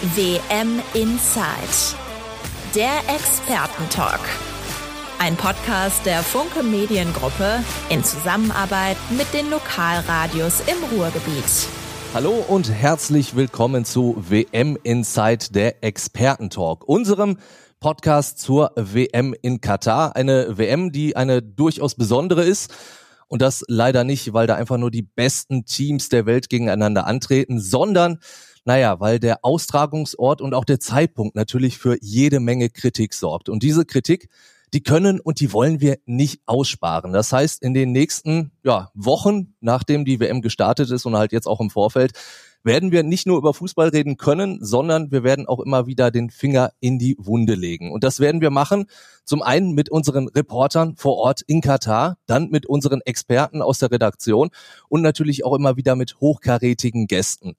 WM 0.00 0.80
Inside. 0.94 1.98
Der 2.72 3.00
Expertentalk. 3.12 4.20
Ein 5.18 5.34
Podcast 5.34 6.06
der 6.06 6.22
Funke 6.22 6.62
Mediengruppe 6.62 7.64
in 7.90 8.04
Zusammenarbeit 8.04 8.96
mit 9.10 9.34
den 9.34 9.50
Lokalradios 9.50 10.62
im 10.68 10.96
Ruhrgebiet. 10.96 11.66
Hallo 12.14 12.44
und 12.46 12.70
herzlich 12.70 13.34
willkommen 13.34 13.84
zu 13.84 14.14
WM 14.28 14.78
Inside, 14.84 15.46
der 15.50 15.82
Expertentalk, 15.82 16.86
unserem 16.86 17.36
Podcast 17.80 18.38
zur 18.38 18.70
WM 18.76 19.34
in 19.42 19.60
Katar. 19.60 20.14
Eine 20.14 20.58
WM, 20.58 20.92
die 20.92 21.16
eine 21.16 21.42
durchaus 21.42 21.96
besondere 21.96 22.44
ist. 22.44 22.72
Und 23.26 23.42
das 23.42 23.64
leider 23.66 24.04
nicht, 24.04 24.32
weil 24.32 24.46
da 24.46 24.54
einfach 24.54 24.78
nur 24.78 24.92
die 24.92 25.02
besten 25.02 25.64
Teams 25.64 26.08
der 26.08 26.24
Welt 26.24 26.48
gegeneinander 26.48 27.04
antreten, 27.04 27.58
sondern 27.58 28.20
naja, 28.64 29.00
weil 29.00 29.18
der 29.18 29.44
Austragungsort 29.44 30.40
und 30.40 30.54
auch 30.54 30.64
der 30.64 30.80
Zeitpunkt 30.80 31.34
natürlich 31.34 31.78
für 31.78 31.96
jede 32.00 32.40
Menge 32.40 32.70
Kritik 32.70 33.14
sorgt. 33.14 33.48
Und 33.48 33.62
diese 33.62 33.84
Kritik, 33.84 34.28
die 34.74 34.82
können 34.82 35.20
und 35.20 35.40
die 35.40 35.52
wollen 35.52 35.80
wir 35.80 35.98
nicht 36.04 36.42
aussparen. 36.46 37.12
Das 37.12 37.32
heißt, 37.32 37.62
in 37.62 37.74
den 37.74 37.92
nächsten 37.92 38.52
ja, 38.64 38.90
Wochen, 38.94 39.54
nachdem 39.60 40.04
die 40.04 40.20
WM 40.20 40.42
gestartet 40.42 40.90
ist 40.90 41.06
und 41.06 41.16
halt 41.16 41.32
jetzt 41.32 41.46
auch 41.46 41.60
im 41.60 41.70
Vorfeld, 41.70 42.12
werden 42.64 42.92
wir 42.92 43.02
nicht 43.02 43.26
nur 43.26 43.38
über 43.38 43.54
Fußball 43.54 43.88
reden 43.88 44.16
können, 44.16 44.58
sondern 44.60 45.10
wir 45.10 45.22
werden 45.22 45.46
auch 45.46 45.60
immer 45.60 45.86
wieder 45.86 46.10
den 46.10 46.28
Finger 46.28 46.72
in 46.80 46.98
die 46.98 47.16
Wunde 47.18 47.54
legen. 47.54 47.92
Und 47.92 48.04
das 48.04 48.20
werden 48.20 48.40
wir 48.40 48.50
machen, 48.50 48.86
zum 49.24 49.42
einen 49.42 49.72
mit 49.72 49.90
unseren 49.90 50.28
Reportern 50.28 50.96
vor 50.96 51.16
Ort 51.16 51.42
in 51.42 51.60
Katar, 51.60 52.18
dann 52.26 52.50
mit 52.50 52.66
unseren 52.66 53.00
Experten 53.02 53.62
aus 53.62 53.78
der 53.78 53.90
Redaktion 53.90 54.50
und 54.88 55.02
natürlich 55.02 55.44
auch 55.44 55.54
immer 55.54 55.76
wieder 55.76 55.96
mit 55.96 56.20
hochkarätigen 56.20 57.06
Gästen. 57.06 57.54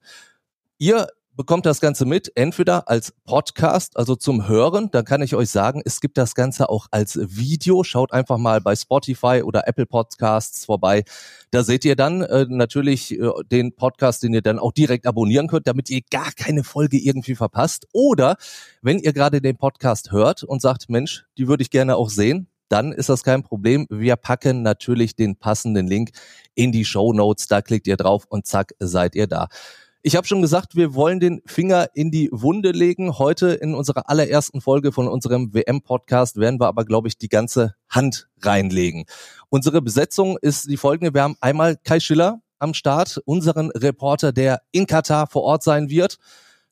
Ihr 0.82 1.08
bekommt 1.36 1.66
das 1.66 1.82
Ganze 1.82 2.06
mit, 2.06 2.32
entweder 2.36 2.88
als 2.88 3.12
Podcast, 3.26 3.98
also 3.98 4.16
zum 4.16 4.48
Hören, 4.48 4.90
dann 4.90 5.04
kann 5.04 5.20
ich 5.20 5.34
euch 5.34 5.50
sagen, 5.50 5.82
es 5.84 6.00
gibt 6.00 6.16
das 6.16 6.34
Ganze 6.34 6.70
auch 6.70 6.86
als 6.90 7.18
Video. 7.20 7.84
Schaut 7.84 8.14
einfach 8.14 8.38
mal 8.38 8.62
bei 8.62 8.74
Spotify 8.74 9.42
oder 9.44 9.68
Apple 9.68 9.84
Podcasts 9.84 10.64
vorbei. 10.64 11.04
Da 11.50 11.64
seht 11.64 11.84
ihr 11.84 11.96
dann 11.96 12.22
äh, 12.22 12.46
natürlich 12.48 13.12
äh, 13.12 13.30
den 13.52 13.76
Podcast, 13.76 14.22
den 14.22 14.32
ihr 14.32 14.40
dann 14.40 14.58
auch 14.58 14.72
direkt 14.72 15.06
abonnieren 15.06 15.48
könnt, 15.48 15.66
damit 15.66 15.90
ihr 15.90 16.00
gar 16.10 16.32
keine 16.32 16.64
Folge 16.64 16.96
irgendwie 16.96 17.34
verpasst. 17.34 17.86
Oder 17.92 18.38
wenn 18.80 19.00
ihr 19.00 19.12
gerade 19.12 19.42
den 19.42 19.58
Podcast 19.58 20.12
hört 20.12 20.42
und 20.44 20.62
sagt, 20.62 20.88
Mensch, 20.88 21.26
die 21.36 21.46
würde 21.46 21.60
ich 21.60 21.68
gerne 21.68 21.96
auch 21.96 22.08
sehen, 22.08 22.48
dann 22.70 22.92
ist 22.92 23.10
das 23.10 23.22
kein 23.22 23.42
Problem. 23.42 23.86
Wir 23.90 24.16
packen 24.16 24.62
natürlich 24.62 25.14
den 25.14 25.36
passenden 25.36 25.86
Link 25.86 26.12
in 26.54 26.72
die 26.72 26.86
Show 26.86 27.12
Notes. 27.12 27.48
Da 27.48 27.60
klickt 27.60 27.86
ihr 27.86 27.98
drauf 27.98 28.24
und 28.30 28.46
zack, 28.46 28.72
seid 28.78 29.14
ihr 29.14 29.26
da. 29.26 29.48
Ich 30.02 30.16
habe 30.16 30.26
schon 30.26 30.40
gesagt, 30.40 30.76
wir 30.76 30.94
wollen 30.94 31.20
den 31.20 31.42
Finger 31.44 31.90
in 31.92 32.10
die 32.10 32.30
Wunde 32.32 32.70
legen. 32.70 33.18
Heute 33.18 33.48
in 33.48 33.74
unserer 33.74 34.08
allerersten 34.08 34.62
Folge 34.62 34.92
von 34.92 35.06
unserem 35.06 35.52
WM-Podcast 35.52 36.38
werden 36.38 36.58
wir 36.58 36.68
aber, 36.68 36.86
glaube 36.86 37.08
ich, 37.08 37.18
die 37.18 37.28
ganze 37.28 37.74
Hand 37.86 38.30
reinlegen. 38.40 39.04
Unsere 39.50 39.82
Besetzung 39.82 40.38
ist 40.40 40.70
die 40.70 40.78
folgende. 40.78 41.12
Wir 41.12 41.22
haben 41.22 41.36
einmal 41.42 41.76
Kai 41.76 42.00
Schiller 42.00 42.40
am 42.58 42.72
Start, 42.72 43.20
unseren 43.26 43.70
Reporter, 43.72 44.32
der 44.32 44.62
in 44.72 44.86
Katar 44.86 45.26
vor 45.26 45.42
Ort 45.42 45.62
sein 45.62 45.90
wird. 45.90 46.16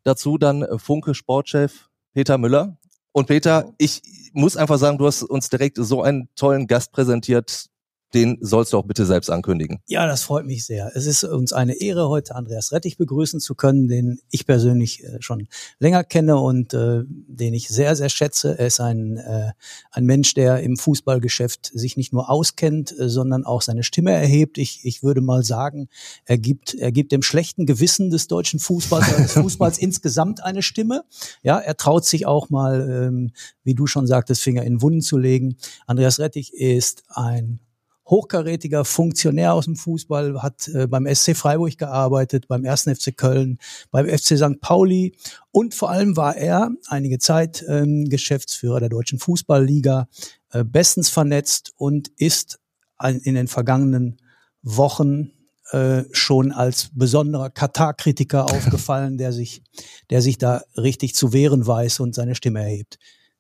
Dazu 0.05 0.39
dann 0.39 0.67
Funke 0.79 1.15
Sportchef 1.15 1.91
Peter 2.15 2.39
Müller. 2.39 2.79
Und 3.12 3.27
Peter, 3.27 3.75
ich 3.77 4.01
muss 4.33 4.56
einfach 4.56 4.79
sagen, 4.79 4.97
du 4.97 5.06
hast 5.06 5.23
uns 5.23 5.51
direkt 5.51 5.77
so 5.77 6.03
einen 6.03 6.31
tollen 6.34 6.67
Gast 6.67 6.93
präsentiert 6.93 7.67
den 8.14 8.39
sollst 8.41 8.73
du 8.73 8.78
auch 8.78 8.87
bitte 8.87 9.05
selbst 9.05 9.31
ankündigen. 9.31 9.81
Ja, 9.87 10.06
das 10.06 10.23
freut 10.23 10.47
mich 10.47 10.64
sehr. 10.64 10.91
Es 10.95 11.06
ist 11.06 11.25
uns 11.25 11.53
eine 11.53 11.75
Ehre, 11.75 12.09
heute 12.09 12.34
Andreas 12.34 12.73
Rettich 12.73 12.97
begrüßen 12.97 13.39
zu 13.41 13.55
können, 13.55 13.87
den 13.89 14.20
ich 14.31 14.47
persönlich 14.47 15.05
äh, 15.05 15.19
schon 15.20 15.48
länger 15.78 16.05
kenne 16.05 16.39
und 16.39 16.73
äh, 16.73 17.03
den 17.06 17.53
ich 17.53 17.69
sehr, 17.69 17.97
sehr 17.97 18.09
schätze. 18.09 18.59
Er 18.59 18.67
ist 18.67 18.81
ein, 18.81 19.19
äh, 19.19 19.53
ein 19.91 20.05
Mensch, 20.05 20.33
der 20.34 20.61
im 20.61 20.77
Fußballgeschäft 20.77 21.71
sich 21.75 21.97
nicht 21.97 22.12
nur 22.12 22.31
auskennt, 22.31 22.99
äh, 22.99 23.10
sondern 23.10 23.44
auch 23.44 23.60
seine 23.60 23.82
Stimme 23.82 24.12
erhebt. 24.12 24.56
Ich, 24.56 24.84
ich 24.84 25.03
würde 25.03 25.21
mal 25.21 25.43
sagen, 25.43 25.88
er 26.25 26.38
gibt, 26.38 26.75
er 26.75 26.93
gibt 26.93 27.12
dem 27.12 27.22
schlechten 27.22 27.66
Gewissen 27.66 28.09
des 28.09 28.27
deutschen 28.27 28.59
Fußballs, 28.59 29.16
des 29.16 29.32
Fußballs 29.32 29.78
insgesamt 29.78 30.43
eine 30.43 30.62
Stimme. 30.62 31.05
Ja, 31.43 31.59
er 31.59 31.77
traut 31.77 32.06
sich 32.06 32.27
auch 32.27 32.49
mal, 32.49 32.88
ähm, 33.09 33.32
wie 33.65 33.75
du 33.75 33.87
schon 33.87 34.06
sagtest, 34.06 34.43
Finger 34.43 34.62
in 34.62 34.81
Wunden 34.81 35.03
zu 35.03 35.19
legen. 35.19 35.56
Andreas 35.87 36.19
Rettich 36.19 36.55
ist 36.55 37.05
ein 37.09 37.61
hochkarätiger 38.08 38.84
Funktionär 38.84 39.54
aus 39.54 39.66
dem 39.66 39.76
Fußball, 39.76 40.42
hat 40.42 40.69
äh, 40.69 40.86
beim 40.86 41.06
SC 41.12 41.36
Freiburg 41.36 41.76
gearbeitet, 41.78 42.48
beim 42.48 42.64
1. 42.64 42.84
FC 42.84 43.16
Köln, 43.16 43.58
beim 43.91 44.08
FC 44.08 44.36
St. 44.38 44.60
Pauli 44.60 45.14
und 45.50 45.74
vor 45.74 45.91
allem 45.91 46.16
war 46.16 46.36
er 46.36 46.70
einige 46.88 47.19
Zeit 47.19 47.64
ähm, 47.69 48.08
Geschäftsführer 48.08 48.80
der 48.80 48.88
Deutschen 48.88 49.19
Fußballliga, 49.19 50.08
äh, 50.52 50.64
bestens 50.64 51.10
vernetzt 51.10 51.72
und 51.76 52.08
ist 52.16 52.58
in 53.00 53.34
den 53.34 53.46
vergangenen 53.46 54.16
Wochen 54.62 55.30
äh, 55.70 56.04
schon 56.12 56.50
als 56.50 56.90
besonderer 56.94 57.50
Katar-Kritiker 57.50 58.44
aufgefallen, 58.50 59.19
der 59.19 59.32
sich, 59.32 59.62
der 60.10 60.22
sich 60.22 60.38
da 60.38 60.62
richtig 60.76 61.14
zu 61.14 61.32
wehren 61.32 61.66
weiß 61.66 62.00
und 62.00 62.14
seine 62.14 62.34
Stimme 62.34 62.60
erhebt. 62.60 62.98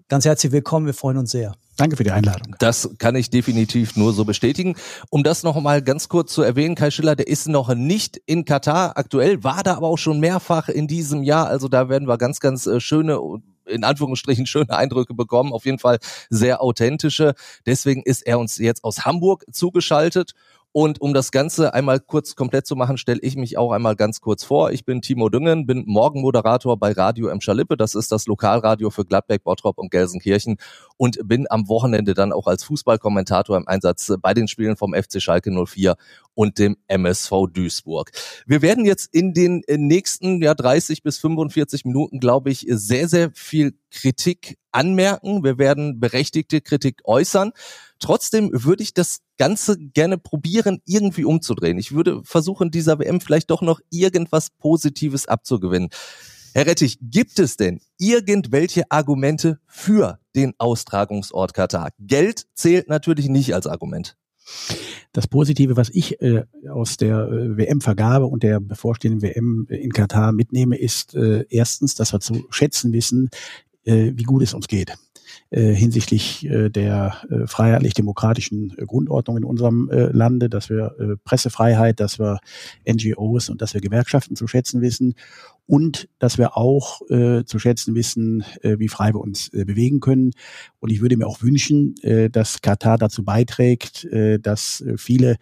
Ganz 0.08 0.24
herzlich 0.24 0.52
willkommen, 0.52 0.86
wir 0.86 0.94
freuen 0.94 1.18
uns 1.18 1.32
sehr. 1.32 1.52
Danke 1.76 1.98
für 1.98 2.02
die 2.02 2.10
Einladung. 2.10 2.56
Das 2.58 2.88
kann 2.96 3.14
ich 3.14 3.28
definitiv 3.28 3.94
nur 3.94 4.14
so 4.14 4.24
bestätigen. 4.24 4.74
Um 5.10 5.22
das 5.22 5.42
noch 5.42 5.60
mal 5.60 5.82
ganz 5.82 6.08
kurz 6.08 6.32
zu 6.32 6.40
erwähnen, 6.40 6.74
Kai 6.74 6.90
Schiller, 6.90 7.14
der 7.14 7.28
ist 7.28 7.46
noch 7.46 7.74
nicht 7.74 8.16
in 8.24 8.46
Katar 8.46 8.96
aktuell, 8.96 9.44
war 9.44 9.62
da 9.62 9.76
aber 9.76 9.88
auch 9.88 9.98
schon 9.98 10.18
mehrfach 10.18 10.70
in 10.70 10.88
diesem 10.88 11.22
Jahr. 11.22 11.48
Also 11.48 11.68
da 11.68 11.90
werden 11.90 12.08
wir 12.08 12.16
ganz, 12.16 12.40
ganz 12.40 12.66
äh, 12.66 12.80
schöne 12.80 13.20
in 13.66 13.84
Anführungsstrichen 13.84 14.46
schöne 14.46 14.70
Eindrücke 14.70 15.12
bekommen, 15.12 15.52
auf 15.52 15.66
jeden 15.66 15.78
Fall 15.78 15.98
sehr 16.30 16.62
authentische. 16.62 17.34
Deswegen 17.66 18.02
ist 18.02 18.26
er 18.26 18.38
uns 18.38 18.56
jetzt 18.56 18.84
aus 18.84 19.04
Hamburg 19.04 19.44
zugeschaltet 19.52 20.32
und 20.78 21.00
um 21.00 21.12
das 21.12 21.32
Ganze 21.32 21.74
einmal 21.74 21.98
kurz 21.98 22.36
komplett 22.36 22.64
zu 22.64 22.76
machen, 22.76 22.98
stelle 22.98 23.18
ich 23.20 23.34
mich 23.34 23.58
auch 23.58 23.72
einmal 23.72 23.96
ganz 23.96 24.20
kurz 24.20 24.44
vor. 24.44 24.70
Ich 24.70 24.84
bin 24.84 25.02
Timo 25.02 25.28
Düngen, 25.28 25.66
bin 25.66 25.82
Morgenmoderator 25.88 26.78
bei 26.78 26.92
Radio 26.92 27.26
M. 27.30 27.40
Schalippe. 27.40 27.76
Das 27.76 27.96
ist 27.96 28.12
das 28.12 28.28
Lokalradio 28.28 28.90
für 28.90 29.04
Gladbeck, 29.04 29.42
Bottrop 29.42 29.76
und 29.76 29.90
Gelsenkirchen 29.90 30.56
und 30.96 31.18
bin 31.26 31.48
am 31.50 31.68
Wochenende 31.68 32.14
dann 32.14 32.32
auch 32.32 32.46
als 32.46 32.62
Fußballkommentator 32.62 33.56
im 33.56 33.66
Einsatz 33.66 34.12
bei 34.22 34.34
den 34.34 34.46
Spielen 34.46 34.76
vom 34.76 34.94
FC 34.94 35.20
Schalke 35.20 35.50
04 35.50 35.96
und 36.34 36.60
dem 36.60 36.76
MSV 36.86 37.48
Duisburg. 37.52 38.12
Wir 38.46 38.62
werden 38.62 38.84
jetzt 38.84 39.12
in 39.12 39.34
den 39.34 39.64
nächsten 39.66 40.40
ja, 40.40 40.54
30 40.54 41.02
bis 41.02 41.18
45 41.18 41.86
Minuten, 41.86 42.20
glaube 42.20 42.50
ich, 42.50 42.64
sehr, 42.68 43.08
sehr 43.08 43.32
viel 43.34 43.74
Kritik 43.90 44.58
anmerken. 44.70 45.42
Wir 45.42 45.58
werden 45.58 45.98
berechtigte 45.98 46.60
Kritik 46.60 47.00
äußern. 47.02 47.50
Trotzdem 48.00 48.50
würde 48.52 48.82
ich 48.82 48.94
das 48.94 49.20
Ganze 49.38 49.76
gerne 49.78 50.18
probieren, 50.18 50.80
irgendwie 50.84 51.24
umzudrehen. 51.24 51.78
Ich 51.78 51.92
würde 51.92 52.22
versuchen, 52.24 52.70
dieser 52.70 52.98
WM 52.98 53.20
vielleicht 53.20 53.50
doch 53.50 53.62
noch 53.62 53.80
irgendwas 53.90 54.50
Positives 54.50 55.26
abzugewinnen. 55.26 55.88
Herr 56.54 56.66
Rettich, 56.66 56.98
gibt 57.00 57.38
es 57.38 57.56
denn 57.56 57.80
irgendwelche 57.98 58.90
Argumente 58.90 59.60
für 59.66 60.18
den 60.34 60.54
Austragungsort 60.58 61.54
Katar? 61.54 61.90
Geld 61.98 62.46
zählt 62.54 62.88
natürlich 62.88 63.28
nicht 63.28 63.54
als 63.54 63.66
Argument. 63.66 64.16
Das 65.12 65.26
Positive, 65.26 65.76
was 65.76 65.90
ich 65.90 66.20
äh, 66.22 66.44
aus 66.70 66.96
der 66.96 67.28
äh, 67.28 67.56
WM-Vergabe 67.56 68.26
und 68.26 68.42
der 68.42 68.60
bevorstehenden 68.60 69.22
WM 69.22 69.66
in 69.68 69.92
Katar 69.92 70.32
mitnehme, 70.32 70.76
ist 70.76 71.14
äh, 71.14 71.44
erstens, 71.50 71.94
dass 71.94 72.12
wir 72.12 72.20
zu 72.20 72.46
schätzen 72.50 72.92
wissen, 72.92 73.28
äh, 73.84 74.12
wie 74.14 74.22
gut 74.22 74.42
es 74.42 74.54
uns 74.54 74.68
geht 74.68 74.94
äh, 75.50 75.72
hinsichtlich 75.72 76.44
äh, 76.46 76.68
der 76.68 77.16
äh, 77.30 77.46
freiheitlich-demokratischen 77.46 78.74
äh, 78.76 78.84
Grundordnung 78.84 79.38
in 79.38 79.44
unserem 79.44 79.88
äh, 79.90 80.06
Lande, 80.06 80.48
dass 80.48 80.68
wir 80.68 80.94
äh, 80.98 81.16
Pressefreiheit, 81.24 82.00
dass 82.00 82.18
wir 82.18 82.40
NGOs 82.86 83.48
und 83.48 83.62
dass 83.62 83.74
wir 83.74 83.80
Gewerkschaften 83.80 84.36
zu 84.36 84.46
schätzen 84.46 84.82
wissen 84.82 85.14
und 85.66 86.08
dass 86.18 86.38
wir 86.38 86.56
auch 86.56 87.00
äh, 87.10 87.44
zu 87.44 87.58
schätzen 87.58 87.94
wissen, 87.94 88.44
äh, 88.62 88.78
wie 88.78 88.88
frei 88.88 89.14
wir 89.14 89.20
uns 89.20 89.52
äh, 89.52 89.64
bewegen 89.64 90.00
können. 90.00 90.32
Und 90.80 90.90
ich 90.90 91.00
würde 91.00 91.16
mir 91.16 91.26
auch 91.26 91.42
wünschen, 91.42 91.94
äh, 92.02 92.30
dass 92.30 92.62
Katar 92.62 92.98
dazu 92.98 93.24
beiträgt, 93.24 94.04
äh, 94.04 94.38
dass 94.38 94.80
äh, 94.80 94.96
viele 94.96 95.36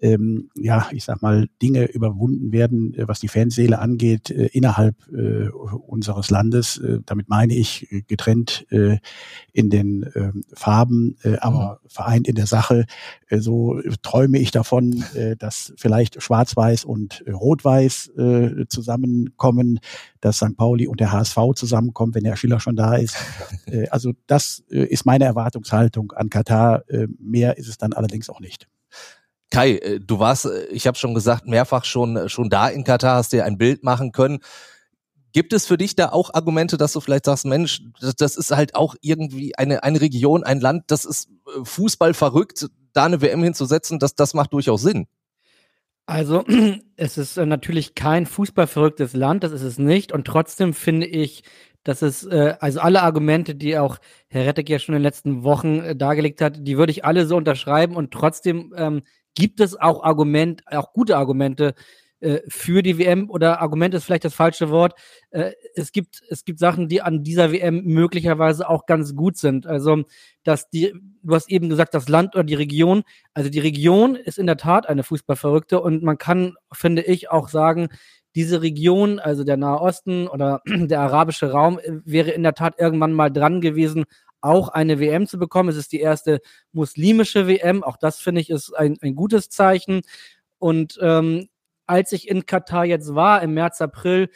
ähm, 0.00 0.50
ja, 0.56 0.88
ich 0.92 1.04
sag 1.04 1.20
mal, 1.20 1.48
Dinge 1.60 1.84
überwunden 1.84 2.52
werden, 2.52 2.94
äh, 2.94 3.06
was 3.06 3.20
die 3.20 3.28
Fanseele 3.28 3.78
angeht, 3.78 4.30
äh, 4.30 4.46
innerhalb 4.46 4.96
äh, 5.12 5.48
unseres 5.48 6.30
Landes. 6.30 6.80
Damit 7.06 7.28
meine 7.28 7.54
ich 7.54 7.88
getrennt 8.06 8.66
in 8.70 9.70
den 9.70 10.02
äh, 10.02 10.32
Farben, 10.54 11.16
aber 11.40 11.80
mhm. 11.82 11.88
vereint 11.88 12.28
in 12.28 12.34
der 12.34 12.46
Sache. 12.46 12.86
So 13.30 13.80
träume 14.02 14.38
ich 14.38 14.50
davon, 14.50 15.04
dass 15.38 15.72
vielleicht 15.76 16.22
Schwarz-Weiß 16.22 16.84
und 16.84 17.24
Rot-Weiß 17.28 18.12
zusammenkommen, 18.68 19.80
dass 20.20 20.36
St. 20.36 20.56
Pauli 20.56 20.86
und 20.86 21.00
der 21.00 21.12
HSV 21.12 21.38
zusammenkommen, 21.54 22.14
wenn 22.14 22.24
der 22.24 22.36
Schiller 22.36 22.60
schon 22.60 22.76
da 22.76 22.96
ist. 22.96 23.16
also 23.90 24.12
das 24.26 24.62
ist 24.68 25.06
meine 25.06 25.24
Erwartungshaltung 25.24 26.12
an 26.12 26.30
Katar. 26.30 26.84
Mehr 27.18 27.58
ist 27.58 27.68
es 27.68 27.78
dann 27.78 27.92
allerdings 27.92 28.30
auch 28.30 28.40
nicht. 28.40 28.68
Kai, 29.50 29.76
äh, 29.76 30.00
du 30.00 30.18
warst, 30.18 30.46
äh, 30.46 30.66
ich 30.66 30.86
habe 30.86 30.96
schon 30.96 31.14
gesagt, 31.14 31.46
mehrfach 31.46 31.84
schon, 31.84 32.16
äh, 32.16 32.28
schon 32.28 32.48
da 32.48 32.68
in 32.68 32.84
Katar, 32.84 33.16
hast 33.16 33.32
dir 33.32 33.44
ein 33.44 33.58
Bild 33.58 33.82
machen 33.82 34.12
können. 34.12 34.38
Gibt 35.32 35.52
es 35.52 35.66
für 35.66 35.76
dich 35.76 35.94
da 35.94 36.10
auch 36.10 36.34
Argumente, 36.34 36.76
dass 36.76 36.92
du 36.92 37.00
vielleicht 37.00 37.26
sagst, 37.26 37.44
Mensch, 37.44 37.82
das, 38.00 38.16
das 38.16 38.36
ist 38.36 38.50
halt 38.50 38.74
auch 38.74 38.94
irgendwie 39.00 39.56
eine, 39.56 39.82
eine 39.82 40.00
Region, 40.00 40.44
ein 40.44 40.60
Land, 40.60 40.84
das 40.88 41.04
ist 41.04 41.28
Fußball 41.62 42.14
verrückt, 42.14 42.66
da 42.92 43.04
eine 43.04 43.20
WM 43.20 43.42
hinzusetzen, 43.42 43.98
das, 43.98 44.14
das 44.14 44.34
macht 44.34 44.52
durchaus 44.52 44.82
Sinn. 44.82 45.06
Also, 46.06 46.44
es 46.96 47.18
ist 47.18 47.36
natürlich 47.36 47.94
kein 47.94 48.26
fußballverrücktes 48.26 49.14
Land, 49.14 49.44
das 49.44 49.52
ist 49.52 49.62
es 49.62 49.78
nicht. 49.78 50.10
Und 50.10 50.26
trotzdem 50.26 50.74
finde 50.74 51.06
ich, 51.06 51.44
dass 51.84 52.02
es, 52.02 52.24
äh, 52.24 52.56
also 52.58 52.80
alle 52.80 53.02
Argumente, 53.02 53.54
die 53.54 53.78
auch 53.78 53.98
Herr 54.28 54.46
Rettek 54.46 54.68
ja 54.68 54.78
schon 54.80 54.94
in 54.94 55.00
den 55.00 55.04
letzten 55.04 55.44
Wochen 55.44 55.96
dargelegt 55.96 56.40
hat, 56.40 56.66
die 56.66 56.76
würde 56.76 56.90
ich 56.90 57.04
alle 57.04 57.26
so 57.26 57.36
unterschreiben. 57.36 57.94
Und 57.94 58.10
trotzdem 58.10 58.74
ähm, 58.76 59.02
gibt 59.34 59.60
es 59.60 59.78
auch 59.78 60.02
Argument, 60.02 60.62
auch 60.66 60.92
gute 60.92 61.16
Argumente, 61.16 61.74
äh, 62.20 62.40
für 62.48 62.82
die 62.82 62.98
WM 62.98 63.30
oder 63.30 63.62
Argument 63.62 63.94
ist 63.94 64.04
vielleicht 64.04 64.26
das 64.26 64.34
falsche 64.34 64.68
Wort. 64.70 64.92
Äh, 65.30 65.52
es 65.74 65.90
gibt 65.92 66.22
es 66.28 66.44
gibt 66.44 66.58
Sachen, 66.58 66.88
die 66.88 67.00
an 67.00 67.24
dieser 67.24 67.50
WM 67.50 67.82
möglicherweise 67.84 68.68
auch 68.68 68.84
ganz 68.86 69.14
gut 69.14 69.38
sind. 69.38 69.66
Also 69.66 70.04
dass 70.44 70.68
die, 70.68 70.94
du 71.22 71.34
hast 71.34 71.50
eben 71.50 71.70
gesagt, 71.70 71.94
das 71.94 72.08
Land 72.08 72.34
oder 72.34 72.44
die 72.44 72.54
Region. 72.54 73.02
Also 73.32 73.48
die 73.48 73.58
Region 73.58 74.16
ist 74.16 74.38
in 74.38 74.46
der 74.46 74.58
Tat 74.58 74.86
eine 74.86 75.02
Fußballverrückte 75.02 75.80
und 75.80 76.02
man 76.02 76.18
kann, 76.18 76.56
finde 76.72 77.02
ich, 77.02 77.30
auch 77.30 77.48
sagen, 77.48 77.88
diese 78.34 78.62
Region, 78.62 79.18
also 79.18 79.42
der 79.42 79.56
Nahe 79.56 79.80
Osten 79.80 80.28
oder 80.28 80.60
der 80.66 81.00
arabische 81.00 81.50
Raum, 81.50 81.78
äh, 81.78 82.00
wäre 82.04 82.30
in 82.32 82.42
der 82.42 82.54
Tat 82.54 82.78
irgendwann 82.78 83.14
mal 83.14 83.30
dran 83.30 83.62
gewesen, 83.62 84.04
auch 84.40 84.68
eine 84.68 85.00
WM 85.00 85.26
zu 85.26 85.38
bekommen. 85.38 85.68
Es 85.68 85.76
ist 85.76 85.92
die 85.92 86.00
erste 86.00 86.40
muslimische 86.72 87.46
WM. 87.46 87.82
Auch 87.82 87.96
das 87.96 88.18
finde 88.18 88.40
ich 88.40 88.50
ist 88.50 88.72
ein, 88.72 88.96
ein 89.02 89.14
gutes 89.14 89.48
Zeichen. 89.48 90.02
Und 90.58 90.98
ähm, 91.00 91.48
als 91.86 92.12
ich 92.12 92.28
in 92.28 92.46
Katar 92.46 92.84
jetzt 92.84 93.14
war, 93.14 93.42
im 93.42 93.54
März, 93.54 93.80
April, 93.80 94.30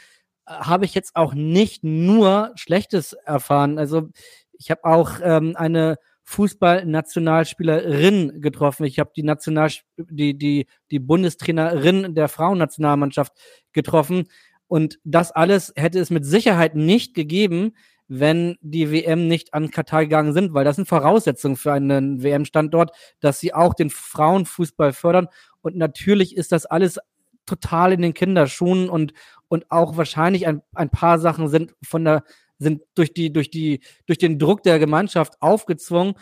äh, 0.46 0.52
habe 0.52 0.84
ich 0.84 0.94
jetzt 0.94 1.16
auch 1.16 1.34
nicht 1.34 1.84
nur 1.84 2.52
Schlechtes 2.56 3.12
erfahren. 3.12 3.78
Also 3.78 4.08
ich 4.52 4.70
habe 4.70 4.84
auch 4.84 5.20
ähm, 5.22 5.54
eine 5.56 5.98
Fußballnationalspielerin 6.24 8.40
getroffen. 8.40 8.84
Ich 8.84 8.98
habe 8.98 9.12
die 9.14 9.22
National 9.22 9.70
die 9.98 10.38
die 10.38 10.66
die 10.90 10.98
Bundestrainerin 10.98 12.14
der 12.14 12.28
Frauennationalmannschaft 12.28 13.32
getroffen 13.72 14.28
und 14.66 14.98
das 15.04 15.32
alles 15.32 15.72
hätte 15.76 16.00
es 16.00 16.10
mit 16.10 16.24
Sicherheit 16.24 16.74
nicht 16.74 17.14
gegeben, 17.14 17.74
wenn 18.08 18.56
die 18.60 18.90
WM 18.90 19.28
nicht 19.28 19.54
an 19.54 19.70
Katar 19.70 20.02
gegangen 20.02 20.32
sind, 20.32 20.52
weil 20.52 20.64
das 20.64 20.76
sind 20.76 20.88
Voraussetzungen 20.88 21.56
für 21.56 21.72
einen 21.72 22.22
WM-Standort, 22.22 22.90
dass 23.20 23.40
sie 23.40 23.54
auch 23.54 23.74
den 23.74 23.90
Frauenfußball 23.90 24.92
fördern. 24.92 25.28
Und 25.62 25.76
natürlich 25.76 26.36
ist 26.36 26.52
das 26.52 26.66
alles 26.66 26.98
total 27.46 27.92
in 27.92 28.02
den 28.02 28.14
Kinderschuhen 28.14 28.88
und, 28.88 29.12
und 29.48 29.70
auch 29.70 29.96
wahrscheinlich 29.96 30.46
ein, 30.46 30.62
ein 30.74 30.90
paar 30.90 31.18
Sachen 31.18 31.48
sind 31.48 31.74
von 31.82 32.04
der, 32.04 32.24
sind 32.58 32.82
durch 32.94 33.12
die, 33.12 33.32
durch 33.32 33.50
die, 33.50 33.80
durch 34.06 34.18
den 34.18 34.38
Druck 34.38 34.62
der 34.62 34.78
Gemeinschaft 34.78 35.34
aufgezwungen. 35.40 36.14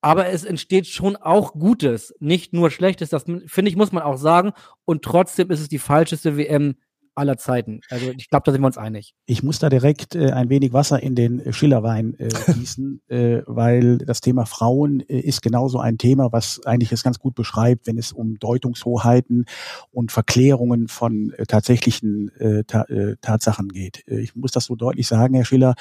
Aber 0.00 0.28
es 0.28 0.44
entsteht 0.44 0.86
schon 0.86 1.16
auch 1.16 1.54
Gutes, 1.54 2.14
nicht 2.20 2.52
nur 2.52 2.70
Schlechtes. 2.70 3.10
Das 3.10 3.24
finde 3.24 3.68
ich, 3.68 3.76
muss 3.76 3.92
man 3.92 4.04
auch 4.04 4.16
sagen. 4.16 4.52
Und 4.84 5.04
trotzdem 5.04 5.50
ist 5.50 5.60
es 5.60 5.68
die 5.68 5.80
falscheste 5.80 6.36
WM 6.36 6.76
aller 7.18 7.36
Zeiten. 7.36 7.80
Also 7.90 8.10
ich 8.16 8.30
glaube, 8.30 8.44
da 8.46 8.52
sind 8.52 8.62
wir 8.62 8.66
uns 8.66 8.78
einig. 8.78 9.14
Ich 9.26 9.42
muss 9.42 9.58
da 9.58 9.68
direkt 9.68 10.14
äh, 10.14 10.30
ein 10.30 10.48
wenig 10.48 10.72
Wasser 10.72 11.02
in 11.02 11.14
den 11.14 11.52
Schillerwein 11.52 12.14
äh, 12.18 12.28
gießen, 12.52 13.02
äh, 13.08 13.42
weil 13.46 13.98
das 13.98 14.20
Thema 14.20 14.46
Frauen 14.46 15.00
äh, 15.00 15.18
ist 15.18 15.42
genauso 15.42 15.80
ein 15.80 15.98
Thema, 15.98 16.32
was 16.32 16.64
eigentlich 16.64 16.92
es 16.92 17.02
ganz 17.02 17.18
gut 17.18 17.34
beschreibt, 17.34 17.86
wenn 17.86 17.98
es 17.98 18.12
um 18.12 18.38
Deutungshoheiten 18.38 19.44
und 19.90 20.12
Verklärungen 20.12 20.88
von 20.88 21.32
äh, 21.36 21.44
tatsächlichen 21.46 22.30
äh, 22.38 22.64
ta 22.64 22.82
äh, 22.84 23.16
Tatsachen 23.20 23.68
geht. 23.68 24.06
Äh, 24.08 24.20
ich 24.20 24.36
muss 24.36 24.52
das 24.52 24.66
so 24.66 24.76
deutlich 24.76 25.06
sagen, 25.06 25.34
Herr 25.34 25.44
Schiller. 25.44 25.74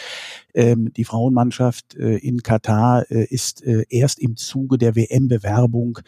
Ähm, 0.54 0.92
die 0.94 1.06
Frauenmannschaft 1.06 1.96
äh, 1.96 2.18
in 2.18 2.42
Katar 2.42 3.10
äh, 3.12 3.26
ist 3.26 3.64
äh, 3.64 3.86
erst 3.90 4.20
im 4.20 4.36
Zuge 4.36 4.78
der 4.78 4.96
WM-Bewerbung 4.96 6.00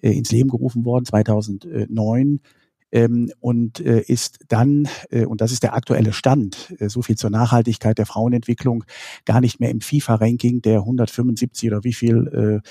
äh, 0.00 0.12
ins 0.12 0.30
Leben 0.30 0.48
gerufen 0.48 0.84
worden, 0.84 1.04
2009 1.04 2.40
ähm, 2.92 3.30
und 3.40 3.80
äh, 3.80 4.00
ist 4.00 4.38
dann, 4.48 4.88
äh, 5.10 5.24
und 5.24 5.40
das 5.40 5.52
ist 5.52 5.62
der 5.62 5.74
aktuelle 5.74 6.12
Stand, 6.12 6.74
äh, 6.78 6.88
so 6.88 7.02
viel 7.02 7.16
zur 7.16 7.30
Nachhaltigkeit 7.30 7.98
der 7.98 8.06
Frauenentwicklung, 8.06 8.84
gar 9.24 9.40
nicht 9.40 9.60
mehr 9.60 9.70
im 9.70 9.80
FIFA-Ranking 9.80 10.62
der 10.62 10.78
175 10.78 11.70
oder 11.70 11.84
wie 11.84 11.92
viel 11.92 12.62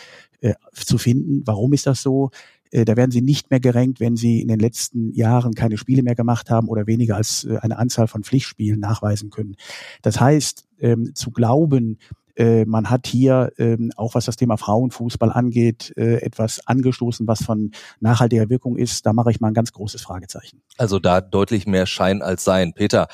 äh, 0.41 0.49
äh, 0.49 0.53
zu 0.73 0.97
finden. 0.97 1.41
Warum 1.45 1.73
ist 1.73 1.87
das 1.87 2.01
so? 2.01 2.31
Äh, 2.71 2.85
da 2.85 2.95
werden 2.95 3.11
sie 3.11 3.21
nicht 3.21 3.51
mehr 3.51 3.59
gerankt, 3.59 3.99
wenn 3.99 4.15
sie 4.15 4.41
in 4.41 4.47
den 4.47 4.59
letzten 4.59 5.13
Jahren 5.13 5.53
keine 5.53 5.77
Spiele 5.77 6.03
mehr 6.03 6.15
gemacht 6.15 6.49
haben 6.49 6.67
oder 6.67 6.87
weniger 6.87 7.15
als 7.15 7.47
eine 7.61 7.77
Anzahl 7.77 8.07
von 8.07 8.23
Pflichtspielen 8.23 8.79
nachweisen 8.79 9.29
können. 9.29 9.55
Das 10.01 10.19
heißt, 10.19 10.65
ähm, 10.79 11.13
zu 11.15 11.31
glauben, 11.31 11.97
äh, 12.35 12.65
man 12.65 12.89
hat 12.89 13.07
hier 13.07 13.51
ähm, 13.57 13.91
auch 13.95 14.15
was 14.15 14.25
das 14.25 14.35
Thema 14.35 14.57
Frauenfußball 14.57 15.31
angeht, 15.31 15.93
äh, 15.97 16.21
etwas 16.21 16.65
angestoßen, 16.65 17.27
was 17.27 17.43
von 17.43 17.71
nachhaltiger 17.99 18.49
Wirkung 18.49 18.77
ist. 18.77 19.05
Da 19.05 19.13
mache 19.13 19.31
ich 19.31 19.39
mal 19.39 19.49
ein 19.49 19.53
ganz 19.53 19.71
großes 19.71 20.01
Fragezeichen. 20.01 20.61
Also 20.77 20.99
da 20.99 21.21
deutlich 21.21 21.65
mehr 21.65 21.85
Schein 21.85 22.21
als 22.21 22.43
Sein. 22.43 22.73
Peter, 22.73 23.07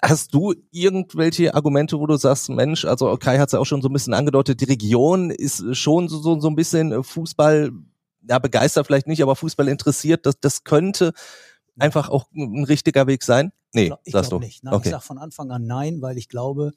Hast 0.00 0.32
du 0.32 0.54
irgendwelche 0.70 1.54
Argumente, 1.54 1.98
wo 1.98 2.06
du 2.06 2.16
sagst, 2.16 2.48
Mensch, 2.50 2.84
also 2.84 3.16
Kai 3.16 3.38
hat 3.38 3.48
es 3.48 3.52
ja 3.52 3.58
auch 3.58 3.64
schon 3.64 3.82
so 3.82 3.88
ein 3.88 3.92
bisschen 3.92 4.14
angedeutet, 4.14 4.60
die 4.60 4.66
Region 4.66 5.30
ist 5.30 5.74
schon 5.76 6.08
so, 6.08 6.20
so, 6.20 6.38
so 6.38 6.48
ein 6.48 6.54
bisschen 6.54 7.02
Fußball, 7.02 7.72
ja, 8.28 8.38
begeistert 8.38 8.86
vielleicht 8.86 9.08
nicht, 9.08 9.22
aber 9.22 9.34
Fußball 9.34 9.66
interessiert, 9.66 10.24
das, 10.24 10.38
das 10.38 10.62
könnte 10.62 11.14
einfach 11.78 12.10
auch 12.10 12.26
ein 12.32 12.64
richtiger 12.64 13.06
Weg 13.06 13.24
sein? 13.24 13.52
Nee, 13.74 13.92
ich 14.04 14.12
glaube 14.12 14.28
glaub 14.28 14.40
nicht. 14.42 14.64
Nein, 14.64 14.74
okay. 14.74 14.88
Ich 14.88 14.92
sage 14.92 15.02
von 15.02 15.18
Anfang 15.18 15.50
an 15.50 15.66
nein, 15.66 16.00
weil 16.00 16.16
ich 16.16 16.28
glaube, 16.28 16.72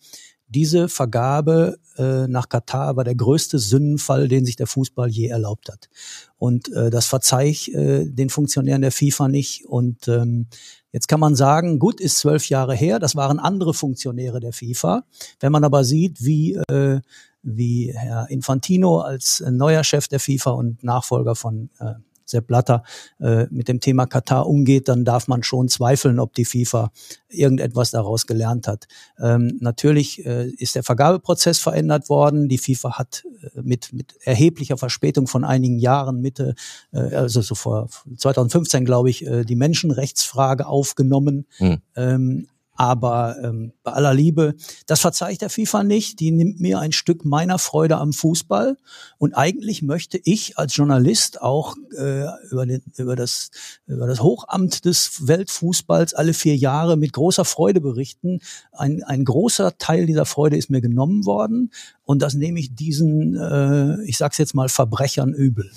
diese 0.54 0.90
Vergabe 0.90 1.80
äh, 1.98 2.28
nach 2.28 2.50
Katar 2.50 2.96
war 2.96 3.04
der 3.04 3.16
größte 3.16 3.58
Sündenfall, 3.58 4.28
den 4.28 4.46
sich 4.46 4.56
der 4.56 4.68
Fußball 4.68 5.10
je 5.10 5.28
erlaubt 5.28 5.70
hat. 5.70 5.90
Und 6.38 6.72
äh, 6.74 6.90
das 6.90 7.06
verzeih 7.06 7.48
ich 7.48 7.74
äh, 7.74 8.06
den 8.06 8.30
Funktionären 8.30 8.82
der 8.82 8.92
FIFA 8.92 9.28
nicht. 9.30 9.66
Und 9.66 10.08
ähm, 10.08 10.48
jetzt 10.92 11.08
kann 11.08 11.20
man 11.20 11.36
sagen, 11.36 11.80
gut, 11.80 12.02
ist 12.02 12.20
zwölf 12.20 12.50
Jahre 12.50 12.76
her, 12.76 13.00
das 13.00 13.16
waren 13.16 13.40
andere 13.40 13.74
Funktionäre 13.74 14.40
der 14.40 14.54
FIFA. 14.54 15.04
Wenn 15.40 15.52
man 15.52 15.64
aber 15.64 15.84
sieht, 15.84 16.24
wie 16.24 16.56
äh, 16.70 17.00
wie 17.44 17.92
Herr 17.96 18.30
Infantino 18.30 19.00
als 19.00 19.44
neuer 19.50 19.84
Chef 19.84 20.08
der 20.08 20.20
FIFA 20.20 20.52
und 20.52 20.84
Nachfolger 20.84 21.36
von 21.36 21.70
äh, 21.80 21.94
Sepp 22.32 22.48
Blatter 22.48 22.84
äh, 23.20 23.46
mit 23.52 23.68
dem 23.68 23.80
Thema 23.80 24.06
Katar 24.06 24.48
umgeht, 24.48 24.88
dann 24.88 25.06
darf 25.06 25.28
man 25.28 25.44
schon 25.44 25.68
zweifeln, 25.68 26.20
ob 26.20 26.34
die 26.34 26.46
FIFA 26.46 26.92
irgendetwas 27.30 27.92
daraus 27.92 28.28
gelernt 28.28 28.68
hat. 28.68 28.88
Ähm, 29.20 29.58
natürlich 29.62 30.26
äh, 30.26 30.50
ist 30.50 30.76
der 30.76 30.84
Vergabeprozess 30.84 31.60
verändert 31.60 32.10
worden. 32.10 32.50
Die 32.50 32.58
FIFA 32.58 32.98
hat 32.98 33.24
äh, 33.56 33.62
mit, 33.62 33.94
mit 33.94 34.16
erheblicher 34.24 34.78
Verspätung 34.78 35.28
von 35.28 35.44
einigen 35.44 35.80
Jahren, 35.80 36.22
Mitte, 36.22 36.56
äh, 36.92 37.00
also 37.16 37.42
so 37.42 37.56
vor 37.56 37.90
2015, 38.18 38.86
glaube 38.86 39.10
ich, 39.10 39.26
äh, 39.26 39.44
die 39.44 39.56
Menschenrechtsfrage 39.56 40.66
aufgenommen. 40.66 41.46
Mhm. 41.60 41.78
Ähm, 41.96 42.48
aber 42.76 43.38
ähm, 43.44 43.74
bei 43.84 43.92
aller 43.92 44.14
Liebe, 44.14 44.56
das 44.88 45.02
verzeiht 45.02 45.42
der 45.42 45.50
FIFA 45.50 45.84
nicht. 45.84 46.20
Die 46.20 46.32
nimmt 46.32 46.60
mir 46.60 46.80
ein 46.80 46.92
Stück 46.92 47.26
meiner 47.26 47.60
Freude 47.60 47.98
am 47.98 48.14
Fußball. 48.14 48.78
Und 49.18 49.34
eigentlich 49.34 49.82
möchte 49.82 50.20
ich 50.24 50.58
als 50.58 50.76
Journalist 50.76 51.42
auch 51.42 51.76
äh, 51.98 52.26
über, 52.50 52.66
den, 52.66 52.82
über, 52.98 53.16
das, 53.16 53.52
über 53.88 54.08
das 54.08 54.22
Hochamt 54.22 54.86
des 54.86 55.28
Weltfußballs 55.28 56.14
alle 56.14 56.34
vier 56.34 56.56
Jahre 56.56 56.98
mit 56.98 57.14
großer 57.14 57.46
Freude 57.46 57.82
berichten. 57.82 58.40
Ein, 58.72 59.04
ein 59.04 59.26
großer 59.26 59.78
Teil 59.78 60.06
dieser 60.06 60.26
Freude 60.26 60.58
ist 60.58 60.70
mir 60.70 60.82
genommen 60.82 61.26
worden. 61.26 61.72
Und 62.04 62.22
das 62.22 62.34
nehme 62.34 62.60
ich 62.60 62.74
diesen, 62.74 63.36
äh, 63.36 64.02
ich 64.04 64.18
sag's 64.18 64.38
jetzt 64.38 64.56
mal, 64.56 64.70
Verbrechern 64.70 65.34
übel. 65.34 65.72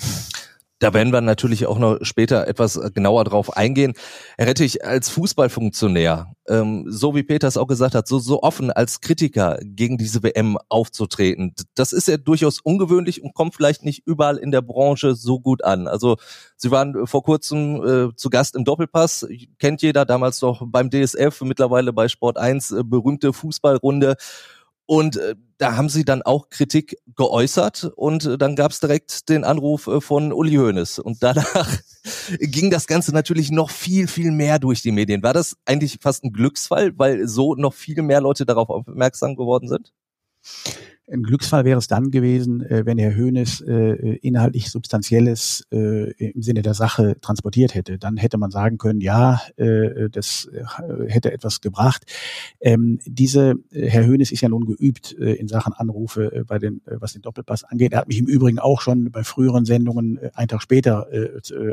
Da 0.85 0.93
werden 0.93 1.11
wir 1.11 1.21
natürlich 1.21 1.65
auch 1.65 1.79
noch 1.79 1.97
später 2.03 2.47
etwas 2.47 2.79
genauer 2.93 3.23
drauf 3.23 3.57
eingehen. 3.57 3.93
Herr 4.37 4.45
Rettich, 4.45 4.85
als 4.85 5.09
Fußballfunktionär, 5.09 6.35
ähm, 6.47 6.85
so 6.87 7.15
wie 7.15 7.23
Peter 7.23 7.47
es 7.47 7.57
auch 7.57 7.65
gesagt 7.65 7.95
hat, 7.95 8.07
so, 8.07 8.19
so 8.19 8.43
offen 8.43 8.69
als 8.69 9.01
Kritiker 9.01 9.57
gegen 9.63 9.97
diese 9.97 10.21
WM 10.21 10.59
aufzutreten, 10.69 11.55
das 11.73 11.91
ist 11.91 12.07
ja 12.07 12.17
durchaus 12.17 12.59
ungewöhnlich 12.59 13.23
und 13.23 13.33
kommt 13.33 13.55
vielleicht 13.55 13.83
nicht 13.83 14.03
überall 14.05 14.37
in 14.37 14.51
der 14.51 14.61
Branche 14.61 15.15
so 15.15 15.39
gut 15.39 15.63
an. 15.63 15.87
Also 15.87 16.17
Sie 16.55 16.69
waren 16.69 17.07
vor 17.07 17.23
kurzem 17.23 17.83
äh, 18.11 18.15
zu 18.15 18.29
Gast 18.29 18.55
im 18.55 18.63
Doppelpass, 18.63 19.25
kennt 19.57 19.81
jeder, 19.81 20.05
damals 20.05 20.39
noch 20.41 20.61
beim 20.67 20.91
DSF, 20.91 21.41
mittlerweile 21.41 21.93
bei 21.93 22.09
Sport 22.09 22.37
1, 22.37 22.73
äh, 22.73 22.83
berühmte 22.83 23.33
Fußballrunde. 23.33 24.17
Und 24.87 25.17
äh, 25.17 25.35
da 25.57 25.75
haben 25.75 25.89
sie 25.89 26.05
dann 26.05 26.21
auch 26.21 26.49
Kritik 26.49 26.97
geäußert 27.15 27.85
und 27.95 28.25
äh, 28.25 28.37
dann 28.37 28.55
gab 28.55 28.71
es 28.71 28.79
direkt 28.79 29.29
den 29.29 29.43
Anruf 29.43 29.87
äh, 29.87 29.99
von 29.99 30.31
Uli 30.31 30.55
Hoeneß. 30.55 30.99
Und 30.99 31.23
danach 31.23 31.79
ging 32.39 32.69
das 32.69 32.85
Ganze 32.85 33.11
natürlich 33.11 33.51
noch 33.51 33.71
viel, 33.71 34.07
viel 34.07 34.31
mehr 34.31 34.59
durch 34.59 34.81
die 34.81 34.91
Medien. 34.91 35.23
War 35.23 35.33
das 35.33 35.57
eigentlich 35.65 35.97
fast 36.01 36.23
ein 36.23 36.33
Glücksfall, 36.33 36.97
weil 36.97 37.27
so 37.27 37.55
noch 37.55 37.73
viel 37.73 38.01
mehr 38.03 38.21
Leute 38.21 38.45
darauf 38.45 38.69
aufmerksam 38.69 39.35
geworden 39.35 39.67
sind? 39.67 39.91
Ein 41.07 41.21
Glücksfall 41.21 41.65
wäre 41.65 41.77
es 41.77 41.87
dann 41.87 42.09
gewesen, 42.09 42.61
äh, 42.63 42.83
wenn 42.85 42.97
Herr 42.97 43.13
Höhnes 43.13 43.61
äh, 43.61 44.15
inhaltlich 44.23 44.71
Substanzielles 44.71 45.63
äh, 45.71 46.11
im 46.13 46.41
Sinne 46.41 46.63
der 46.63 46.73
Sache 46.73 47.17
transportiert 47.21 47.75
hätte. 47.75 47.99
Dann 47.99 48.17
hätte 48.17 48.39
man 48.39 48.49
sagen 48.49 48.77
können, 48.77 49.01
ja, 49.01 49.41
das 49.57 50.49
hätte 51.07 51.31
etwas 51.31 51.61
gebracht. 51.61 52.03
Ähm, 52.59 52.99
diese 53.05 53.55
Herr 53.71 54.05
Höhnes 54.05 54.31
ist 54.31 54.41
ja 54.41 54.49
nun 54.49 54.65
geübt 54.65 55.11
in 55.11 55.47
Sachen 55.47 55.73
Anrufe 55.73 56.43
bei 56.47 56.59
den, 56.59 56.81
was 56.85 57.13
den 57.13 57.21
Doppelpass 57.21 57.63
angeht. 57.63 57.93
Er 57.93 57.99
hat 57.99 58.07
mich 58.07 58.19
im 58.19 58.27
Übrigen 58.27 58.59
auch 58.59 58.81
schon 58.81 59.11
bei 59.11 59.23
früheren 59.23 59.65
Sendungen 59.65 60.19
einen 60.33 60.47
Tag 60.47 60.61
später 60.61 61.07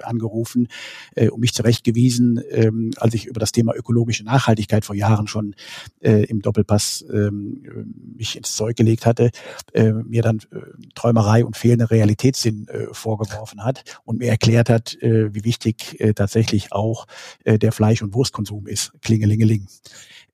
angerufen 0.02 0.68
und 1.16 1.40
mich 1.40 1.54
zurechtgewiesen, 1.54 2.38
äh, 2.38 2.70
als 2.96 3.14
ich 3.14 3.26
über 3.26 3.40
das 3.40 3.52
Thema 3.52 3.74
ökologische 3.74 4.24
Nachhaltigkeit 4.24 4.84
vor 4.84 4.96
Jahren 4.96 5.26
schon 5.26 5.54
im 6.00 6.42
Doppelpass 6.42 7.02
äh, 7.02 7.30
mich 7.30 8.36
ins 8.36 8.56
Zeug 8.56 8.76
gelegt 8.76 9.06
hatte 9.06 9.21
hatte, 9.22 9.30
äh, 9.72 9.92
mir 9.92 10.22
dann 10.22 10.38
äh, 10.38 10.58
Träumerei 10.94 11.44
und 11.44 11.56
fehlende 11.56 11.90
Realitätssinn 11.90 12.68
äh, 12.68 12.86
vorgeworfen 12.92 13.64
hat 13.64 13.84
und 14.04 14.18
mir 14.18 14.28
erklärt 14.28 14.68
hat, 14.68 14.94
äh, 15.02 15.34
wie 15.34 15.44
wichtig 15.44 16.00
äh, 16.00 16.14
tatsächlich 16.14 16.72
auch 16.72 17.06
äh, 17.44 17.58
der 17.58 17.72
Fleisch- 17.72 18.02
und 18.02 18.14
Wurstkonsum 18.14 18.66
ist. 18.66 18.92
Klingelingeling. 19.02 19.66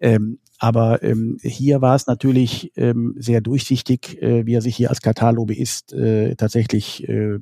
Ähm, 0.00 0.38
aber 0.58 1.02
ähm, 1.04 1.38
hier 1.40 1.80
war 1.80 1.94
es 1.94 2.06
natürlich 2.08 2.72
ähm, 2.76 3.14
sehr 3.16 3.40
durchsichtig, 3.40 4.20
äh, 4.20 4.44
wie 4.44 4.54
er 4.54 4.60
sich 4.60 4.74
hier 4.74 4.90
als 4.90 5.00
Katar-Lobbyist 5.00 5.92
äh, 5.92 6.34
tatsächlich 6.34 7.08
äh, 7.08 7.38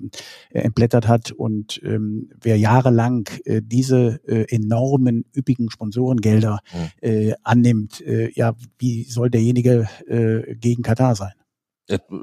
entblättert 0.50 1.08
hat. 1.08 1.32
Und 1.32 1.80
ähm, 1.82 2.30
wer 2.40 2.58
jahrelang 2.58 3.28
äh, 3.44 3.62
diese 3.64 4.20
äh, 4.26 4.44
enormen, 4.54 5.24
üppigen 5.34 5.70
Sponsorengelder 5.70 6.60
mhm. 6.72 7.08
äh, 7.08 7.34
annimmt, 7.42 8.02
äh, 8.02 8.30
ja, 8.34 8.54
wie 8.78 9.04
soll 9.04 9.30
derjenige 9.30 9.88
äh, 10.06 10.54
gegen 10.56 10.82
Katar 10.82 11.16
sein? 11.16 11.32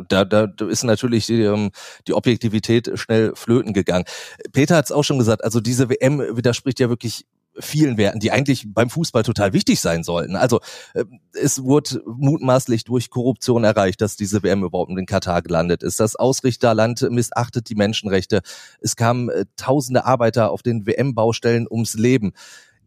Da, 0.09 0.25
da 0.25 0.51
ist 0.67 0.83
natürlich 0.83 1.25
die, 1.25 1.41
ähm, 1.41 1.71
die 2.07 2.13
Objektivität 2.13 2.91
schnell 2.95 3.31
flöten 3.33 3.73
gegangen. 3.73 4.03
Peter 4.51 4.75
hat 4.75 4.85
es 4.85 4.91
auch 4.91 5.03
schon 5.03 5.17
gesagt, 5.17 5.43
also 5.43 5.61
diese 5.61 5.89
WM 5.89 6.19
widerspricht 6.35 6.81
ja 6.81 6.89
wirklich 6.89 7.25
vielen 7.59 7.97
Werten, 7.97 8.19
die 8.19 8.31
eigentlich 8.31 8.65
beim 8.67 8.89
Fußball 8.89 9.23
total 9.23 9.53
wichtig 9.53 9.79
sein 9.79 10.03
sollten. 10.03 10.35
Also 10.35 10.59
äh, 10.93 11.05
es 11.33 11.63
wurde 11.63 12.01
mutmaßlich 12.05 12.83
durch 12.83 13.09
Korruption 13.09 13.63
erreicht, 13.63 14.01
dass 14.01 14.15
diese 14.15 14.43
WM 14.43 14.63
überhaupt 14.63 14.91
in 14.91 15.05
Katar 15.05 15.41
gelandet 15.41 15.83
ist. 15.83 15.99
Das 15.99 16.15
Ausrichterland 16.15 17.07
missachtet 17.09 17.69
die 17.69 17.75
Menschenrechte. 17.75 18.41
Es 18.81 18.95
kamen 18.95 19.29
äh, 19.29 19.45
tausende 19.55 20.05
Arbeiter 20.05 20.51
auf 20.51 20.63
den 20.63 20.85
WM-Baustellen 20.85 21.67
ums 21.69 21.93
Leben. 21.93 22.33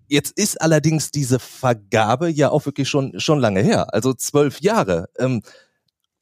Jetzt 0.08 0.38
ist 0.38 0.60
allerdings 0.60 1.10
diese 1.10 1.38
Vergabe 1.38 2.28
ja 2.28 2.50
auch 2.50 2.64
wirklich 2.66 2.88
schon 2.88 3.18
schon 3.18 3.40
lange 3.40 3.60
her, 3.60 3.92
also 3.92 4.14
zwölf 4.14 4.60
Jahre. 4.60 5.08
Ähm, 5.18 5.42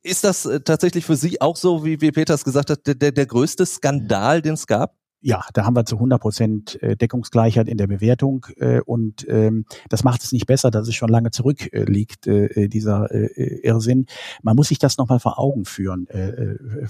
ist 0.02 0.24
das 0.24 0.46
äh, 0.46 0.60
tatsächlich 0.60 1.04
für 1.06 1.16
Sie 1.16 1.40
auch 1.40 1.56
so, 1.56 1.84
wie, 1.84 2.00
wie 2.00 2.12
Peters 2.12 2.44
gesagt 2.44 2.70
hat, 2.70 2.86
der, 2.86 3.12
der 3.12 3.26
größte 3.26 3.64
Skandal, 3.66 4.42
den 4.42 4.54
es 4.54 4.66
gab? 4.66 4.94
Ja, 5.24 5.42
da 5.54 5.64
haben 5.64 5.74
wir 5.74 5.86
zu 5.86 5.96
100 5.96 6.20
Prozent 6.20 6.82
äh, 6.82 6.96
Deckungsgleichheit 6.96 7.66
in 7.66 7.78
der 7.78 7.86
Bewertung 7.86 8.46
äh, 8.58 8.80
und 8.80 9.26
ähm, 9.26 9.64
das 9.88 10.04
macht 10.04 10.22
es 10.22 10.32
nicht 10.32 10.46
besser, 10.46 10.70
dass 10.70 10.86
es 10.86 10.94
schon 10.94 11.08
lange 11.08 11.30
zurückliegt, 11.30 12.26
äh, 12.26 12.68
dieser 12.68 13.08
Irrsinn. 13.10 14.06
Man 14.42 14.54
muss 14.54 14.68
sich 14.68 14.78
das 14.78 14.98
nochmal 14.98 15.20
vor 15.20 15.38
Augen 15.38 15.64
führen, 15.64 16.06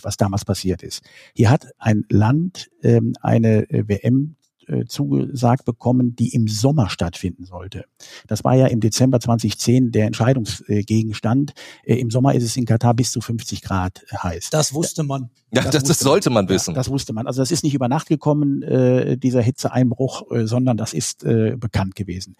was 0.03 0.17
damals 0.17 0.45
passiert 0.45 0.83
ist. 0.83 1.03
Hier 1.35 1.51
hat 1.51 1.69
ein 1.79 2.05
Land 2.09 2.71
ähm, 2.83 3.15
eine 3.21 3.67
WM 3.71 4.37
äh, 4.69 4.85
zugesagt 4.87 5.65
bekommen, 5.65 6.17
die 6.17 6.35
im 6.35 6.49
Sommer 6.49 6.89
stattfinden 6.89 7.45
sollte. 7.45 7.85
Das 8.27 8.45
war 8.45 8.55
ja 8.55 8.67
im 8.67 8.81
Dezember 8.81 9.21
2010 9.21 9.93
der 9.93 10.07
Entscheidungsgegenstand. 10.07 11.53
Äh, 11.85 11.97
Im 11.97 12.11
Sommer 12.11 12.35
ist 12.35 12.45
es 12.45 12.57
in 12.57 12.65
Katar 12.65 12.95
bis 12.95 13.13
zu 13.13 13.21
50 13.21 13.63
Grad 13.63 14.05
heiß. 14.13 14.51
Das 14.51 14.75
wusste 14.75 15.03
man. 15.03 15.31
Ja, 15.53 15.63
das, 15.63 15.73
das, 15.73 15.85
das 15.85 15.99
sollte 16.01 16.31
man, 16.31 16.47
man 16.47 16.55
wissen. 16.55 16.73
Ja, 16.73 16.77
das 16.77 16.91
wusste 16.91 17.13
man. 17.13 17.27
Also 17.27 17.41
das 17.41 17.51
ist 17.51 17.63
nicht 17.63 17.75
über 17.75 17.89
Nacht 17.89 18.09
gekommen, 18.09 18.63
äh, 18.63 19.17
dieser 19.17 19.41
Hitzeeinbruch, 19.41 20.23
sondern 20.45 20.77
das 20.77 20.93
ist 20.93 21.25
bekannt 21.25 21.95
gewesen. 21.95 22.37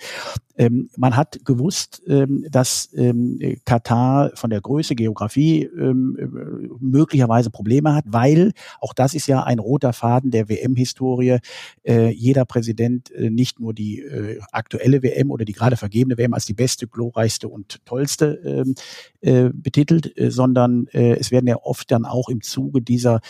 Ähm, 0.57 0.91
man 0.97 1.17
hat 1.17 1.45
gewusst, 1.45 2.03
ähm, 2.07 2.45
dass 2.51 2.89
ähm, 2.95 3.39
Katar 3.65 4.31
von 4.35 4.51
der 4.51 4.61
Größe, 4.61 4.95
Geografie 4.95 5.69
möglicherweise 6.81 7.51
Probleme 7.51 7.95
hat, 7.95 8.05
weil 8.07 8.53
auch 8.81 8.95
das 8.95 9.15
ist 9.15 9.27
ja 9.27 9.43
ein 9.43 9.59
roter 9.59 9.93
Faden 9.93 10.31
der 10.31 10.49
WM-Historie. 10.49 11.39
Äh, 11.83 12.14
jeder 12.15 12.45
Präsident 12.45 13.11
äh, 13.11 13.31
nicht 13.31 13.61
nur 13.61 13.75
die 13.75 14.01
äh, 14.01 14.39
aktuelle 14.53 15.03
WM 15.03 15.31
oder 15.31 15.45
die 15.45 15.53
gerade 15.53 15.77
vergebene 15.77 16.17
WM 16.17 16.35
als 16.35 16.47
die 16.47 16.55
beste, 16.55 16.87
glorreichste 16.87 17.49
und 17.49 17.85
tollste 17.85 18.41
ähm, 18.45 18.75
äh, 19.21 19.51
betitelt, 19.53 20.13
sondern 20.17 20.87
es 20.89 21.31
werden 21.31 21.47
ja 21.47 21.57
oft 21.57 21.91
dann 21.91 22.05
auch 22.05 22.29
im 22.29 22.43
Zuge 22.43 22.83
dieser 22.83 23.21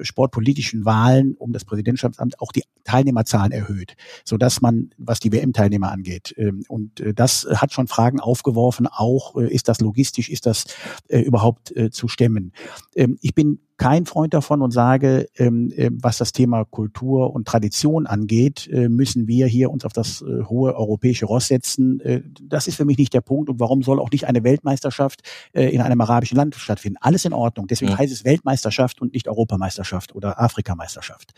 sportpolitischen 0.00 0.84
Wahlen 0.84 1.34
um 1.34 1.52
das 1.52 1.64
Präsidentschaftsamt 1.64 2.40
auch 2.40 2.52
die 2.52 2.62
Teilnehmerzahlen 2.84 3.52
erhöht, 3.52 3.94
so 4.24 4.36
dass 4.36 4.60
man, 4.60 4.90
was 4.96 5.20
die 5.20 5.32
WM-Teilnehmer 5.32 5.92
angeht, 5.92 6.34
ähm, 6.38 6.64
und 6.68 7.02
das 7.14 7.46
hat 7.54 7.72
schon 7.72 7.88
Fragen 7.88 8.20
aufgeworfen, 8.20 8.86
auch 8.86 9.36
ist 9.36 9.68
das 9.68 9.80
logistisch, 9.80 10.28
ist 10.28 10.46
das 10.46 10.64
überhaupt 11.08 11.74
zu 11.90 12.08
stemmen. 12.08 12.52
Ähm, 12.94 13.18
ich 13.20 13.34
bin 13.34 13.60
kein 13.82 14.06
Freund 14.06 14.32
davon 14.32 14.62
und 14.62 14.70
sage, 14.70 15.28
ähm, 15.36 15.72
äh, 15.74 15.90
was 15.92 16.18
das 16.18 16.30
Thema 16.30 16.64
Kultur 16.64 17.34
und 17.34 17.48
Tradition 17.48 18.06
angeht, 18.06 18.68
äh, 18.72 18.88
müssen 18.88 19.26
wir 19.26 19.46
hier 19.46 19.72
uns 19.72 19.84
auf 19.84 19.92
das 19.92 20.22
äh, 20.22 20.44
hohe 20.44 20.76
europäische 20.76 21.26
Ross 21.26 21.48
setzen. 21.48 21.98
Äh, 22.00 22.22
das 22.40 22.68
ist 22.68 22.76
für 22.76 22.84
mich 22.84 22.96
nicht 22.96 23.12
der 23.12 23.22
Punkt. 23.22 23.50
Und 23.50 23.58
warum 23.58 23.82
soll 23.82 23.98
auch 23.98 24.10
nicht 24.12 24.28
eine 24.28 24.44
Weltmeisterschaft 24.44 25.22
äh, 25.52 25.68
in 25.70 25.80
einem 25.80 26.00
arabischen 26.00 26.36
Land 26.36 26.54
stattfinden? 26.54 26.96
Alles 27.00 27.24
in 27.24 27.32
Ordnung. 27.32 27.66
Deswegen 27.66 27.90
ja. 27.90 27.98
heißt 27.98 28.12
es 28.12 28.24
Weltmeisterschaft 28.24 29.02
und 29.02 29.14
nicht 29.14 29.26
Europameisterschaft 29.26 30.14
oder 30.14 30.40
Afrikameisterschaft. 30.40 31.32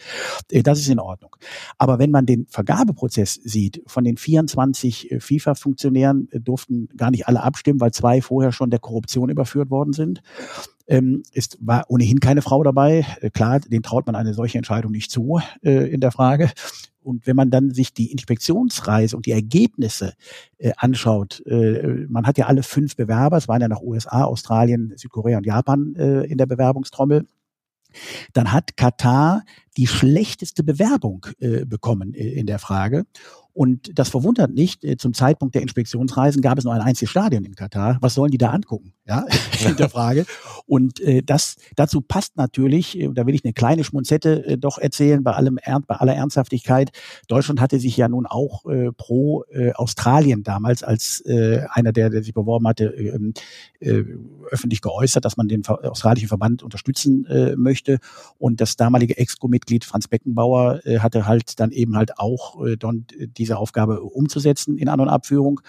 Äh, 0.50 0.62
das 0.62 0.80
ist 0.80 0.88
in 0.88 0.98
Ordnung. 0.98 1.36
Aber 1.78 1.98
wenn 1.98 2.10
man 2.10 2.26
den 2.26 2.46
Vergabeprozess 2.50 3.40
sieht, 3.42 3.80
von 3.86 4.04
den 4.04 4.18
24 4.18 5.12
äh, 5.12 5.20
FIFA-Funktionären 5.20 6.28
durften 6.34 6.88
gar 6.94 7.10
nicht 7.10 7.26
alle 7.26 7.42
abstimmen, 7.42 7.80
weil 7.80 7.92
zwei 7.92 8.20
vorher 8.20 8.52
schon 8.52 8.68
der 8.68 8.80
Korruption 8.80 9.30
überführt 9.30 9.70
worden 9.70 9.94
sind 9.94 10.20
ähm, 10.86 11.22
ist, 11.32 11.58
war 11.60 11.84
ohnehin 11.88 12.20
keine 12.20 12.42
Frau 12.42 12.62
dabei. 12.62 13.06
Äh, 13.20 13.30
klar, 13.30 13.60
den 13.60 13.82
traut 13.82 14.06
man 14.06 14.16
eine 14.16 14.34
solche 14.34 14.58
Entscheidung 14.58 14.92
nicht 14.92 15.10
zu 15.10 15.40
äh, 15.62 15.90
in 15.90 16.00
der 16.00 16.12
Frage. 16.12 16.50
Und 17.02 17.26
wenn 17.26 17.36
man 17.36 17.50
dann 17.50 17.70
sich 17.70 17.92
die 17.92 18.10
Inspektionsreise 18.12 19.16
und 19.16 19.26
die 19.26 19.32
Ergebnisse 19.32 20.14
äh, 20.58 20.72
anschaut, 20.76 21.42
äh, 21.46 22.06
man 22.08 22.26
hat 22.26 22.38
ja 22.38 22.46
alle 22.46 22.62
fünf 22.62 22.96
Bewerber, 22.96 23.36
es 23.36 23.46
waren 23.46 23.60
ja 23.60 23.68
noch 23.68 23.82
USA, 23.82 24.24
Australien, 24.24 24.94
Südkorea 24.96 25.36
und 25.36 25.46
Japan 25.46 25.94
äh, 25.96 26.22
in 26.22 26.38
der 26.38 26.46
Bewerbungstrommel, 26.46 27.26
dann 28.32 28.52
hat 28.52 28.76
Katar 28.76 29.44
die 29.76 29.86
schlechteste 29.86 30.64
Bewerbung 30.64 31.26
äh, 31.38 31.64
bekommen 31.64 32.14
äh, 32.14 32.28
in 32.28 32.46
der 32.46 32.58
Frage. 32.58 33.04
Und 33.54 33.96
das 33.98 34.08
verwundert 34.08 34.52
nicht. 34.52 34.84
Äh, 34.84 34.96
zum 34.96 35.14
Zeitpunkt 35.14 35.54
der 35.54 35.62
Inspektionsreisen 35.62 36.42
gab 36.42 36.58
es 36.58 36.64
nur 36.64 36.74
ein 36.74 36.80
einziges 36.80 37.10
Stadion 37.10 37.44
in 37.44 37.54
Katar. 37.54 37.98
Was 38.00 38.14
sollen 38.14 38.32
die 38.32 38.38
da 38.38 38.50
angucken? 38.50 38.92
Ja, 39.06 39.24
in 39.66 39.76
der 39.76 39.88
Frage. 39.88 40.26
Und 40.66 41.00
äh, 41.00 41.22
das 41.22 41.56
dazu 41.76 42.00
passt 42.00 42.36
natürlich, 42.36 42.98
äh, 42.98 43.08
da 43.12 43.26
will 43.26 43.34
ich 43.34 43.44
eine 43.44 43.52
kleine 43.52 43.84
Schmunzette 43.84 44.44
äh, 44.44 44.58
doch 44.58 44.78
erzählen, 44.78 45.22
bei 45.22 45.32
allem 45.32 45.58
bei 45.86 45.94
aller 45.94 46.14
Ernsthaftigkeit. 46.14 46.90
Deutschland 47.28 47.60
hatte 47.60 47.78
sich 47.78 47.96
ja 47.96 48.08
nun 48.08 48.26
auch 48.26 48.66
äh, 48.66 48.90
pro 48.92 49.44
äh, 49.52 49.72
Australien 49.72 50.42
damals 50.42 50.82
als 50.82 51.20
äh, 51.26 51.60
einer, 51.70 51.92
der, 51.92 52.10
der 52.10 52.24
sich 52.24 52.34
beworben 52.34 52.66
hatte, 52.66 52.86
ähm, 52.86 53.34
äh, 53.78 54.02
öffentlich 54.50 54.80
geäußert, 54.80 55.24
dass 55.24 55.36
man 55.36 55.46
den 55.46 55.64
australischen 55.66 56.28
Verband 56.28 56.62
unterstützen 56.64 57.24
äh, 57.26 57.54
möchte. 57.56 57.98
Und 58.38 58.60
das 58.60 58.76
damalige 58.76 59.16
Exco-Mitglied 59.16 59.84
Franz 59.84 60.08
Beckenbauer 60.08 60.80
äh, 60.84 60.98
hatte 60.98 61.26
halt 61.26 61.60
dann 61.60 61.70
eben 61.70 61.96
halt 61.96 62.18
auch 62.18 62.64
äh, 62.66 62.76
dann 62.76 63.06
die 63.16 63.43
diese 63.44 63.58
Aufgabe 63.58 64.00
umzusetzen 64.00 64.76
in 64.78 64.88
An- 64.88 65.00
und 65.00 65.08
Abführung. 65.08 65.60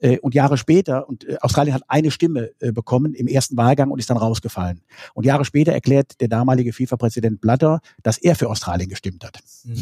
Äh, 0.00 0.18
und 0.18 0.34
Jahre 0.34 0.56
später, 0.56 1.08
und 1.08 1.24
äh, 1.24 1.38
Australien 1.40 1.74
hat 1.74 1.82
eine 1.88 2.10
Stimme 2.10 2.50
äh, 2.60 2.72
bekommen 2.72 3.14
im 3.14 3.26
ersten 3.26 3.56
Wahlgang 3.56 3.90
und 3.90 3.98
ist 3.98 4.10
dann 4.10 4.16
rausgefallen. 4.16 4.82
Und 5.14 5.24
Jahre 5.24 5.44
später 5.44 5.72
erklärt 5.72 6.20
der 6.20 6.28
damalige 6.28 6.72
FIFA-Präsident 6.72 7.40
Blatter, 7.40 7.80
dass 8.02 8.18
er 8.18 8.34
für 8.34 8.48
Australien 8.48 8.88
gestimmt 8.88 9.24
hat. 9.24 9.40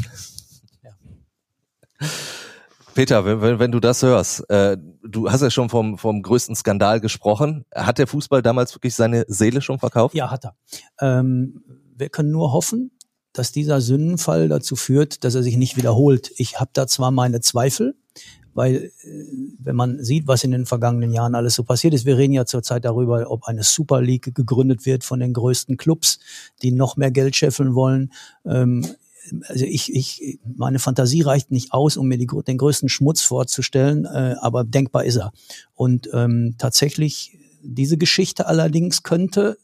Ja. 2.00 2.07
Peter, 2.95 3.25
wenn, 3.25 3.59
wenn, 3.59 3.73
du 3.73 3.81
das 3.81 4.02
hörst, 4.02 4.49
äh, 4.50 4.76
du 5.02 5.31
hast 5.31 5.40
ja 5.40 5.50
schon 5.50 5.69
vom, 5.69 5.99
vom 5.99 6.23
größten 6.23 6.55
Skandal 6.55 7.00
gesprochen. 7.00 7.64
Hat 7.75 7.99
der 7.99 8.07
Fußball 8.07 8.43
damals 8.43 8.75
wirklich 8.75 8.95
seine 8.95 9.25
Seele 9.26 9.61
schon 9.61 9.78
verkauft? 9.78 10.14
Ja, 10.14 10.31
hat 10.31 10.45
er. 10.45 10.55
Ähm, 11.00 11.62
wir 11.97 12.09
können 12.09 12.31
nur 12.31 12.52
hoffen, 12.52 12.93
dass 13.38 13.52
dieser 13.52 13.80
Sündenfall 13.80 14.49
dazu 14.49 14.76
führt, 14.76 15.25
dass 15.25 15.35
er 15.35 15.42
sich 15.42 15.57
nicht 15.57 15.76
wiederholt. 15.76 16.33
Ich 16.37 16.61
habe 16.61 16.71
da 16.73 16.87
zwar 16.87 17.11
meine 17.11 17.40
Zweifel, 17.40 17.95
weil 18.54 18.75
äh, 18.75 18.90
wenn 19.61 19.76
man 19.76 20.02
sieht, 20.02 20.26
was 20.26 20.45
in 20.45 20.50
den 20.50 20.66
vergangenen 20.66 21.12
Jahren 21.12 21.35
alles 21.35 21.54
so 21.54 21.62
passiert 21.62 21.95
ist, 21.95 22.07
wir 22.07 22.18
reden 22.18 22.33
ja 22.33 22.45
zurzeit 22.45 22.85
darüber, 22.85 23.30
ob 23.30 23.45
eine 23.45 23.62
Super 23.62 24.02
League 24.02 24.35
gegründet 24.35 24.85
wird 24.85 25.04
von 25.04 25.21
den 25.21 25.33
größten 25.33 25.76
Clubs, 25.76 26.18
die 26.62 26.73
noch 26.73 26.97
mehr 26.97 27.11
Geld 27.11 27.37
scheffeln 27.37 27.75
wollen. 27.75 28.12
Ähm, 28.45 28.85
also 29.47 29.64
ich, 29.64 29.95
ich, 29.95 30.40
meine 30.57 30.78
Fantasie 30.78 31.23
reicht 31.23 31.50
nicht 31.50 31.73
aus, 31.73 31.97
um 31.97 32.09
mir 32.09 32.18
die, 32.18 32.26
den 32.26 32.59
größten 32.59 32.88
Schmutz 32.88 33.23
vorzustellen, 33.23 34.07
äh, 34.07 34.35
aber 34.40 34.64
denkbar 34.64 35.04
ist 35.04 35.16
er. 35.16 35.33
Und 35.75 36.09
ähm, 36.12 36.54
tatsächlich 36.59 37.38
diese 37.62 37.99
Geschichte 37.99 38.47
allerdings 38.47 39.02
könnte 39.02 39.59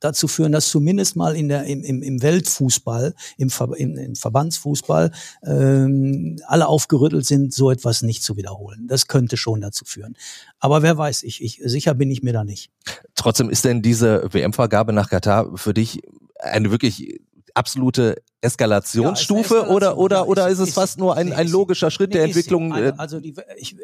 dazu 0.00 0.28
führen, 0.28 0.52
dass 0.52 0.68
zumindest 0.68 1.16
mal 1.16 1.36
in 1.36 1.48
der, 1.48 1.64
im, 1.64 1.82
im, 1.82 2.02
im 2.02 2.22
Weltfußball, 2.22 3.14
im, 3.38 3.50
Ver, 3.50 3.70
im, 3.76 3.96
im 3.96 4.14
Verbandsfußball 4.14 5.10
ähm, 5.44 6.36
alle 6.46 6.66
aufgerüttelt 6.66 7.26
sind, 7.26 7.54
so 7.54 7.70
etwas 7.70 8.02
nicht 8.02 8.22
zu 8.22 8.36
wiederholen. 8.36 8.86
Das 8.88 9.06
könnte 9.06 9.36
schon 9.36 9.60
dazu 9.60 9.84
führen. 9.84 10.16
Aber 10.58 10.82
wer 10.82 10.96
weiß, 10.98 11.22
ich, 11.22 11.42
ich 11.42 11.60
sicher 11.64 11.94
bin 11.94 12.10
ich 12.10 12.22
mir 12.22 12.32
da 12.32 12.44
nicht. 12.44 12.70
Trotzdem 13.14 13.50
ist 13.50 13.64
denn 13.64 13.82
diese 13.82 14.28
WM-Vergabe 14.32 14.92
nach 14.92 15.10
Katar 15.10 15.56
für 15.56 15.74
dich 15.74 16.02
eine 16.38 16.70
wirklich 16.70 17.20
absolute 17.54 18.16
Eskalationsstufe 18.42 19.54
ja, 19.54 19.68
oder 19.68 19.96
oder 19.98 20.16
ja, 20.16 20.24
oder 20.24 20.48
ist 20.48 20.58
es 20.58 20.74
fast 20.74 20.98
nur 20.98 21.16
ein, 21.16 21.32
ein 21.32 21.48
logischer 21.48 21.90
Schritt 21.90 22.12
der 22.12 22.24
Entwicklung? 22.24 22.72
Also, 22.72 22.98
also 22.98 23.20
die 23.20 23.34
ich, 23.56 23.76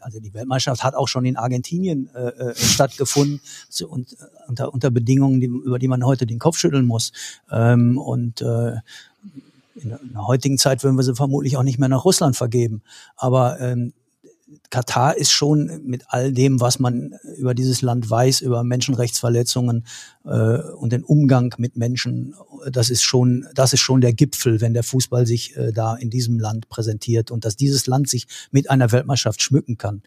also 0.00 0.20
die 0.20 0.32
Weltmeisterschaft 0.32 0.82
hat 0.82 0.94
auch 0.94 1.06
schon 1.06 1.24
in 1.26 1.36
Argentinien 1.36 2.08
äh, 2.14 2.28
äh 2.28 2.54
stattgefunden 2.54 3.40
so, 3.68 3.88
und 3.88 4.12
äh, 4.14 4.16
unter 4.48 4.72
unter 4.72 4.90
Bedingungen, 4.90 5.40
die, 5.40 5.46
über 5.46 5.78
die 5.78 5.88
man 5.88 6.04
heute 6.04 6.26
den 6.26 6.38
Kopf 6.38 6.56
schütteln 6.56 6.86
muss 6.86 7.12
ähm, 7.50 7.98
und 7.98 8.40
äh, 8.40 8.76
in 9.74 9.90
der 10.12 10.26
heutigen 10.26 10.58
Zeit 10.58 10.82
würden 10.82 10.96
wir 10.96 11.02
sie 11.02 11.14
vermutlich 11.14 11.56
auch 11.56 11.62
nicht 11.62 11.78
mehr 11.78 11.88
nach 11.88 12.04
Russland 12.04 12.36
vergeben. 12.36 12.82
Aber 13.16 13.60
ähm, 13.60 13.92
Katar 14.70 15.16
ist 15.16 15.30
schon 15.30 15.82
mit 15.84 16.04
all 16.08 16.32
dem, 16.32 16.60
was 16.60 16.78
man 16.78 17.14
über 17.36 17.54
dieses 17.54 17.82
Land 17.82 18.08
weiß, 18.08 18.40
über 18.40 18.64
Menschenrechtsverletzungen 18.64 19.84
äh, 20.24 20.58
und 20.58 20.92
den 20.92 21.04
Umgang 21.04 21.54
mit 21.58 21.76
Menschen, 21.76 22.34
das 22.70 22.90
ist 22.90 23.02
schon, 23.02 23.46
das 23.54 23.72
ist 23.72 23.80
schon 23.80 24.00
der 24.00 24.12
Gipfel, 24.12 24.60
wenn 24.60 24.74
der 24.74 24.82
Fußball 24.82 25.26
sich 25.26 25.56
äh, 25.56 25.72
da 25.72 25.94
in 25.94 26.10
diesem 26.10 26.38
Land 26.38 26.68
präsentiert 26.68 27.30
und 27.30 27.44
dass 27.44 27.56
dieses 27.56 27.86
Land 27.86 28.08
sich 28.08 28.26
mit 28.50 28.70
einer 28.70 28.92
Weltmeisterschaft 28.92 29.42
schmücken 29.42 29.78
kann. 29.78 30.02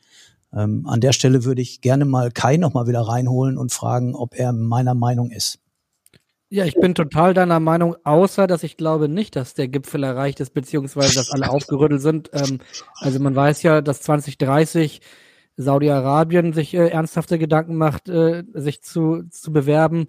Ähm, 0.53 0.85
an 0.88 1.01
der 1.01 1.13
Stelle 1.13 1.45
würde 1.45 1.62
ich 1.62 1.81
gerne 1.81 2.05
mal 2.05 2.31
Kai 2.31 2.57
noch 2.57 2.73
mal 2.73 2.88
wieder 2.88 3.01
reinholen 3.01 3.57
und 3.57 3.71
fragen, 3.71 4.15
ob 4.15 4.35
er 4.35 4.53
meiner 4.53 4.93
Meinung 4.93 5.31
ist. 5.31 5.59
Ja, 6.53 6.65
ich 6.65 6.75
bin 6.75 6.93
total 6.93 7.33
deiner 7.33 7.60
Meinung, 7.60 7.95
außer 8.03 8.45
dass 8.45 8.62
ich 8.62 8.77
glaube 8.77 9.10
nicht, 9.10 9.36
dass 9.36 9.55
der 9.55 9.67
Gipfel 9.67 10.03
erreicht 10.03 10.39
ist, 10.39 10.53
beziehungsweise 10.53 11.15
dass 11.15 11.31
alle 11.31 11.50
aufgerüttelt 11.50 12.00
sind. 12.00 12.29
Ähm, 12.31 12.60
also 13.00 13.19
man 13.19 13.36
weiß 13.36 13.63
ja, 13.63 13.81
dass 13.81 14.03
2030 14.03 15.01
Saudi-Arabien 15.57 16.53
sich 16.53 16.75
äh, 16.75 16.89
ernsthafte 16.89 17.39
Gedanken 17.39 17.75
macht, 17.75 18.07
äh, 18.07 18.43
sich 18.53 18.83
zu, 18.83 19.24
zu 19.31 19.51
bewerben. 19.51 20.05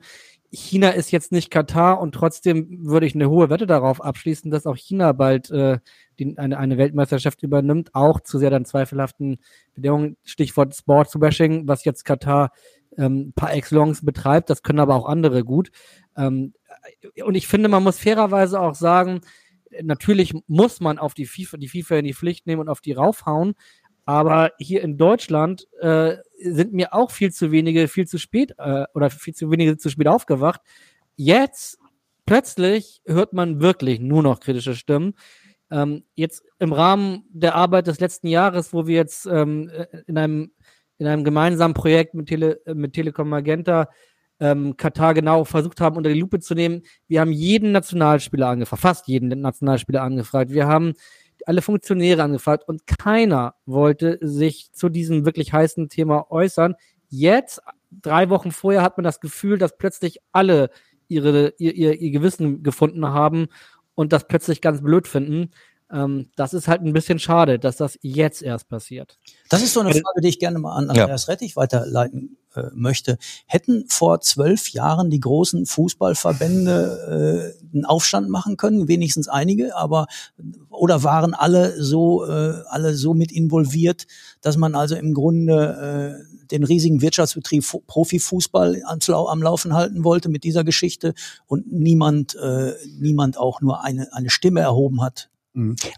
China 0.51 0.91
ist 0.91 1.13
jetzt 1.13 1.33
nicht 1.33 1.51
Katar 1.51 1.99
und 1.99 2.15
trotzdem 2.15 2.87
würde 2.87 3.07
ich 3.07 3.15
eine 3.15 3.31
hohe 3.31 3.49
Wette 3.49 3.67
darauf 3.67 4.05
abschließen, 4.05 4.51
dass 4.51 4.67
auch 4.67 4.77
China 4.77 5.13
bald 5.13 5.51
äh, 5.51 5.79
die, 6.19 6.37
eine, 6.37 6.59
eine 6.59 6.77
Weltmeisterschaft 6.77 7.43
übernimmt, 7.43 7.95
auch 7.95 8.21
zu 8.21 8.39
sehr 8.39 8.51
dann 8.51 8.67
zweifelhaften 8.67 9.39
Bedingungen. 9.75 10.19
Stichwort 10.25 10.77
Sportswashing, 10.77 11.67
was 11.67 11.87
jetzt 11.87 12.05
Katar 12.05 12.51
ähm, 12.99 13.33
par 13.35 13.53
excellence 13.53 14.05
betreibt, 14.05 14.51
das 14.51 14.63
können 14.63 14.81
aber 14.81 14.95
auch 14.95 15.07
andere 15.07 15.45
gut. 15.45 15.71
Ähm, 16.17 16.55
und 17.25 17.35
ich 17.35 17.47
finde, 17.47 17.69
man 17.69 17.83
muss 17.83 17.99
fairerweise 17.99 18.61
auch 18.61 18.75
sagen, 18.75 19.21
natürlich 19.83 20.35
muss 20.47 20.81
man 20.81 20.99
auf 20.99 21.15
die 21.15 21.27
FIFA, 21.27 21.57
die 21.57 21.69
FIFA 21.69 21.97
in 21.97 22.05
die 22.05 22.15
Pflicht 22.15 22.47
nehmen 22.47 22.61
und 22.61 22.69
auf 22.69 22.81
die 22.81 22.93
raufhauen. 22.93 23.55
Aber 24.07 24.53
hier 24.59 24.83
in 24.83 24.99
Deutschland 24.99 25.67
äh, 25.81 26.17
sind 26.39 26.75
mir 26.75 26.93
auch 26.93 27.11
viel 27.11 27.33
zu 27.33 27.51
wenige, 27.53 27.89
viel 27.89 28.07
zu 28.07 28.19
spät 28.19 28.55
äh, 28.59 28.85
oder 28.95 29.09
viel 29.09 29.35
zu 29.35 29.51
wenige 29.51 29.79
zu 29.79 29.89
spät 29.89 30.09
aufgewacht. 30.09 30.61
Jetzt 31.17 31.79
plötzlich 32.27 33.01
hört 33.07 33.33
man 33.33 33.61
wirklich 33.61 34.01
nur 34.01 34.23
noch 34.23 34.41
kritische 34.41 34.75
Stimmen. 34.75 35.15
Ähm, 35.71 36.05
jetzt 36.15 36.45
im 36.59 36.73
Rahmen 36.73 37.25
der 37.31 37.55
Arbeit 37.55 37.87
des 37.87 37.99
letzten 37.99 38.27
Jahres, 38.27 38.75
wo 38.75 38.87
wir 38.87 38.97
jetzt 38.97 39.27
ähm, 39.27 39.71
in 40.07 40.19
einem 40.19 40.53
in 40.99 41.07
einem 41.07 41.25
gemeinsamen 41.25 41.75
Projekt 41.75 42.15
mit, 42.15 42.29
Tele, 42.29 42.61
mit 42.73 42.93
Telekom 42.93 43.29
Magenta 43.29 43.89
ähm, 44.41 44.77
Katar 44.77 45.15
genau 45.15 45.45
versucht 45.45 45.81
haben, 45.81 45.97
unter 45.97 46.11
die 46.11 46.19
Lupe 46.19 46.41
zu 46.41 46.55
nehmen. 46.55 46.83
Wir 47.07 47.21
haben 47.21 47.33
jeden 47.33 47.73
Nationalspieler 47.73 48.49
angefragt, 48.49 48.83
fast 48.83 49.09
jeden 49.09 49.29
Nationalspieler 49.41 50.03
angefragt. 50.03 50.51
Wir 50.51 50.67
haben 50.67 50.95
alle 51.47 51.63
Funktionäre 51.63 52.23
angefragt 52.23 52.65
und 52.67 52.87
keiner 52.87 53.55
wollte 53.67 54.19
sich 54.21 54.73
zu 54.73 54.89
diesem 54.89 55.25
wirklich 55.25 55.53
heißen 55.53 55.89
Thema 55.89 56.31
äußern. 56.31 56.75
Jetzt, 57.09 57.61
drei 57.91 58.31
Wochen 58.31 58.51
vorher, 58.51 58.83
hat 58.83 58.97
man 58.97 59.05
das 59.05 59.21
Gefühl, 59.21 59.59
dass 59.59 59.77
plötzlich 59.77 60.19
alle 60.33 60.71
ihre, 61.09 61.55
ihr, 61.59 61.75
ihr, 61.75 62.01
ihr 62.01 62.11
Gewissen 62.11 62.63
gefunden 62.63 63.07
haben 63.07 63.47
und 63.95 64.13
das 64.13 64.27
plötzlich 64.27 64.61
ganz 64.61 64.83
blöd 64.83 65.07
finden. 65.07 65.51
Ähm, 65.95 66.27
das 66.35 66.53
ist 66.55 66.67
halt 66.67 66.83
ein 66.83 66.93
bisschen 66.93 67.21
schade, 67.21 67.61
dass 67.61 67.77
das 67.77 67.97
jetzt 68.03 68.43
erst 68.43 68.69
passiert. 68.69 69.17
Das 69.49 69.63
ist 69.63 69.73
so 69.75 69.81
eine 69.81 69.91
Frage, 69.91 70.21
die 70.23 70.29
ich 70.29 70.41
gerne 70.41 70.59
mal 70.59 70.75
an 70.75 70.91
Andreas 70.91 71.27
ja. 71.27 71.33
Rettich 71.33 71.55
weiterleiten 71.55 72.37
äh, 72.57 72.65
möchte. 72.75 73.17
Hätten 73.47 73.85
vor 73.89 74.21
zwölf 74.21 74.71
Jahren 74.71 75.09
die 75.09 75.21
großen 75.21 75.67
Fußballverbände 75.67 77.55
äh, 77.63 77.75
einen 77.75 77.85
Aufstand 77.85 78.29
machen 78.29 78.57
können, 78.57 78.89
wenigstens 78.89 79.29
einige, 79.29 79.77
aber 79.77 80.07
oder 80.69 81.05
waren 81.05 81.33
alle 81.33 81.81
so 81.81 82.27
äh, 82.27 82.63
alle 82.69 82.95
so 82.95 83.15
mit 83.15 83.31
involviert, 83.31 84.07
dass 84.41 84.57
man 84.57 84.75
also 84.75 84.97
im 84.97 85.15
Grunde 85.15 86.25
äh, 86.27 86.47
den 86.51 86.65
riesigen 86.65 87.03
Wirtschaftsbetrieb 87.03 87.65
Profifußball 87.87 88.83
am, 88.85 88.99
am 89.15 89.43
Laufen 89.43 89.75
halten 89.75 90.03
wollte 90.03 90.29
mit 90.29 90.43
dieser 90.43 90.65
Geschichte 90.65 91.15
und 91.47 91.73
niemand 91.73 92.35
äh, 92.35 92.73
niemand 92.99 93.39
auch 93.39 93.61
nur 93.61 93.85
eine 93.85 94.13
eine 94.13 94.31
Stimme 94.31 94.61
erhoben 94.61 95.01
hat. 95.01 95.31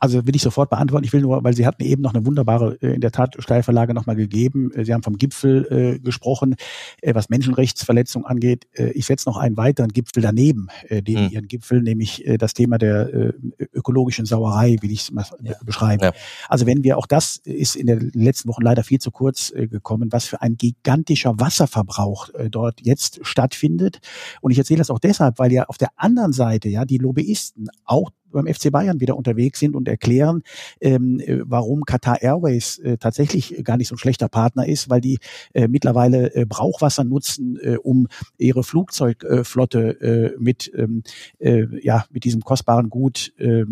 Also 0.01 0.27
will 0.27 0.37
ich 0.37 0.43
sofort 0.43 0.69
beantworten. 0.69 1.05
Ich 1.05 1.13
will 1.13 1.23
nur, 1.23 1.43
weil 1.43 1.57
Sie 1.57 1.67
hatten 1.67 1.83
eben 1.83 2.03
noch 2.03 2.13
eine 2.13 2.27
wunderbare, 2.27 2.77
äh, 2.83 2.95
in 2.95 3.01
der 3.01 3.11
Tat, 3.11 3.37
Steilverlage 3.39 3.95
nochmal 3.95 4.17
gegeben. 4.17 4.71
Äh, 4.73 4.85
Sie 4.85 4.93
haben 4.93 5.03
vom 5.03 5.17
Gipfel 5.17 5.67
äh, 5.97 5.99
gesprochen, 5.99 6.57
äh, 7.01 7.15
was 7.15 7.31
Menschenrechtsverletzung 7.31 8.27
angeht. 8.27 8.67
Äh, 8.73 8.91
ich 8.91 9.07
setze 9.07 9.27
noch 9.29 9.39
einen 9.39 9.57
weiteren 9.57 9.89
Gipfel 9.89 10.23
daneben, 10.23 10.69
äh, 10.89 11.03
den 11.03 11.25
mhm. 11.25 11.31
Ihren 11.31 11.49
Gipfel, 11.49 11.81
nämlich 11.81 12.27
äh, 12.27 12.37
das 12.37 12.53
Thema 12.53 12.77
der 12.77 13.13
äh, 13.15 13.33
ökologischen 13.73 14.27
Sauerei, 14.27 14.77
will 14.83 14.93
ich 14.93 15.03
es 15.03 15.11
mal 15.11 15.25
ja. 15.43 15.55
beschreiben. 15.65 16.05
Ja. 16.05 16.13
Also 16.49 16.67
wenn 16.67 16.85
wir, 16.85 16.99
auch 16.99 17.07
das 17.07 17.39
ist 17.39 17.77
in 17.77 17.87
den 17.87 18.11
letzten 18.13 18.51
Wochen 18.51 18.63
leider 18.63 18.85
viel 18.85 18.99
zu 18.99 19.11
kurz 19.11 19.53
äh, 19.53 19.69
gekommen, 19.69 20.13
was 20.13 20.27
für 20.27 20.43
ein 20.43 20.57
gigantischer 20.57 21.41
Wasserverbrauch 21.41 22.29
äh, 22.35 22.51
dort 22.51 22.81
jetzt 22.83 23.21
stattfindet. 23.23 24.01
Und 24.43 24.51
ich 24.51 24.59
erzähle 24.59 24.79
das 24.79 24.91
auch 24.91 24.99
deshalb, 24.99 25.39
weil 25.39 25.51
ja 25.51 25.65
auf 25.65 25.79
der 25.79 25.89
anderen 25.97 26.33
Seite 26.33 26.69
ja 26.69 26.85
die 26.85 26.99
Lobbyisten 26.99 27.69
auch 27.85 28.11
beim 28.37 28.53
FC 28.53 28.71
Bayern 28.71 29.01
wieder 29.01 29.17
unterwegs 29.17 29.59
sind 29.59 29.75
und 29.75 29.89
erklären, 29.89 30.43
ähm, 30.81 31.21
äh, 31.21 31.41
warum 31.45 31.85
Qatar 31.85 32.23
Airways 32.23 32.79
äh, 32.79 32.99
tatsächlich 32.99 33.65
gar 33.65 33.77
nicht 33.77 33.89
so 33.89 33.95
ein 33.95 33.99
schlechter 33.99 34.29
Partner 34.29 34.67
ist, 34.67 34.89
weil 34.91 35.01
die 35.01 35.19
äh, 35.55 35.69
mittlerweile 35.69 36.35
äh, 36.35 36.45
Brauchwasser 36.47 37.05
nutzen, 37.05 37.59
äh, 37.61 37.77
um 37.77 38.07
ihre 38.39 38.63
Flugzeugflotte 38.63 40.01
äh, 40.01 40.37
mit 40.39 40.71
ähm, 40.77 41.03
äh, 41.39 41.67
ja 41.83 42.05
mit 42.11 42.25
diesem 42.25 42.43
kostbaren 42.43 42.91
Gut 42.91 43.33
äh, 43.39 43.65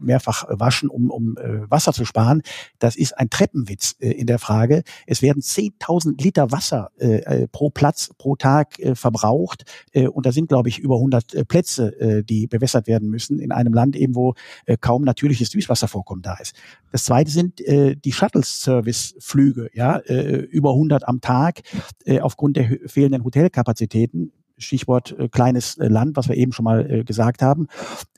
mehrfach 0.00 0.46
waschen, 0.48 0.88
um, 0.88 1.10
um 1.10 1.36
äh, 1.36 1.70
Wasser 1.70 1.92
zu 1.92 2.04
sparen. 2.04 2.42
Das 2.78 2.96
ist 2.96 3.16
ein 3.18 3.30
Treppenwitz 3.30 3.96
äh, 4.00 4.10
in 4.10 4.26
der 4.26 4.38
Frage. 4.38 4.82
Es 5.06 5.22
werden 5.22 5.42
10.000 5.42 6.22
Liter 6.22 6.50
Wasser 6.50 6.90
äh, 6.98 7.16
äh, 7.18 7.48
pro 7.48 7.70
Platz 7.70 8.10
pro 8.16 8.36
Tag 8.36 8.78
äh, 8.78 8.94
verbraucht 8.94 9.64
äh, 9.92 10.08
und 10.08 10.26
da 10.26 10.32
sind 10.32 10.48
glaube 10.48 10.68
ich 10.68 10.78
über 10.78 10.96
100 10.96 11.34
äh, 11.34 11.44
Plätze, 11.44 12.00
äh, 12.00 12.22
die 12.22 12.46
bewässert 12.46 12.86
werden 12.86 13.10
müssen 13.10 13.38
in 13.38 13.52
einem 13.52 13.73
Land 13.74 13.96
eben, 13.96 14.14
wo 14.14 14.34
äh, 14.66 14.76
kaum 14.80 15.02
natürliches 15.02 15.50
Süßwasservorkommen 15.50 16.22
da 16.22 16.36
ist. 16.36 16.54
Das 16.92 17.04
zweite 17.04 17.30
sind 17.30 17.60
äh, 17.60 17.96
die 17.96 18.12
Shuttle-Service-Flüge, 18.12 19.70
ja, 19.74 19.98
äh, 19.98 20.36
über 20.36 20.70
100 20.70 21.06
am 21.06 21.20
Tag 21.20 21.62
äh, 22.04 22.20
aufgrund 22.20 22.56
der 22.56 22.78
fehlenden 22.86 23.24
Hotelkapazitäten. 23.24 24.32
Stichwort 24.56 25.16
äh, 25.18 25.28
kleines 25.28 25.78
äh, 25.78 25.88
Land, 25.88 26.16
was 26.16 26.28
wir 26.28 26.36
eben 26.36 26.52
schon 26.52 26.64
mal 26.64 26.90
äh, 26.90 27.04
gesagt 27.04 27.42
haben. 27.42 27.66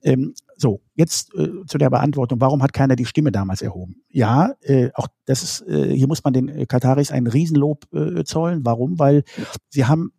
Ähm, 0.03 0.35
so, 0.57 0.83
jetzt 0.95 1.35
äh, 1.35 1.65
zu 1.67 1.79
der 1.79 1.91
Beantwortung, 1.91 2.41
warum 2.41 2.63
hat 2.63 2.73
keiner 2.73 2.97
die 2.97 3.07
Stimme 3.07 3.33
damals 3.33 3.63
erhoben? 3.63 4.03
Ja, 4.11 4.53
äh, 4.61 4.91
auch 4.95 5.09
das 5.25 5.43
ist, 5.43 5.63
äh, 5.63 5.95
hier 5.95 6.09
muss 6.09 6.25
man 6.25 6.33
den 6.33 6.69
Kataris 6.69 7.11
ein 7.11 7.27
Riesenlob 7.27 7.87
zollen. 8.25 8.65
Warum? 8.65 8.99
Weil 8.99 9.25
sie 9.71 9.87
haben 9.87 10.13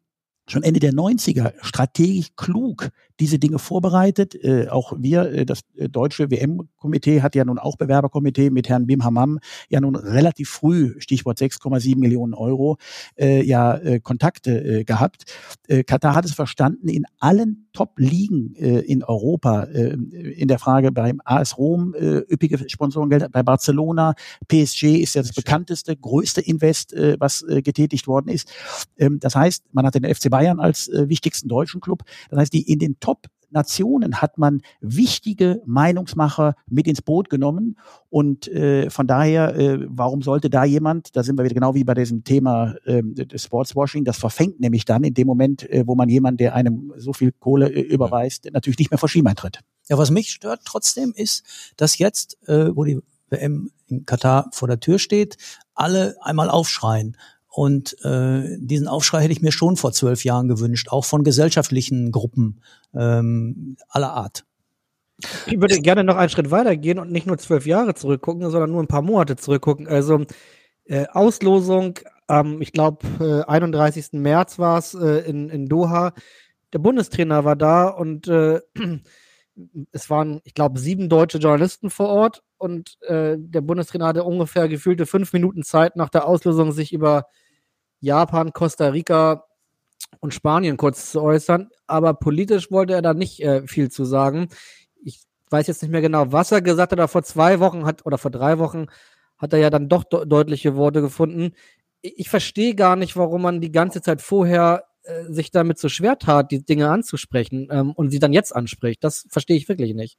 schon 0.47 0.63
Ende 0.63 0.79
der 0.79 0.93
90er 0.93 1.53
strategisch 1.61 2.29
klug 2.35 2.89
diese 3.19 3.39
Dinge 3.39 3.59
vorbereitet. 3.59 4.35
Äh, 4.35 4.67
auch 4.69 4.93
wir, 4.97 5.31
äh, 5.31 5.45
das 5.45 5.61
äh, 5.75 5.89
deutsche 5.89 6.29
WM-Komitee 6.29 7.21
hat 7.21 7.35
ja 7.35 7.45
nun 7.45 7.59
auch 7.59 7.75
Bewerberkomitee 7.77 8.49
mit 8.49 8.69
Herrn 8.69 8.87
Bim 8.87 9.03
Hammam 9.03 9.39
ja 9.69 9.81
nun 9.81 9.95
relativ 9.95 10.49
früh, 10.49 10.95
Stichwort 10.99 11.39
6,7 11.39 11.97
Millionen 11.97 12.33
Euro, 12.33 12.77
äh, 13.17 13.43
ja 13.43 13.75
äh, 13.75 13.99
Kontakte 13.99 14.79
äh, 14.79 14.83
gehabt. 14.83 15.23
Äh, 15.67 15.83
Katar 15.83 16.15
hat 16.15 16.25
es 16.25 16.33
verstanden, 16.33 16.87
in 16.87 17.05
allen 17.19 17.67
Top-Ligen 17.73 18.55
äh, 18.55 18.79
in 18.79 19.03
Europa, 19.03 19.63
äh, 19.63 19.93
in 19.93 20.47
der 20.47 20.59
Frage 20.59 20.91
beim 20.91 21.21
AS 21.25 21.57
Rom, 21.57 21.93
äh, 21.93 22.19
üppige 22.31 22.69
Sponsorengeld, 22.69 23.31
bei 23.31 23.43
Barcelona, 23.43 24.13
PSG 24.47 24.97
ist 24.97 25.15
ja 25.15 25.21
das 25.21 25.33
bekannteste, 25.33 25.95
größte 25.95 26.41
Invest, 26.41 26.93
äh, 26.93 27.17
was 27.19 27.43
äh, 27.43 27.61
getätigt 27.61 28.07
worden 28.07 28.29
ist. 28.29 28.51
Ähm, 28.97 29.19
das 29.19 29.35
heißt, 29.35 29.65
man 29.71 29.85
hat 29.85 29.95
den 29.95 30.03
FC 30.03 30.29
Bayern 30.37 30.59
als 30.59 30.87
äh, 30.87 31.09
wichtigsten 31.09 31.49
deutschen 31.49 31.81
Club. 31.81 32.03
Das 32.29 32.39
heißt, 32.39 32.53
die 32.53 32.71
in 32.71 32.79
den 32.79 32.99
Top 32.99 33.27
Nationen 33.49 34.21
hat 34.21 34.37
man 34.37 34.61
wichtige 34.81 35.61
Meinungsmacher 35.65 36.55
mit 36.69 36.85
ins 36.85 37.01
Boot 37.01 37.29
genommen. 37.29 37.77
Und 38.09 38.47
äh, 38.49 38.89
von 38.89 39.07
daher, 39.07 39.55
äh, 39.55 39.79
warum 39.87 40.21
sollte 40.21 40.49
da 40.49 40.63
jemand, 40.65 41.15
da 41.15 41.23
sind 41.23 41.37
wir 41.37 41.45
wieder 41.45 41.55
genau 41.55 41.73
wie 41.73 41.83
bei 41.83 41.93
diesem 41.93 42.23
Thema 42.23 42.75
äh, 42.85 43.01
Sportswashing, 43.35 44.03
das 44.03 44.17
verfängt 44.17 44.59
nämlich 44.59 44.85
dann 44.85 45.03
in 45.03 45.13
dem 45.13 45.27
Moment, 45.27 45.67
äh, 45.69 45.87
wo 45.87 45.95
man 45.95 46.09
jemand, 46.09 46.39
der 46.39 46.55
einem 46.55 46.93
so 46.97 47.13
viel 47.13 47.31
Kohle 47.31 47.69
äh, 47.69 47.81
überweist, 47.81 48.49
natürlich 48.51 48.79
nicht 48.79 48.91
mehr 48.91 48.97
vor 48.97 49.09
Schienbein 49.09 49.35
tritt. 49.35 49.61
Ja, 49.89 49.97
was 49.97 50.11
mich 50.11 50.31
stört 50.31 50.61
trotzdem 50.65 51.13
ist, 51.15 51.45
dass 51.77 51.97
jetzt, 51.97 52.37
äh, 52.47 52.75
wo 52.75 52.83
die 52.83 52.99
WM 53.29 53.71
in 53.87 54.05
Katar 54.05 54.49
vor 54.51 54.67
der 54.67 54.79
Tür 54.79 54.99
steht, 54.99 55.37
alle 55.73 56.17
einmal 56.21 56.49
aufschreien. 56.49 57.15
Und 57.57 57.95
äh, 58.05 58.55
diesen 58.59 58.87
Aufschrei 58.87 59.23
hätte 59.23 59.31
ich 59.31 59.41
mir 59.41 59.51
schon 59.51 59.77
vor 59.77 59.91
zwölf 59.91 60.23
Jahren 60.23 60.47
gewünscht, 60.47 60.89
auch 60.91 61.05
von 61.05 61.23
gesellschaftlichen 61.23 62.11
Gruppen 62.11 62.61
ähm, 62.93 63.77
aller 63.89 64.13
Art. 64.13 64.45
Ich 65.47 65.59
würde 65.59 65.79
gerne 65.81 66.03
noch 66.03 66.17
einen 66.17 66.29
Schritt 66.29 66.51
weiter 66.51 66.77
gehen 66.77 66.99
und 66.99 67.11
nicht 67.11 67.25
nur 67.25 67.39
zwölf 67.39 67.65
Jahre 67.65 67.95
zurückgucken, 67.95 68.47
sondern 68.51 68.69
nur 68.69 68.83
ein 68.83 68.87
paar 68.87 69.01
Monate 69.01 69.37
zurückgucken. 69.37 69.87
Also 69.87 70.23
äh, 70.85 71.07
Auslosung, 71.07 71.97
ähm, 72.29 72.61
ich 72.61 72.73
glaube, 72.73 73.07
äh, 73.19 73.51
31. 73.51 74.09
März 74.11 74.59
war 74.59 74.77
es 74.77 74.93
äh, 74.93 75.27
in, 75.27 75.49
in 75.49 75.65
Doha. 75.65 76.13
Der 76.73 76.79
Bundestrainer 76.79 77.43
war 77.43 77.55
da 77.55 77.87
und 77.87 78.27
äh, 78.27 78.61
es 79.91 80.11
waren, 80.11 80.41
ich 80.43 80.53
glaube, 80.53 80.79
sieben 80.79 81.09
deutsche 81.09 81.39
Journalisten 81.39 81.89
vor 81.89 82.09
Ort 82.09 82.43
und 82.57 83.01
äh, 83.01 83.35
der 83.35 83.61
Bundestrainer 83.61 84.05
hatte 84.05 84.25
ungefähr 84.25 84.67
gefühlte 84.67 85.07
fünf 85.07 85.33
Minuten 85.33 85.63
Zeit 85.63 85.95
nach 85.95 86.09
der 86.09 86.27
Auslosung, 86.27 86.71
sich 86.71 86.93
über 86.93 87.25
Japan, 87.99 88.53
Costa 88.53 88.87
Rica 88.89 89.45
und 90.19 90.33
Spanien 90.33 90.77
kurz 90.77 91.11
zu 91.11 91.21
äußern. 91.21 91.69
Aber 91.87 92.13
politisch 92.13 92.71
wollte 92.71 92.93
er 92.93 93.01
da 93.01 93.13
nicht 93.13 93.41
äh, 93.41 93.65
viel 93.67 93.89
zu 93.89 94.05
sagen. 94.05 94.49
Ich 95.03 95.23
weiß 95.49 95.67
jetzt 95.67 95.81
nicht 95.81 95.91
mehr 95.91 96.01
genau, 96.01 96.31
was 96.31 96.51
er 96.51 96.61
gesagt 96.61 96.91
hat, 96.91 96.99
aber 96.99 97.07
vor 97.07 97.23
zwei 97.23 97.59
Wochen 97.59 97.85
hat 97.85 98.05
oder 98.05 98.17
vor 98.17 98.31
drei 98.31 98.59
Wochen 98.59 98.87
hat 99.37 99.53
er 99.53 99.59
ja 99.59 99.69
dann 99.69 99.89
doch 99.89 100.03
de 100.03 100.25
deutliche 100.25 100.75
Worte 100.75 101.01
gefunden. 101.01 101.53
Ich, 102.01 102.19
ich 102.19 102.29
verstehe 102.29 102.75
gar 102.75 102.95
nicht, 102.95 103.15
warum 103.15 103.41
man 103.43 103.61
die 103.61 103.71
ganze 103.71 104.01
Zeit 104.01 104.21
vorher 104.21 104.86
äh, 105.07 105.31
sich 105.31 105.51
damit 105.51 105.79
so 105.79 105.89
schwer 105.89 106.17
tat, 106.17 106.51
die 106.51 106.63
Dinge 106.63 106.89
anzusprechen 106.89 107.67
ähm, 107.71 107.91
und 107.91 108.11
sie 108.11 108.19
dann 108.19 108.33
jetzt 108.33 108.55
anspricht. 108.55 109.03
Das 109.03 109.25
verstehe 109.29 109.57
ich 109.57 109.67
wirklich 109.69 109.93
nicht. 109.93 110.17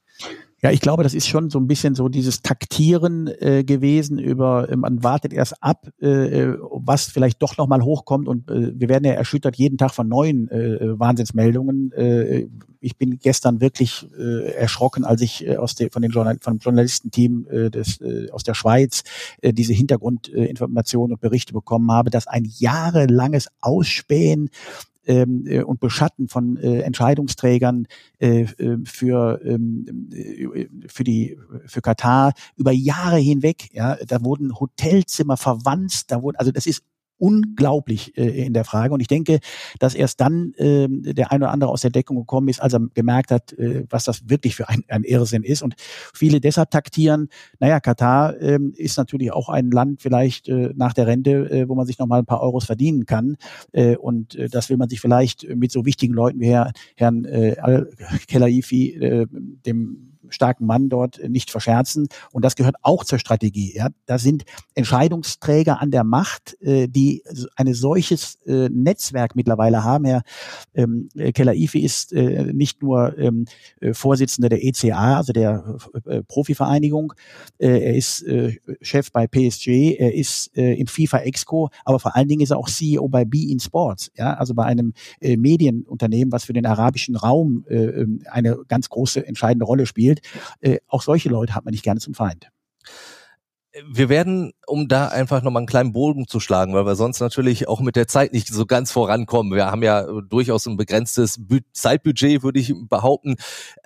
Ja, 0.61 0.71
ich 0.71 0.81
glaube, 0.81 1.03
das 1.03 1.13
ist 1.13 1.27
schon 1.27 1.49
so 1.49 1.59
ein 1.59 1.67
bisschen 1.67 1.95
so 1.95 2.09
dieses 2.09 2.41
Taktieren 2.41 3.27
äh, 3.27 3.63
gewesen 3.63 4.19
über, 4.19 4.69
äh, 4.69 4.75
man 4.75 5.03
wartet 5.03 5.31
erst 5.31 5.61
ab, 5.61 5.87
äh, 6.01 6.07
äh, 6.07 6.57
was 6.59 7.05
vielleicht 7.05 7.41
doch 7.41 7.57
nochmal 7.57 7.81
hochkommt 7.81 8.27
und 8.27 8.49
äh, 8.49 8.73
wir 8.77 8.89
werden 8.89 9.05
ja 9.05 9.13
erschüttert 9.13 9.55
jeden 9.55 9.77
Tag 9.77 9.93
von 9.93 10.07
neuen 10.07 10.49
äh, 10.49 10.99
Wahnsinnsmeldungen. 10.99 11.91
Äh, 11.93 12.47
ich 12.81 12.97
bin 12.97 13.19
gestern 13.19 13.61
wirklich 13.61 14.07
äh, 14.17 14.51
erschrocken, 14.53 15.05
als 15.05 15.21
ich 15.21 15.45
äh, 15.45 15.57
aus 15.57 15.75
der, 15.75 15.91
von 15.91 16.01
den 16.01 16.11
Journal 16.11 16.37
vom 16.41 16.57
Journalistenteam 16.57 17.47
äh, 17.49 17.69
des, 17.69 17.99
äh, 18.01 18.29
aus 18.31 18.43
der 18.43 18.53
Schweiz 18.53 19.03
äh, 19.41 19.53
diese 19.53 19.73
Hintergrundinformationen 19.73 21.11
äh, 21.11 21.13
und 21.13 21.21
Berichte 21.21 21.53
bekommen 21.53 21.91
habe, 21.91 22.09
dass 22.09 22.27
ein 22.27 22.45
jahrelanges 22.45 23.49
Ausspähen 23.61 24.49
ähm, 25.05 25.45
äh, 25.47 25.63
und 25.63 25.79
Beschatten 25.79 26.27
von 26.27 26.57
äh, 26.57 26.81
Entscheidungsträgern 26.81 27.87
äh, 28.19 28.41
äh, 28.41 28.77
für 28.85 29.41
ähm, 29.43 30.09
äh, 30.13 30.67
für 30.87 31.03
die 31.03 31.37
für 31.65 31.81
Katar 31.81 32.33
über 32.55 32.71
Jahre 32.71 33.17
hinweg. 33.17 33.69
Ja, 33.73 33.97
da 34.07 34.23
wurden 34.23 34.59
Hotelzimmer 34.59 35.37
verwandt, 35.37 36.11
da 36.11 36.21
wurden 36.21 36.37
also 36.37 36.51
das 36.51 36.65
ist 36.65 36.83
unglaublich 37.19 38.17
äh, 38.17 38.45
in 38.45 38.53
der 38.53 38.65
Frage. 38.65 38.93
Und 38.93 39.01
ich 39.01 39.07
denke, 39.07 39.39
dass 39.79 39.93
erst 39.93 40.19
dann 40.21 40.53
äh, 40.55 40.87
der 40.89 41.31
eine 41.31 41.45
oder 41.45 41.53
andere 41.53 41.69
aus 41.69 41.81
der 41.81 41.91
Deckung 41.91 42.17
gekommen 42.17 42.47
ist, 42.47 42.61
als 42.61 42.73
er 42.73 42.81
gemerkt 42.93 43.31
hat, 43.31 43.53
äh, 43.53 43.85
was 43.89 44.05
das 44.05 44.29
wirklich 44.29 44.55
für 44.55 44.69
ein, 44.69 44.83
ein 44.87 45.03
Irrsinn 45.03 45.43
ist. 45.43 45.61
Und 45.61 45.75
viele 45.77 46.39
deshalb 46.39 46.71
taktieren, 46.71 47.29
naja, 47.59 47.79
Katar 47.79 48.39
äh, 48.39 48.59
ist 48.75 48.97
natürlich 48.97 49.31
auch 49.31 49.49
ein 49.49 49.69
Land 49.71 50.01
vielleicht 50.01 50.49
äh, 50.49 50.73
nach 50.75 50.93
der 50.93 51.07
Rente, 51.07 51.49
äh, 51.51 51.69
wo 51.69 51.75
man 51.75 51.85
sich 51.85 51.99
nochmal 51.99 52.19
ein 52.19 52.25
paar 52.25 52.41
Euros 52.41 52.65
verdienen 52.65 53.05
kann. 53.05 53.37
Äh, 53.71 53.97
und 53.97 54.35
äh, 54.35 54.49
das 54.49 54.69
will 54.69 54.77
man 54.77 54.89
sich 54.89 55.01
vielleicht 55.01 55.47
mit 55.55 55.71
so 55.71 55.85
wichtigen 55.85 56.13
Leuten 56.13 56.39
wie 56.39 56.47
Herr, 56.47 56.71
Herrn 56.95 57.25
äh, 57.25 57.57
Al-Khelaifi, 57.59 58.95
äh, 58.95 59.27
dem 59.65 60.09
starken 60.29 60.65
Mann 60.65 60.89
dort 60.89 61.19
nicht 61.27 61.51
verscherzen. 61.51 62.07
Und 62.31 62.45
das 62.45 62.55
gehört 62.55 62.75
auch 62.81 63.03
zur 63.03 63.19
Strategie. 63.19 63.75
Ja. 63.75 63.89
Da 64.05 64.17
sind 64.17 64.43
Entscheidungsträger 64.75 65.81
an 65.81 65.91
der 65.91 66.03
Macht, 66.03 66.57
äh, 66.61 66.87
die 66.87 67.23
eine 67.55 67.73
solches 67.73 68.35
äh, 68.45 68.69
Netzwerk 68.69 69.35
mittlerweile 69.35 69.83
haben. 69.83 70.05
Herr 70.05 70.21
ähm, 70.73 71.09
Keller-Ife 71.33 71.79
ist 71.79 72.13
äh, 72.13 72.51
nicht 72.53 72.81
nur 72.81 73.17
ähm, 73.17 73.45
äh, 73.79 73.93
Vorsitzender 73.93 74.49
der 74.49 74.63
ECA, 74.63 75.17
also 75.17 75.33
der 75.33 75.77
äh, 76.05 76.23
Profivereinigung. 76.23 77.13
Äh, 77.57 77.79
er 77.79 77.95
ist 77.95 78.21
äh, 78.23 78.57
Chef 78.81 79.11
bei 79.11 79.27
PSG. 79.27 79.97
Er 79.97 80.13
ist 80.13 80.55
äh, 80.57 80.73
im 80.73 80.87
FIFA 80.87 81.19
Exco. 81.19 81.69
Aber 81.85 81.99
vor 81.99 82.15
allen 82.15 82.27
Dingen 82.27 82.41
ist 82.41 82.51
er 82.51 82.57
auch 82.57 82.69
CEO 82.69 83.07
bei 83.07 83.25
Be 83.25 83.49
in 83.49 83.59
Sports. 83.59 84.11
Ja, 84.15 84.33
also 84.33 84.53
bei 84.53 84.65
einem 84.65 84.93
äh, 85.19 85.37
Medienunternehmen, 85.37 86.31
was 86.31 86.45
für 86.45 86.53
den 86.53 86.65
arabischen 86.65 87.15
Raum 87.15 87.65
äh, 87.69 87.75
ähm, 87.75 88.21
eine 88.29 88.59
ganz 88.67 88.89
große 88.89 89.25
entscheidende 89.25 89.65
Rolle 89.65 89.85
spielt. 89.85 90.18
Äh, 90.59 90.77
auch 90.87 91.01
solche 91.01 91.29
Leute 91.29 91.55
hat 91.55 91.65
man 91.65 91.71
nicht 91.71 91.83
gerne 91.83 91.99
zum 91.99 92.13
Feind 92.13 92.49
wir 93.87 94.09
werden, 94.09 94.51
um 94.65 94.87
da 94.87 95.09
einfach 95.09 95.43
nochmal 95.43 95.61
einen 95.61 95.67
kleinen 95.67 95.93
Bogen 95.93 96.27
zu 96.27 96.39
schlagen, 96.39 96.73
weil 96.73 96.85
wir 96.85 96.95
sonst 96.95 97.19
natürlich 97.19 97.67
auch 97.67 97.81
mit 97.81 97.95
der 97.95 98.07
Zeit 98.07 98.33
nicht 98.33 98.47
so 98.47 98.65
ganz 98.65 98.91
vorankommen. 98.91 99.53
Wir 99.53 99.67
haben 99.67 99.83
ja 99.83 100.05
durchaus 100.21 100.65
ein 100.65 100.77
begrenztes 100.77 101.39
Zeitbudget, 101.73 102.41
würde 102.41 102.59
ich 102.59 102.73
behaupten. 102.89 103.35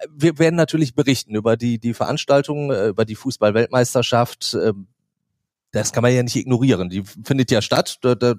Wir 0.09 0.39
werden 0.39 0.55
natürlich 0.55 0.95
berichten 0.95 1.35
über 1.35 1.57
die, 1.57 1.79
die 1.79 1.93
Veranstaltungen, 1.93 2.71
äh, 2.71 2.87
über 2.87 3.03
die 3.05 3.15
Fußball-Weltmeisterschaft. 3.15 4.57
Ähm, 4.61 4.87
das 5.71 5.91
kann 5.91 6.03
man 6.03 6.13
ja 6.13 6.23
nicht 6.23 6.35
ignorieren. 6.35 6.89
Die 6.89 7.03
findet 7.23 7.51
ja 7.51 7.61
statt. 7.61 7.97
Da, 8.01 8.15
da 8.15 8.35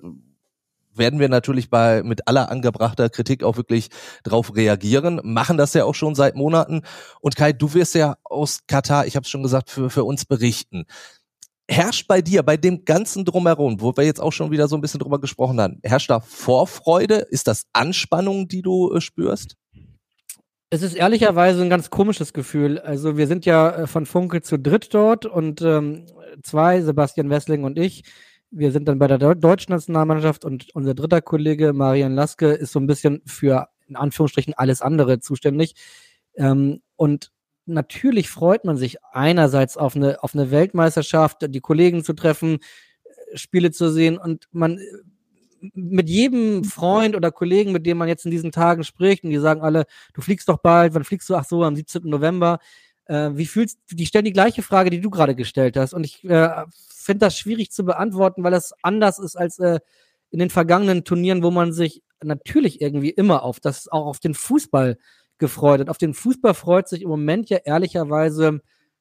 werden 0.96 1.20
wir 1.20 1.28
natürlich 1.28 1.70
bei 1.70 2.02
mit 2.02 2.28
aller 2.28 2.50
angebrachter 2.50 3.09
Kritik 3.11 3.42
auch 3.42 3.57
wirklich 3.57 3.88
drauf 4.22 4.54
reagieren, 4.54 5.20
machen 5.22 5.57
das 5.57 5.74
ja 5.74 5.85
auch 5.85 5.94
schon 5.94 6.14
seit 6.14 6.35
Monaten. 6.35 6.83
Und 7.20 7.37
Kai, 7.37 7.52
du 7.52 7.74
wirst 7.74 7.94
ja 7.94 8.16
aus 8.24 8.61
Katar, 8.66 9.07
ich 9.07 9.16
habe 9.16 9.24
es 9.24 9.30
schon 9.30 9.42
gesagt, 9.42 9.70
für, 9.70 9.90
für 9.90 10.04
uns 10.04 10.24
berichten. 10.24 10.85
Herrscht 11.66 12.07
bei 12.09 12.20
dir, 12.20 12.42
bei 12.42 12.57
dem 12.59 12.85
ganzen 12.85 13.24
Drumherum, 13.24 13.80
wo 13.80 13.96
wir 13.96 14.04
jetzt 14.04 14.20
auch 14.20 14.33
schon 14.33 14.50
wieder 14.50 14.68
so 14.68 14.76
ein 14.76 14.83
bisschen 14.83 15.00
drüber 15.00 15.18
gesprochen 15.18 15.61
haben, 15.61 15.80
herrscht 15.83 16.11
da 16.11 16.20
Vorfreude? 16.20 17.26
Ist 17.30 17.46
das 17.46 17.64
Anspannung, 17.72 18.48
die 18.48 18.61
du 18.61 18.92
äh, 18.92 19.00
spürst? 19.00 19.57
Es 20.74 20.83
ist 20.83 20.94
ehrlicherweise 20.94 21.62
ein 21.62 21.70
ganz 21.70 21.88
komisches 21.88 22.33
Gefühl. 22.33 22.80
Also 22.80 23.16
wir 23.16 23.28
sind 23.28 23.46
ja 23.46 23.70
äh, 23.70 23.87
von 23.87 24.07
Funke 24.07 24.42
zu 24.42 24.59
dritt 24.59 24.92
dort 24.92 25.24
und 25.24 25.62
ähm, 25.62 26.07
zwei, 26.42 26.83
Sebastian 26.83 27.30
Wessling 27.30 27.64
und 27.64 27.78
ich, 27.78 28.02
wir 28.56 28.72
sind 28.72 28.86
dann 28.86 28.98
bei 28.98 29.08
der 29.08 29.18
deutschen 29.34 29.72
Nationalmannschaft 29.72 30.44
und 30.44 30.74
unser 30.74 30.94
dritter 30.94 31.20
Kollege, 31.20 31.72
Marian 31.72 32.14
Laske, 32.14 32.52
ist 32.52 32.72
so 32.72 32.78
ein 32.78 32.86
bisschen 32.86 33.22
für, 33.26 33.68
in 33.88 33.96
Anführungsstrichen, 33.96 34.54
alles 34.54 34.80
andere 34.80 35.20
zuständig. 35.20 35.74
Ähm, 36.36 36.80
und 36.96 37.32
natürlich 37.66 38.30
freut 38.30 38.64
man 38.64 38.76
sich 38.76 39.02
einerseits 39.12 39.76
auf 39.76 39.96
eine, 39.96 40.22
auf 40.22 40.34
eine 40.34 40.50
Weltmeisterschaft, 40.50 41.38
die 41.48 41.60
Kollegen 41.60 42.04
zu 42.04 42.12
treffen, 42.12 42.58
äh, 43.04 43.36
Spiele 43.36 43.70
zu 43.72 43.90
sehen 43.90 44.18
und 44.18 44.46
man 44.52 44.78
äh, 44.78 44.82
mit 45.74 46.08
jedem 46.08 46.64
Freund 46.64 47.16
oder 47.16 47.32
Kollegen, 47.32 47.72
mit 47.72 47.86
dem 47.86 47.98
man 47.98 48.08
jetzt 48.08 48.24
in 48.24 48.30
diesen 48.30 48.52
Tagen 48.52 48.84
spricht, 48.84 49.24
und 49.24 49.30
die 49.30 49.38
sagen 49.38 49.62
alle, 49.62 49.86
du 50.12 50.20
fliegst 50.20 50.48
doch 50.48 50.58
bald, 50.58 50.94
wann 50.94 51.04
fliegst 51.04 51.28
du? 51.28 51.34
Ach 51.34 51.44
so, 51.44 51.64
am 51.64 51.74
17. 51.74 52.02
November. 52.04 52.58
Äh, 53.06 53.30
wie 53.34 53.46
fühlst 53.46 53.78
du, 53.88 53.96
die 53.96 54.06
stellen 54.06 54.24
die 54.24 54.32
gleiche 54.32 54.62
Frage, 54.62 54.90
die 54.90 55.00
du 55.00 55.10
gerade 55.10 55.34
gestellt 55.34 55.76
hast. 55.76 55.94
Und 55.94 56.04
ich 56.04 56.24
äh, 56.24 56.64
finde 56.88 57.26
das 57.26 57.38
schwierig 57.38 57.70
zu 57.70 57.84
beantworten, 57.84 58.42
weil 58.44 58.52
das 58.52 58.72
anders 58.82 59.18
ist 59.18 59.36
als 59.36 59.58
äh, 59.58 59.80
in 60.30 60.38
den 60.38 60.50
vergangenen 60.50 61.04
Turnieren, 61.04 61.42
wo 61.42 61.50
man 61.50 61.72
sich 61.72 62.02
natürlich 62.22 62.80
irgendwie 62.80 63.10
immer 63.10 63.42
auf 63.42 63.60
das, 63.60 63.88
auch 63.88 64.06
auf 64.06 64.20
den 64.20 64.34
Fußball 64.34 64.98
gefreut 65.38 65.80
hat. 65.80 65.88
Auf 65.90 65.98
den 65.98 66.14
Fußball 66.14 66.54
freut 66.54 66.88
sich 66.88 67.02
im 67.02 67.08
Moment 67.08 67.50
ja 67.50 67.58
ehrlicherweise 67.58 68.60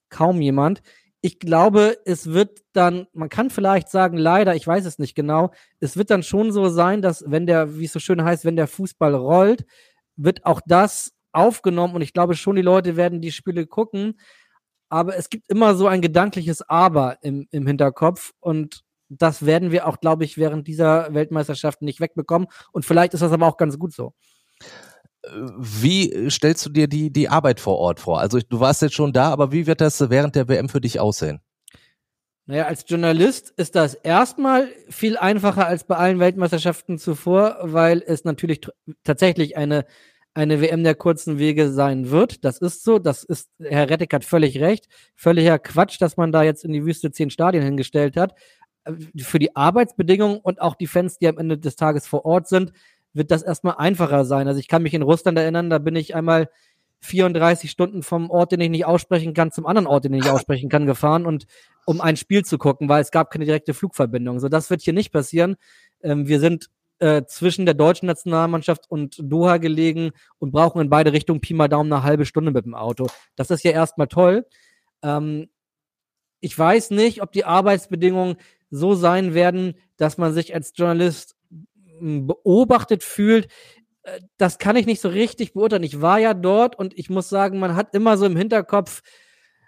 kaum 0.10 0.42
jemand. 0.42 0.82
Ich 1.22 1.40
glaube, 1.40 1.98
es 2.06 2.34
wird 2.34 2.64
dann, 2.74 3.08
man 3.14 3.30
kann 3.30 3.50
vielleicht 3.50 3.90
sagen, 3.90 4.18
leider, 4.18 4.56
ich 4.56 4.68
weiß 4.68 4.86
es 4.86 5.00
nicht 5.00 5.16
genau, 5.16 5.52
es 5.80 5.96
wird 5.96 6.12
dann 6.12 6.22
schon 6.22 6.52
so 6.52 6.68
sein, 6.70 7.02
dass 7.02 7.24
wenn 7.26 7.48
der, 7.48 7.78
wie 7.78 7.86
es 7.86 7.94
so 7.94 8.00
schön 8.00 8.24
heißt, 8.24 8.44
wenn 8.44 8.58
der 8.58 8.68
Fußball 8.68 9.16
rollt, 9.16 9.66
wird 10.18 10.46
auch 10.46 10.62
das 10.66 11.13
aufgenommen 11.34 11.96
und 11.96 12.02
ich 12.02 12.14
glaube 12.14 12.36
schon, 12.36 12.56
die 12.56 12.62
Leute 12.62 12.96
werden 12.96 13.22
die 13.22 13.32
Spiele 13.32 13.68
gucken 13.68 14.16
aber 14.94 15.18
es 15.18 15.32
gibt 15.32 15.50
immer 15.50 15.74
so 15.74 15.88
ein 15.88 16.02
gedankliches 16.02 16.62
Aber 16.70 17.18
im, 17.24 17.48
im 17.50 17.66
Hinterkopf 17.66 18.32
und 18.40 18.84
das 19.10 19.44
werden 19.44 19.72
wir 19.72 19.88
auch, 19.88 20.00
glaube 20.00 20.24
ich, 20.24 20.38
während 20.38 20.68
dieser 20.68 21.12
Weltmeisterschaft 21.16 21.82
nicht 21.82 22.00
wegbekommen. 22.00 22.48
Und 22.72 22.86
vielleicht 22.86 23.16
ist 23.16 23.22
das 23.22 23.32
aber 23.32 23.48
auch 23.48 23.58
ganz 23.58 23.80
gut 23.80 23.92
so. 23.92 24.14
Wie 25.58 26.30
stellst 26.30 26.64
du 26.68 26.70
dir 26.70 26.88
die, 26.88 27.12
die 27.12 27.28
Arbeit 27.28 27.60
vor 27.60 27.80
Ort 27.80 28.02
vor? 28.02 28.20
Also 28.20 28.38
du 28.38 28.60
warst 28.60 28.84
jetzt 28.84 28.94
schon 28.94 29.14
da, 29.14 29.32
aber 29.32 29.52
wie 29.52 29.66
wird 29.66 29.82
das 29.82 30.12
während 30.12 30.36
der 30.36 30.48
WM 30.48 30.70
für 30.70 30.82
dich 30.82 31.00
aussehen? 31.00 31.42
Naja, 32.46 32.66
als 32.68 32.86
Journalist 32.88 33.52
ist 33.58 33.76
das 33.76 33.96
erstmal 33.96 34.68
viel 34.90 35.18
einfacher 35.18 35.66
als 35.66 35.86
bei 35.86 35.96
allen 35.96 36.20
Weltmeisterschaften 36.20 37.00
zuvor, 37.00 37.58
weil 37.64 38.04
es 38.06 38.26
natürlich 38.26 38.62
tatsächlich 39.04 39.58
eine 39.58 39.86
eine 40.34 40.62
WM 40.62 40.84
der 40.84 40.96
kurzen 40.96 41.38
Wege 41.38 41.72
sein 41.72 42.10
wird. 42.10 42.44
Das 42.44 42.58
ist 42.58 42.84
so. 42.84 43.00
Das 43.00 43.24
ist, 43.24 43.50
Herr 43.60 43.90
Rettig 43.90 44.14
hat 44.14 44.26
völlig 44.26 44.60
recht. 44.60 44.88
Völliger 45.16 45.60
Quatsch, 45.60 46.02
dass 46.02 46.18
man 46.18 46.32
da 46.32 46.44
jetzt 46.44 46.66
in 46.66 46.74
die 46.74 46.86
Wüste 46.86 47.12
zehn 47.12 47.30
Stadien 47.30 47.64
hingestellt 47.64 48.18
hat. 48.18 48.34
Äh, 48.84 48.94
für 49.18 49.40
die 49.40 49.56
Arbeitsbedingungen 49.56 50.40
und 50.40 50.62
auch 50.62 50.76
die 50.76 50.88
Fans, 50.88 51.18
die 51.18 51.28
am 51.28 51.38
Ende 51.38 51.58
des 51.58 51.76
Tages 51.76 52.08
vor 52.08 52.26
Ort 52.26 52.48
sind, 52.48 52.74
wird 53.14 53.32
das 53.32 53.44
erstmal 53.44 53.76
einfacher 53.78 54.26
sein. 54.26 54.48
Also 54.48 54.60
ich 54.60 54.68
kann 54.68 54.84
mich 54.84 54.94
in 54.94 55.04
Russland 55.04 55.38
erinnern, 55.38 55.70
da 55.70 55.78
bin 55.78 55.96
ich 55.96 56.16
einmal 56.16 56.50
34 57.02 57.70
Stunden 57.70 58.02
vom 58.02 58.30
Ort, 58.30 58.54
den 58.54 58.62
ich 58.62 58.70
nicht 58.70 58.86
aussprechen 58.86 59.34
kann, 59.34 59.52
zum 59.52 59.66
anderen 59.66 59.88
Ort, 59.88 60.06
den 60.06 60.14
ich 60.14 60.30
aussprechen 60.30 60.70
kann, 60.70 60.86
gefahren 60.86 61.26
und 61.26 61.46
um 61.86 62.02
ein 62.02 62.16
Spiel 62.16 62.44
zu 62.46 62.58
gucken, 62.58 62.88
weil 62.88 63.02
es 63.02 63.12
gab 63.12 63.30
keine 63.30 63.46
direkte 63.46 63.74
Flugverbindung. 63.74 64.40
So, 64.40 64.48
das 64.48 64.70
wird 64.70 64.82
hier 64.82 64.94
nicht 64.94 65.12
passieren. 65.12 65.58
Ähm, 66.02 66.28
wir 66.28 66.40
sind 66.40 66.70
äh, 67.04 67.26
zwischen 67.26 67.66
der 67.66 67.74
deutschen 67.74 68.06
Nationalmannschaft 68.06 68.90
und 68.90 69.18
Doha 69.22 69.58
gelegen 69.58 70.12
und 70.40 70.52
brauchen 70.52 70.80
in 70.80 70.90
beide 70.90 71.12
Richtungen 71.12 71.42
Pi 71.42 71.54
mal 71.54 71.68
Daumen 71.68 71.92
eine 71.92 72.04
halbe 72.04 72.26
Stunde 72.26 72.52
mit 72.52 72.64
dem 72.64 72.76
Auto. 72.76 73.08
Das 73.36 73.52
ist 73.52 73.66
ja 73.66 73.72
erstmal 73.72 74.08
toll. 74.08 74.46
Ähm, 75.02 75.50
ich 76.40 76.58
weiß 76.58 76.92
nicht, 76.92 77.22
ob 77.22 77.34
die 77.34 77.44
Arbeitsbedingungen 77.44 78.38
so 78.70 78.96
sein 78.96 79.34
werden, 79.34 79.76
dass 79.98 80.18
man 80.18 80.34
sich 80.34 80.56
als 80.56 80.72
Journalist 80.78 81.36
hm, 82.00 82.26
beobachtet 82.26 83.04
fühlt. 83.04 83.48
Äh, 84.04 84.22
das 84.38 84.58
kann 84.58 84.78
ich 84.78 84.86
nicht 84.86 85.02
so 85.02 85.10
richtig 85.10 85.52
beurteilen. 85.52 85.84
Ich 85.84 86.00
war 86.00 86.20
ja 86.20 86.34
dort 86.34 86.80
und 86.80 86.98
ich 86.98 87.10
muss 87.10 87.28
sagen, 87.28 87.60
man 87.60 87.76
hat 87.76 87.94
immer 87.94 88.16
so 88.16 88.26
im 88.26 88.38
Hinterkopf, 88.38 89.02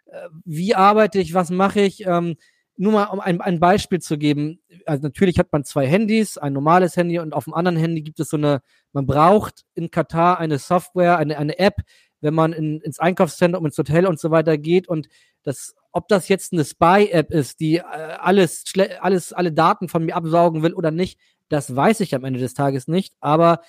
äh, 0.06 0.30
wie 0.46 0.74
arbeite 0.74 1.20
ich, 1.20 1.34
was 1.34 1.50
mache 1.50 1.82
ich. 1.82 2.08
Ähm, 2.08 2.38
nur 2.78 2.92
mal 2.92 3.06
um 3.06 3.20
ein, 3.20 3.40
ein 3.42 3.60
Beispiel 3.60 4.00
zu 4.00 4.18
geben. 4.18 4.60
Also 4.86 5.04
natürlich 5.04 5.40
hat 5.40 5.52
man 5.52 5.64
zwei 5.64 5.88
Handys, 5.88 6.38
ein 6.38 6.54
normales 6.54 6.98
Handy 6.98 7.20
und 7.20 7.34
auf 7.34 7.46
dem 7.46 7.54
anderen 7.54 7.78
Handy 7.78 8.02
gibt 8.02 8.20
es 8.20 8.30
so 8.30 8.38
eine, 8.38 8.62
man 8.92 9.06
braucht 9.06 9.64
in 9.74 9.92
Katar 9.92 10.40
eine 10.40 10.60
Software, 10.60 11.18
eine, 11.18 11.38
eine 11.38 11.58
App, 11.58 11.82
wenn 12.22 12.34
man 12.34 12.54
in, 12.54 12.82
ins 12.82 13.00
Einkaufszentrum, 13.00 13.66
ins 13.66 13.78
Hotel 13.78 14.06
und 14.08 14.20
so 14.20 14.32
weiter 14.32 14.58
geht 14.58 14.88
und 14.88 15.08
das, 15.44 15.76
ob 15.92 16.08
das 16.08 16.28
jetzt 16.28 16.54
eine 16.54 16.66
Spy-App 16.66 17.32
ist, 17.32 17.60
die 17.60 17.78
äh, 17.78 17.82
alles, 17.82 18.66
alles, 19.00 19.32
alle 19.32 19.54
Daten 19.54 19.88
von 19.88 20.04
mir 20.04 20.16
absaugen 20.16 20.64
will 20.64 20.74
oder 20.74 20.92
nicht, 20.92 21.20
das 21.50 21.76
weiß 21.76 22.00
ich 22.00 22.16
am 22.16 22.26
Ende 22.26 22.40
des 22.40 22.54
Tages 22.54 22.88
nicht. 22.88 23.14
Aber 23.20 23.62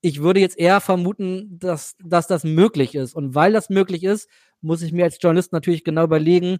ich 0.00 0.20
würde 0.20 0.40
jetzt 0.40 0.58
eher 0.58 0.80
vermuten, 0.80 1.58
dass, 1.58 1.96
dass 2.04 2.26
das 2.26 2.44
möglich 2.44 2.94
ist. 2.94 3.14
Und 3.14 3.34
weil 3.34 3.54
das 3.54 3.70
möglich 3.70 4.04
ist, 4.04 4.28
muss 4.60 4.82
ich 4.82 4.92
mir 4.92 5.04
als 5.04 5.18
Journalist 5.20 5.52
natürlich 5.52 5.82
genau 5.82 6.04
überlegen, 6.04 6.58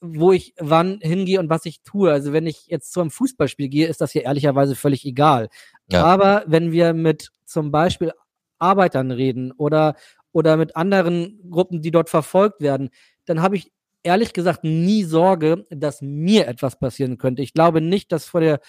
wo 0.00 0.32
ich 0.32 0.54
wann 0.58 0.98
hingehe 1.00 1.40
und 1.40 1.50
was 1.50 1.66
ich 1.66 1.82
tue. 1.82 2.10
Also 2.10 2.32
wenn 2.32 2.46
ich 2.46 2.66
jetzt 2.66 2.92
zu 2.92 3.00
einem 3.00 3.10
Fußballspiel 3.10 3.68
gehe, 3.68 3.86
ist 3.86 4.00
das 4.00 4.12
hier 4.12 4.24
ehrlicherweise 4.24 4.74
völlig 4.74 5.04
egal. 5.04 5.48
Ja. 5.90 6.04
Aber 6.04 6.44
wenn 6.46 6.72
wir 6.72 6.94
mit 6.94 7.30
zum 7.44 7.70
Beispiel 7.70 8.12
Arbeitern 8.58 9.10
reden 9.10 9.52
oder, 9.52 9.94
oder 10.32 10.56
mit 10.56 10.76
anderen 10.76 11.40
Gruppen, 11.50 11.82
die 11.82 11.90
dort 11.90 12.08
verfolgt 12.08 12.60
werden, 12.60 12.90
dann 13.26 13.42
habe 13.42 13.56
ich 13.56 13.72
ehrlich 14.02 14.32
gesagt 14.32 14.64
nie 14.64 15.04
Sorge, 15.04 15.66
dass 15.70 16.00
mir 16.00 16.48
etwas 16.48 16.78
passieren 16.78 17.18
könnte. 17.18 17.42
Ich 17.42 17.52
glaube 17.52 17.80
nicht, 17.80 18.12
dass 18.12 18.24
vor 18.24 18.40
der 18.40 18.60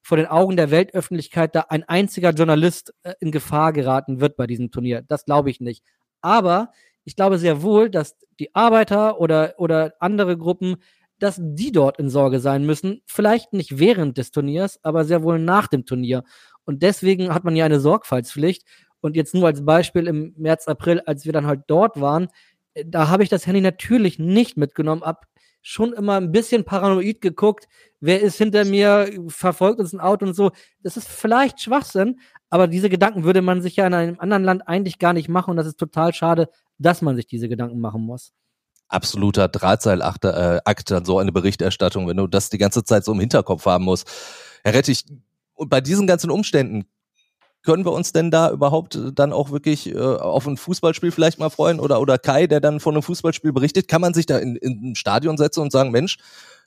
vor 0.00 0.16
den 0.16 0.26
Augen 0.26 0.56
der 0.56 0.70
Weltöffentlichkeit 0.70 1.54
da 1.54 1.66
ein 1.68 1.84
einziger 1.84 2.30
Journalist 2.30 2.94
äh, 3.02 3.14
in 3.20 3.30
Gefahr 3.30 3.72
geraten 3.72 4.20
wird 4.20 4.36
bei 4.36 4.46
diesem 4.46 4.70
Turnier. 4.70 5.02
Das 5.06 5.24
glaube 5.24 5.50
ich 5.50 5.60
nicht. 5.60 5.84
Aber 6.22 6.70
ich 7.08 7.16
glaube 7.16 7.38
sehr 7.38 7.62
wohl, 7.62 7.88
dass 7.88 8.18
die 8.38 8.54
Arbeiter 8.54 9.18
oder, 9.18 9.54
oder 9.56 9.94
andere 9.98 10.36
Gruppen, 10.36 10.76
dass 11.18 11.40
die 11.40 11.72
dort 11.72 11.98
in 11.98 12.10
Sorge 12.10 12.38
sein 12.38 12.66
müssen. 12.66 13.00
Vielleicht 13.06 13.54
nicht 13.54 13.78
während 13.78 14.18
des 14.18 14.30
Turniers, 14.30 14.78
aber 14.82 15.06
sehr 15.06 15.22
wohl 15.22 15.38
nach 15.38 15.68
dem 15.68 15.86
Turnier. 15.86 16.22
Und 16.66 16.82
deswegen 16.82 17.32
hat 17.32 17.44
man 17.44 17.56
ja 17.56 17.64
eine 17.64 17.80
Sorgfaltspflicht. 17.80 18.66
Und 19.00 19.16
jetzt 19.16 19.34
nur 19.34 19.46
als 19.46 19.64
Beispiel 19.64 20.06
im 20.06 20.34
März, 20.36 20.68
April, 20.68 21.00
als 21.06 21.24
wir 21.24 21.32
dann 21.32 21.46
halt 21.46 21.62
dort 21.68 21.98
waren, 21.98 22.28
äh, 22.74 22.84
da 22.86 23.08
habe 23.08 23.22
ich 23.22 23.30
das 23.30 23.46
Handy 23.46 23.62
natürlich 23.62 24.18
nicht 24.18 24.58
mitgenommen, 24.58 25.02
ab 25.02 25.24
schon 25.62 25.94
immer 25.94 26.18
ein 26.18 26.30
bisschen 26.30 26.64
paranoid 26.64 27.22
geguckt, 27.22 27.68
wer 28.00 28.20
ist 28.20 28.36
hinter 28.36 28.66
mir, 28.66 29.10
verfolgt 29.28 29.80
uns 29.80 29.94
ein 29.94 30.00
Auto 30.00 30.26
und 30.26 30.34
so. 30.34 30.50
Das 30.82 30.98
ist 30.98 31.08
vielleicht 31.08 31.62
Schwachsinn, 31.62 32.20
aber 32.50 32.68
diese 32.68 32.90
Gedanken 32.90 33.24
würde 33.24 33.40
man 33.40 33.62
sich 33.62 33.76
ja 33.76 33.86
in 33.86 33.94
einem 33.94 34.20
anderen 34.20 34.44
Land 34.44 34.68
eigentlich 34.68 34.98
gar 34.98 35.14
nicht 35.14 35.30
machen 35.30 35.52
und 35.52 35.56
das 35.56 35.66
ist 35.66 35.78
total 35.78 36.12
schade, 36.12 36.50
dass 36.78 37.02
man 37.02 37.16
sich 37.16 37.26
diese 37.26 37.48
Gedanken 37.48 37.80
machen 37.80 38.02
muss. 38.02 38.32
Absoluter 38.88 39.48
Drahtseilakt, 39.48 40.24
äh, 40.24 40.60
Akt 40.64 40.90
an 40.92 41.04
so 41.04 41.18
eine 41.18 41.32
Berichterstattung, 41.32 42.08
wenn 42.08 42.16
du 42.16 42.26
das 42.26 42.48
die 42.48 42.58
ganze 42.58 42.84
Zeit 42.84 43.04
so 43.04 43.12
im 43.12 43.20
Hinterkopf 43.20 43.66
haben 43.66 43.84
musst. 43.84 44.08
Herr 44.64 44.74
Rettich, 44.74 45.04
und 45.54 45.68
bei 45.68 45.80
diesen 45.80 46.06
ganzen 46.06 46.30
Umständen, 46.30 46.86
können 47.62 47.84
wir 47.84 47.92
uns 47.92 48.12
denn 48.12 48.30
da 48.30 48.50
überhaupt 48.50 48.94
äh, 48.94 49.12
dann 49.12 49.32
auch 49.32 49.50
wirklich 49.50 49.88
äh, 49.88 49.98
auf 49.98 50.46
ein 50.46 50.56
Fußballspiel 50.56 51.10
vielleicht 51.10 51.38
mal 51.38 51.50
freuen 51.50 51.80
oder 51.80 52.00
oder 52.00 52.18
Kai, 52.18 52.46
der 52.46 52.60
dann 52.60 52.80
von 52.80 52.94
einem 52.94 53.02
Fußballspiel 53.02 53.52
berichtet, 53.52 53.88
kann 53.88 54.00
man 54.00 54.14
sich 54.14 54.26
da 54.26 54.38
in, 54.38 54.56
in 54.56 54.92
ein 54.92 54.94
Stadion 54.94 55.36
setzen 55.36 55.60
und 55.60 55.72
sagen, 55.72 55.90
Mensch, 55.90 56.18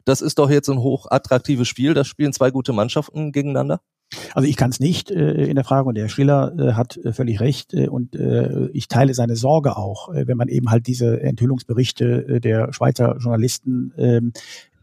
das 0.05 0.21
ist 0.21 0.37
doch 0.37 0.49
jetzt 0.49 0.69
ein 0.69 0.79
hochattraktives 0.79 1.67
Spiel, 1.67 1.93
das 1.93 2.07
spielen 2.07 2.33
zwei 2.33 2.51
gute 2.51 2.73
Mannschaften 2.73 3.31
gegeneinander? 3.31 3.81
Also 4.33 4.47
ich 4.47 4.57
kann 4.57 4.71
es 4.71 4.79
nicht 4.79 5.11
äh, 5.11 5.45
in 5.45 5.55
der 5.55 5.63
Frage 5.63 5.87
und 5.87 5.95
der 5.95 6.09
Schiller 6.09 6.53
äh, 6.57 6.73
hat 6.73 6.97
äh, 6.97 7.13
völlig 7.13 7.39
recht 7.39 7.73
äh, 7.73 7.87
und 7.87 8.15
äh, 8.15 8.67
ich 8.73 8.87
teile 8.87 9.13
seine 9.13 9.35
Sorge 9.35 9.77
auch, 9.77 10.09
wenn 10.13 10.37
man 10.37 10.47
eben 10.47 10.69
halt 10.69 10.87
diese 10.87 11.21
Enthüllungsberichte 11.21 12.41
der 12.41 12.73
Schweizer 12.73 13.17
Journalisten 13.17 14.33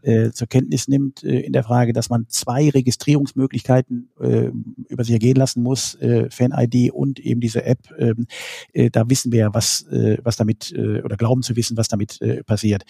äh, 0.01 0.31
zur 0.31 0.47
Kenntnis 0.47 0.87
nimmt 0.87 1.23
äh, 1.23 1.39
in 1.39 1.53
der 1.53 1.63
Frage, 1.63 1.93
dass 1.93 2.09
man 2.09 2.27
zwei 2.27 2.69
Registrierungsmöglichkeiten 2.69 4.09
äh, 4.19 4.51
über 4.87 5.03
sich 5.03 5.13
ergehen 5.13 5.35
lassen 5.35 5.63
muss, 5.63 5.95
äh, 5.95 6.29
Fan-ID 6.29 6.91
und 6.91 7.19
eben 7.19 7.41
diese 7.41 7.63
App. 7.63 7.79
Ähm, 7.97 8.27
äh, 8.73 8.89
da 8.89 9.09
wissen 9.09 9.31
wir 9.31 9.39
ja, 9.39 9.53
was, 9.53 9.83
äh, 9.91 10.17
was 10.23 10.37
damit 10.37 10.71
äh, 10.71 11.01
oder 11.01 11.17
glauben 11.17 11.41
zu 11.41 11.55
wissen, 11.55 11.77
was 11.77 11.87
damit 11.87 12.21
äh, 12.21 12.43
passiert. 12.43 12.83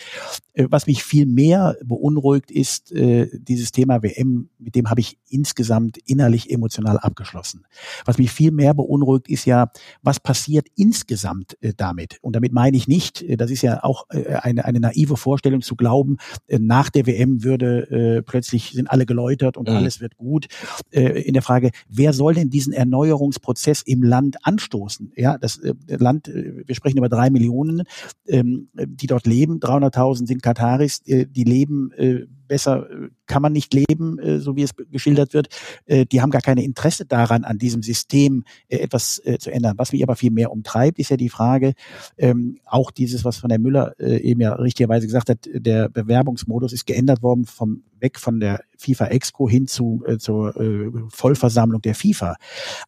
Äh, 0.54 0.67
was 0.69 0.88
mich 0.88 1.04
viel 1.04 1.26
mehr 1.26 1.78
beunruhigt, 1.84 2.52
ist 2.52 2.91
äh, 2.91 3.30
dieses 3.34 3.72
Thema 3.72 4.04
WM, 4.04 4.50
mit 4.58 4.76
dem 4.76 4.89
habe 4.89 5.02
ich 5.02 5.17
insgesamt 5.30 5.98
innerlich 6.06 6.50
emotional 6.52 6.98
abgeschlossen. 6.98 7.65
Was 8.06 8.17
mich 8.17 8.32
viel 8.32 8.52
mehr 8.52 8.74
beunruhigt, 8.74 9.30
ist 9.30 9.45
ja, 9.45 9.72
was 10.02 10.19
passiert 10.19 10.67
insgesamt 10.76 11.58
äh, 11.62 11.74
damit. 11.76 12.17
Und 12.22 12.36
damit 12.36 12.54
meine 12.54 12.78
ich 12.78 12.88
nicht, 12.88 13.22
äh, 13.22 13.38
das 13.38 13.52
ist 13.52 13.62
ja 13.62 13.84
auch 13.84 14.06
äh, 14.10 14.36
eine, 14.36 14.65
eine 14.65 14.80
naive 14.80 15.17
Vorstellung 15.17 15.62
zu 15.62 15.76
glauben, 15.76 16.17
äh, 16.48 16.60
nach 16.60 16.89
der 16.89 16.99
der 17.00 17.08
WM 17.08 17.44
würde 17.44 18.18
äh, 18.18 18.22
plötzlich 18.22 18.72
sind 18.72 18.90
alle 18.92 19.06
geläutert 19.06 19.58
und 19.58 19.70
mhm. 19.70 19.76
alles 19.76 20.02
wird 20.02 20.18
gut. 20.18 20.48
Äh, 20.92 21.22
in 21.22 21.34
der 21.34 21.42
Frage, 21.42 21.72
wer 21.88 22.14
soll 22.14 22.34
denn 22.34 22.50
diesen 22.50 22.74
Erneuerungsprozess 22.74 23.82
im 23.84 24.04
Land 24.04 24.38
anstoßen? 24.44 25.14
Ja, 25.16 25.38
das 25.38 25.58
äh, 25.60 25.74
Land, 25.88 26.28
äh, 26.28 26.64
wir 26.66 26.76
sprechen 26.76 26.98
über 26.98 27.10
drei 27.10 27.30
Millionen, 27.30 27.84
ähm, 28.28 28.70
die 28.74 29.08
dort 29.08 29.28
leben. 29.28 29.60
300.000 29.60 30.28
sind 30.28 30.44
Kataris, 30.44 31.02
äh, 31.06 31.26
die 31.26 31.44
leben 31.44 31.92
äh, 31.94 32.26
besser 32.50 32.90
äh, 32.90 33.08
kann 33.28 33.42
man 33.42 33.54
nicht 33.54 33.74
leben, 33.74 34.20
äh, 34.20 34.40
so 34.40 34.58
wie 34.58 34.64
es 34.64 34.72
geschildert 34.92 35.34
wird. 35.34 35.48
Äh, 35.86 36.06
die 36.06 36.22
haben 36.22 36.32
gar 36.32 36.42
keine 36.42 36.66
Interesse 36.66 37.06
daran, 37.06 37.46
an 37.46 37.58
diesem 37.58 37.82
System 37.82 38.44
etwas 38.68 39.22
zu 39.40 39.52
ändern. 39.52 39.76
Was 39.78 39.94
mich 39.94 40.04
aber 40.04 40.16
viel 40.16 40.32
mehr 40.32 40.52
umtreibt, 40.52 41.00
ist 41.00 41.10
ja 41.10 41.18
die 41.18 41.30
Frage, 41.30 41.74
ähm, 42.18 42.60
auch 42.66 42.92
dieses, 42.92 43.24
was 43.24 43.38
von 43.38 43.50
der 43.50 43.60
Müller 43.60 43.94
eben 44.00 44.42
ja 44.42 44.54
richtigerweise 44.54 45.06
gesagt 45.06 45.30
hat, 45.30 45.48
der 45.54 45.88
Bewerbungsmodus 45.90 46.74
ist 46.74 46.86
geändert 46.86 47.22
worden 47.22 47.46
vom 47.46 47.84
weg 48.02 48.20
von 48.20 48.40
der 48.40 48.62
FIFA 48.78 49.08
Exco 49.08 49.50
hin 49.50 49.68
zu 49.68 50.04
äh, 50.06 50.18
zur 50.18 50.56
äh, 50.60 50.92
Vollversammlung 51.10 51.82
der 51.82 51.96
FIFA. 51.96 52.36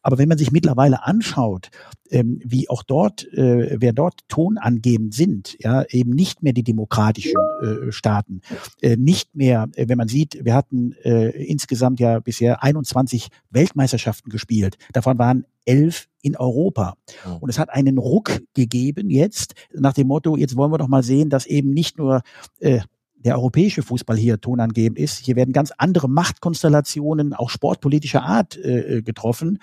Aber 0.02 0.18
wenn 0.18 0.28
man 0.28 0.38
sich 0.38 0.52
mittlerweile 0.52 1.04
anschaut, 1.04 1.70
ähm, 2.10 2.40
wie 2.44 2.68
auch 2.68 2.82
dort, 2.82 3.24
äh, 3.32 3.76
wer 3.80 3.92
dort 3.92 4.20
tonangebend 4.28 5.14
sind, 5.14 5.56
ja, 5.60 5.84
eben 5.88 6.10
nicht 6.10 6.42
mehr 6.42 6.52
die 6.52 6.62
demokratischen 6.62 7.34
äh, 7.62 7.92
Staaten, 7.92 8.40
äh, 8.80 8.96
nicht 8.96 9.34
mehr, 9.34 9.68
äh, 9.74 9.88
wenn 9.88 9.98
man 9.98 10.08
sieht, 10.08 10.44
wir 10.44 10.54
hatten 10.54 10.92
äh, 11.04 11.30
insgesamt 11.30 12.00
ja 12.00 12.20
bisher 12.20 12.62
21 12.62 13.28
Weltmeisterschaften 13.50 14.30
gespielt. 14.30 14.76
Davon 14.92 15.18
waren 15.18 15.46
elf 15.64 16.08
in 16.22 16.36
Europa. 16.36 16.96
Und 17.40 17.50
es 17.50 17.58
hat 17.58 17.70
einen 17.70 17.98
Ruck 17.98 18.42
gegeben 18.54 19.10
jetzt 19.10 19.54
nach 19.72 19.92
dem 19.92 20.08
Motto, 20.08 20.36
jetzt 20.36 20.56
wollen 20.56 20.72
wir 20.72 20.78
doch 20.78 20.88
mal 20.88 21.02
sehen, 21.02 21.30
dass 21.30 21.46
eben 21.46 21.70
nicht 21.70 21.98
nur 21.98 22.22
äh, 22.60 22.80
der 23.24 23.36
europäische 23.36 23.82
Fußball 23.82 24.16
hier 24.16 24.40
tonangebend 24.40 24.98
ist. 24.98 25.18
Hier 25.18 25.36
werden 25.36 25.52
ganz 25.52 25.72
andere 25.76 26.08
Machtkonstellationen, 26.08 27.34
auch 27.34 27.50
sportpolitischer 27.50 28.22
Art, 28.22 28.56
äh, 28.56 28.98
äh, 28.98 29.02
getroffen. 29.02 29.58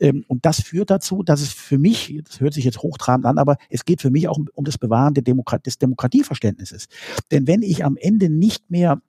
Ähm, 0.00 0.24
und 0.28 0.44
das 0.44 0.60
führt 0.62 0.90
dazu, 0.90 1.22
dass 1.22 1.40
es 1.40 1.52
für 1.52 1.78
mich, 1.78 2.20
das 2.24 2.40
hört 2.40 2.54
sich 2.54 2.64
jetzt 2.64 2.82
hochtrabend 2.82 3.26
an, 3.26 3.38
aber 3.38 3.56
es 3.68 3.84
geht 3.84 4.00
für 4.00 4.10
mich 4.10 4.28
auch 4.28 4.36
um, 4.36 4.48
um 4.54 4.64
das 4.64 4.78
Bewahren 4.78 5.14
Demokrat 5.14 5.66
des 5.66 5.78
Demokratieverständnisses. 5.78 6.88
Denn 7.30 7.46
wenn 7.46 7.62
ich 7.62 7.84
am 7.84 7.96
Ende 7.96 8.28
nicht 8.28 8.70
mehr 8.70 9.00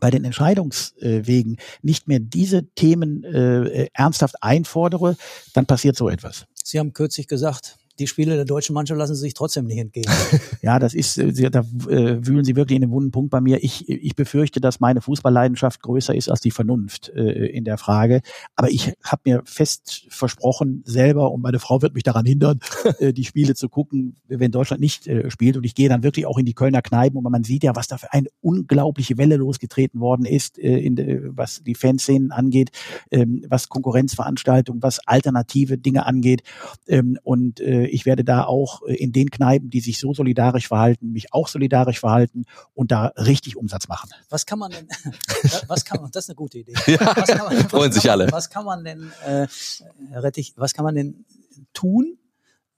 bei 0.00 0.10
den 0.10 0.24
Entscheidungswegen 0.24 1.58
nicht 1.82 2.08
mehr 2.08 2.20
diese 2.20 2.64
Themen 2.74 3.22
äh, 3.22 3.88
ernsthaft 3.92 4.42
einfordere, 4.42 5.16
dann 5.52 5.66
passiert 5.66 5.96
so 5.96 6.08
etwas. 6.08 6.46
Sie 6.64 6.78
haben 6.78 6.92
kürzlich 6.92 7.28
gesagt, 7.28 7.76
die 8.00 8.06
Spiele 8.06 8.34
der 8.34 8.44
deutschen 8.46 8.74
Mannschaft 8.74 8.98
lassen 8.98 9.14
sie 9.14 9.20
sich 9.20 9.34
trotzdem 9.34 9.66
nicht 9.66 9.78
entgehen. 9.78 10.10
ja, 10.62 10.78
das 10.78 10.94
ist, 10.94 11.18
äh, 11.18 11.50
da 11.50 11.60
äh, 11.60 12.26
wühlen 12.26 12.44
Sie 12.44 12.56
wirklich 12.56 12.76
in 12.76 12.82
den 12.82 12.90
wunden 12.90 13.10
Punkt 13.10 13.30
bei 13.30 13.40
mir. 13.40 13.62
Ich, 13.62 13.88
ich 13.88 14.16
befürchte, 14.16 14.60
dass 14.60 14.80
meine 14.80 15.00
Fußballleidenschaft 15.00 15.82
größer 15.82 16.14
ist 16.14 16.30
als 16.30 16.40
die 16.40 16.50
Vernunft 16.50 17.10
äh, 17.10 17.46
in 17.46 17.64
der 17.64 17.78
Frage. 17.78 18.22
Aber 18.56 18.70
ich 18.70 18.94
habe 19.04 19.22
mir 19.24 19.42
fest 19.44 20.06
versprochen, 20.08 20.82
selber, 20.86 21.30
und 21.30 21.42
meine 21.42 21.58
Frau 21.58 21.82
wird 21.82 21.94
mich 21.94 22.02
daran 22.02 22.24
hindern, 22.24 22.60
die 23.00 23.24
Spiele 23.24 23.54
zu 23.54 23.68
gucken, 23.68 24.16
wenn 24.28 24.50
Deutschland 24.50 24.80
nicht 24.80 25.08
spielt. 25.28 25.56
Und 25.56 25.64
ich 25.64 25.74
gehe 25.74 25.88
dann 25.88 26.02
wirklich 26.02 26.26
auch 26.26 26.38
in 26.38 26.46
die 26.46 26.54
Kölner 26.54 26.82
Kneipen 26.82 27.18
und 27.18 27.30
man 27.30 27.44
sieht 27.44 27.62
ja, 27.62 27.76
was 27.76 27.88
da 27.88 27.98
für 27.98 28.12
eine 28.12 28.28
unglaubliche 28.40 29.18
Welle 29.18 29.36
losgetreten 29.36 30.00
worden 30.00 30.24
ist, 30.24 30.58
in, 30.58 30.96
was 31.36 31.62
die 31.62 31.74
Fanszenen 31.74 32.32
angeht, 32.32 32.70
ähm, 33.10 33.44
was 33.48 33.68
Konkurrenzveranstaltungen, 33.68 34.82
was 34.82 35.06
alternative 35.06 35.78
Dinge 35.78 36.06
angeht. 36.06 36.42
Ähm, 36.88 37.18
und 37.22 37.60
ich 37.90 38.06
werde 38.06 38.24
da 38.24 38.44
auch 38.44 38.82
äh, 38.86 38.94
in 38.94 39.12
den 39.12 39.30
Kneipen, 39.30 39.70
die 39.70 39.80
sich 39.80 39.98
so 39.98 40.14
solidarisch 40.14 40.68
verhalten, 40.68 41.12
mich 41.12 41.32
auch 41.32 41.48
solidarisch 41.48 42.00
verhalten 42.00 42.44
und 42.74 42.90
da 42.90 43.06
richtig 43.16 43.56
Umsatz 43.56 43.88
machen. 43.88 44.10
Was 44.28 44.46
kann 44.46 44.58
man 44.58 44.70
denn, 44.70 44.88
was 45.68 45.84
kann 45.84 46.00
man, 46.00 46.10
das 46.10 46.24
ist 46.24 46.30
eine 46.30 46.36
gute 46.36 46.58
Idee. 46.58 46.74
Ja, 46.86 47.14
man, 47.44 47.68
freuen 47.68 47.92
sich 47.92 48.10
alle. 48.10 48.30
Was 48.32 48.50
kann 48.50 48.64
man 48.64 48.84
denn, 48.84 49.12
äh, 49.24 49.46
Herr 50.10 50.22
Rettich, 50.22 50.54
was 50.56 50.74
kann 50.74 50.84
man 50.84 50.94
denn 50.94 51.24
tun, 51.72 52.18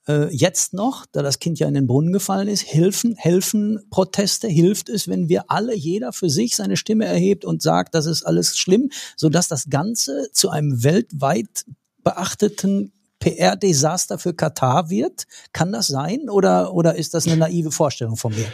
äh, 0.09 0.35
jetzt 0.35 0.75
noch, 0.75 1.07
da 1.07 1.23
das 1.23 1.39
Kind 1.39 1.59
ja 1.59 1.69
in 1.69 1.75
den 1.75 1.87
Brunnen 1.87 2.13
gefallen 2.13 2.49
ist, 2.49 2.67
helfen, 2.67 3.15
helfen 3.17 3.81
Proteste, 3.91 4.49
hilft 4.49 4.89
es, 4.89 5.09
wenn 5.09 5.29
wir 5.29 5.45
alle, 5.51 5.75
jeder 5.75 6.13
für 6.13 6.29
sich 6.29 6.57
seine 6.57 6.77
Stimme 6.77 7.05
erhebt 7.07 7.45
und 7.45 7.63
sagt, 7.63 7.95
das 7.95 8.07
ist 8.07 8.25
alles 8.25 8.59
schlimm, 8.59 8.91
sodass 9.17 9.49
das 9.49 9.71
Ganze 9.71 10.29
zu 10.33 10.51
einem 10.51 10.83
weltweit 10.83 11.65
beachteten 12.03 12.93
PR-Desaster 13.23 14.19
für 14.19 14.35
Katar 14.35 14.91
wird? 14.91 15.25
Kann 15.53 15.73
das 15.73 15.87
sein 15.87 16.29
oder, 16.29 16.75
oder 16.75 16.97
ist 16.97 17.15
das 17.15 17.27
eine 17.27 17.37
naive 17.37 17.71
Vorstellung 17.71 18.17
von 18.17 18.35
mir? 18.35 18.47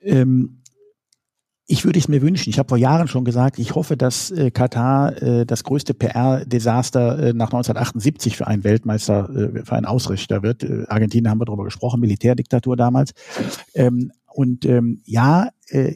Ähm, 0.00 0.62
ich 1.68 1.84
würde 1.84 1.98
es 1.98 2.08
mir 2.08 2.22
wünschen. 2.22 2.50
Ich 2.50 2.58
habe 2.58 2.68
vor 2.68 2.78
Jahren 2.78 3.08
schon 3.08 3.24
gesagt, 3.24 3.58
ich 3.58 3.74
hoffe, 3.74 3.96
dass 3.96 4.30
äh, 4.30 4.50
Katar 4.50 5.20
äh, 5.20 5.46
das 5.46 5.64
größte 5.64 5.94
PR-Desaster 5.94 7.18
äh, 7.18 7.32
nach 7.32 7.46
1978 7.46 8.36
für 8.36 8.46
einen 8.46 8.62
Weltmeister, 8.62 9.28
äh, 9.30 9.64
für 9.64 9.72
einen 9.72 9.86
Ausrichter 9.86 10.42
wird. 10.42 10.62
Äh, 10.62 10.84
Argentinien 10.88 11.30
haben 11.30 11.40
wir 11.40 11.44
darüber 11.44 11.64
gesprochen, 11.64 12.00
Militärdiktatur 12.00 12.76
damals. 12.76 13.12
Ähm, 13.74 14.12
und 14.32 14.64
ähm, 14.64 15.00
ja, 15.04 15.48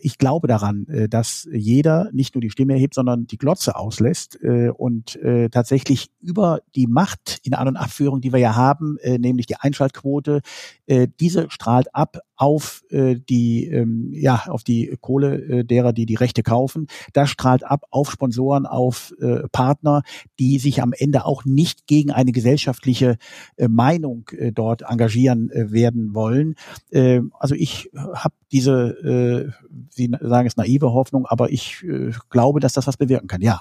ich 0.03 0.19
glaube 0.19 0.49
daran, 0.49 0.87
äh, 0.89 1.09
dass 1.09 1.49
jeder 1.53 2.11
nicht 2.13 2.35
nur 2.35 2.43
die 2.43 2.51
Stimme 2.51 2.75
erhebt, 2.75 2.95
sondern 2.95 3.27
die 3.27 3.39
Glotze 3.39 3.77
auslässt 3.77 4.39
äh, 4.43 4.71
und 4.71 5.17
äh, 5.17 5.49
tatsächlich 5.49 6.11
über 6.21 6.61
die 6.75 6.87
Macht 6.87 7.41
in 7.45 7.55
An- 7.55 7.69
und 7.69 7.77
Abführung, 7.77 8.21
die 8.21 8.33
wir 8.33 8.41
ja 8.41 8.57
haben, 8.57 8.99
äh, 8.99 9.19
nämlich 9.19 9.47
die 9.47 9.57
Einschaltquote, 9.57 10.41
äh, 10.87 11.09
diese 11.21 11.51
strahlt 11.51 11.95
ab 11.95 12.19
auf 12.41 12.83
äh, 12.89 13.17
die 13.17 13.67
ähm, 13.67 14.13
ja 14.15 14.45
auf 14.49 14.65
die 14.65 14.97
Kohle 15.01 15.37
äh, 15.37 15.65
derer, 15.65 15.93
die 15.93 16.07
die 16.07 16.15
Rechte 16.15 16.43
kaufen. 16.43 16.87
Das 17.13 17.29
strahlt 17.29 17.65
ab 17.65 17.85
auf 17.91 18.11
Sponsoren, 18.11 18.65
auf 18.65 19.13
äh, 19.21 19.47
Partner, 19.53 20.03
die 20.39 20.59
sich 20.59 20.83
am 20.83 20.95
Ende 20.97 21.27
auch 21.27 21.45
nicht 21.45 21.87
gegen 21.87 22.11
eine 22.11 22.33
gesellschaftliche 22.33 23.19
äh, 23.57 23.69
Meinung 23.69 24.29
äh, 24.31 24.53
dort 24.53 24.83
engagieren 24.83 25.51
äh, 25.51 25.71
werden 25.71 26.15
wollen. 26.15 26.55
Äh, 26.91 27.21
also 27.39 27.55
ich 27.55 27.91
habe 27.95 28.35
diese 28.53 29.53
äh, 29.53 29.60
Sie 29.91 30.11
sagen 30.21 30.47
es 30.47 30.57
naive 30.57 30.93
Hoffnung, 30.93 31.27
aber 31.27 31.51
ich 31.51 31.83
äh, 31.85 32.13
glaube, 32.31 32.61
dass 32.61 32.73
das 32.73 32.87
was 32.87 32.97
bewirken 32.97 33.29
kann, 33.29 33.43
ja. 33.43 33.61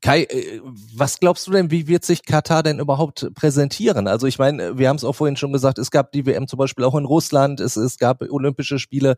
Kai, 0.00 0.22
äh, 0.24 0.60
was 0.94 1.18
glaubst 1.18 1.46
du 1.46 1.50
denn, 1.50 1.72
wie 1.72 1.88
wird 1.88 2.04
sich 2.04 2.24
Katar 2.24 2.62
denn 2.62 2.78
überhaupt 2.78 3.34
präsentieren? 3.34 4.06
Also 4.06 4.28
ich 4.28 4.38
meine, 4.38 4.78
wir 4.78 4.88
haben 4.88 4.96
es 4.96 5.02
auch 5.02 5.14
vorhin 5.14 5.36
schon 5.36 5.52
gesagt, 5.52 5.78
es 5.78 5.90
gab 5.90 6.12
die 6.12 6.24
WM 6.24 6.46
zum 6.46 6.58
Beispiel 6.58 6.84
auch 6.84 6.94
in 6.94 7.04
Russland, 7.04 7.58
es, 7.58 7.76
es 7.76 7.98
gab 7.98 8.22
Olympische 8.22 8.78
Spiele 8.78 9.16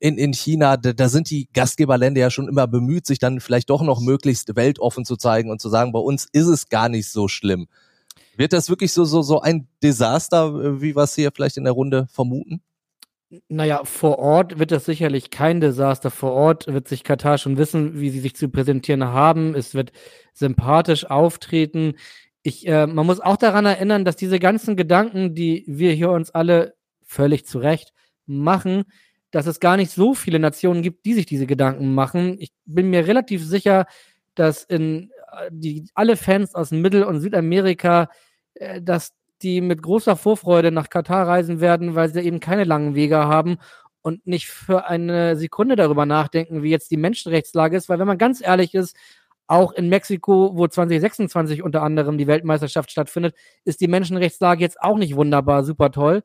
in, 0.00 0.18
in 0.18 0.32
China, 0.32 0.76
da, 0.76 0.92
da 0.92 1.08
sind 1.08 1.30
die 1.30 1.48
Gastgeberländer 1.52 2.20
ja 2.20 2.30
schon 2.30 2.48
immer 2.48 2.66
bemüht, 2.66 3.06
sich 3.06 3.20
dann 3.20 3.38
vielleicht 3.38 3.70
doch 3.70 3.82
noch 3.82 4.00
möglichst 4.00 4.56
weltoffen 4.56 5.04
zu 5.04 5.16
zeigen 5.16 5.50
und 5.50 5.60
zu 5.60 5.68
sagen, 5.68 5.92
bei 5.92 6.00
uns 6.00 6.26
ist 6.32 6.48
es 6.48 6.68
gar 6.68 6.88
nicht 6.88 7.08
so 7.08 7.28
schlimm. 7.28 7.68
Wird 8.36 8.52
das 8.52 8.68
wirklich 8.68 8.92
so, 8.92 9.04
so, 9.04 9.22
so 9.22 9.40
ein 9.40 9.68
Desaster, 9.82 10.80
wie 10.80 10.96
wir 10.96 11.04
es 11.04 11.14
hier 11.14 11.30
vielleicht 11.32 11.56
in 11.56 11.64
der 11.64 11.72
Runde 11.72 12.08
vermuten? 12.10 12.62
Naja, 13.48 13.84
vor 13.84 14.18
Ort 14.20 14.58
wird 14.58 14.70
das 14.70 14.84
sicherlich 14.84 15.30
kein 15.30 15.60
Desaster. 15.60 16.10
Vor 16.10 16.32
Ort 16.32 16.68
wird 16.68 16.86
sich 16.86 17.02
Katar 17.02 17.38
schon 17.38 17.56
wissen, 17.58 17.98
wie 18.00 18.10
sie 18.10 18.20
sich 18.20 18.36
zu 18.36 18.48
präsentieren 18.48 19.04
haben. 19.04 19.54
Es 19.56 19.74
wird 19.74 19.90
sympathisch 20.32 21.06
auftreten. 21.06 21.94
Ich, 22.42 22.66
äh, 22.68 22.86
man 22.86 23.04
muss 23.04 23.18
auch 23.20 23.36
daran 23.36 23.66
erinnern, 23.66 24.04
dass 24.04 24.14
diese 24.14 24.38
ganzen 24.38 24.76
Gedanken, 24.76 25.34
die 25.34 25.64
wir 25.66 25.92
hier 25.92 26.10
uns 26.10 26.30
alle 26.30 26.74
völlig 27.02 27.46
zu 27.46 27.58
Recht 27.58 27.92
machen, 28.26 28.84
dass 29.32 29.46
es 29.46 29.58
gar 29.58 29.76
nicht 29.76 29.90
so 29.90 30.14
viele 30.14 30.38
Nationen 30.38 30.82
gibt, 30.82 31.04
die 31.04 31.14
sich 31.14 31.26
diese 31.26 31.46
Gedanken 31.46 31.94
machen. 31.94 32.36
Ich 32.38 32.52
bin 32.64 32.90
mir 32.90 33.08
relativ 33.08 33.44
sicher, 33.44 33.86
dass 34.36 34.62
in 34.62 35.10
äh, 35.32 35.50
die 35.50 35.88
alle 35.94 36.16
Fans 36.16 36.54
aus 36.54 36.70
Mittel- 36.70 37.04
und 37.04 37.20
Südamerika, 37.20 38.08
äh, 38.54 38.80
dass 38.80 39.12
die 39.42 39.60
mit 39.60 39.82
großer 39.82 40.16
Vorfreude 40.16 40.70
nach 40.70 40.88
Katar 40.88 41.26
reisen 41.26 41.60
werden, 41.60 41.94
weil 41.94 42.08
sie 42.08 42.20
eben 42.20 42.40
keine 42.40 42.64
langen 42.64 42.94
Wege 42.94 43.18
haben 43.18 43.58
und 44.02 44.26
nicht 44.26 44.48
für 44.48 44.86
eine 44.86 45.36
Sekunde 45.36 45.76
darüber 45.76 46.06
nachdenken, 46.06 46.62
wie 46.62 46.70
jetzt 46.70 46.90
die 46.90 46.96
Menschenrechtslage 46.96 47.76
ist, 47.76 47.88
weil 47.88 47.98
wenn 47.98 48.06
man 48.06 48.18
ganz 48.18 48.40
ehrlich 48.40 48.74
ist, 48.74 48.96
auch 49.48 49.72
in 49.72 49.88
Mexiko, 49.88 50.52
wo 50.54 50.66
2026 50.66 51.62
unter 51.62 51.82
anderem 51.82 52.18
die 52.18 52.26
Weltmeisterschaft 52.26 52.90
stattfindet, 52.90 53.34
ist 53.64 53.80
die 53.80 53.88
Menschenrechtslage 53.88 54.60
jetzt 54.60 54.80
auch 54.80 54.98
nicht 54.98 55.16
wunderbar, 55.16 55.64
super 55.64 55.90
toll. 55.90 56.22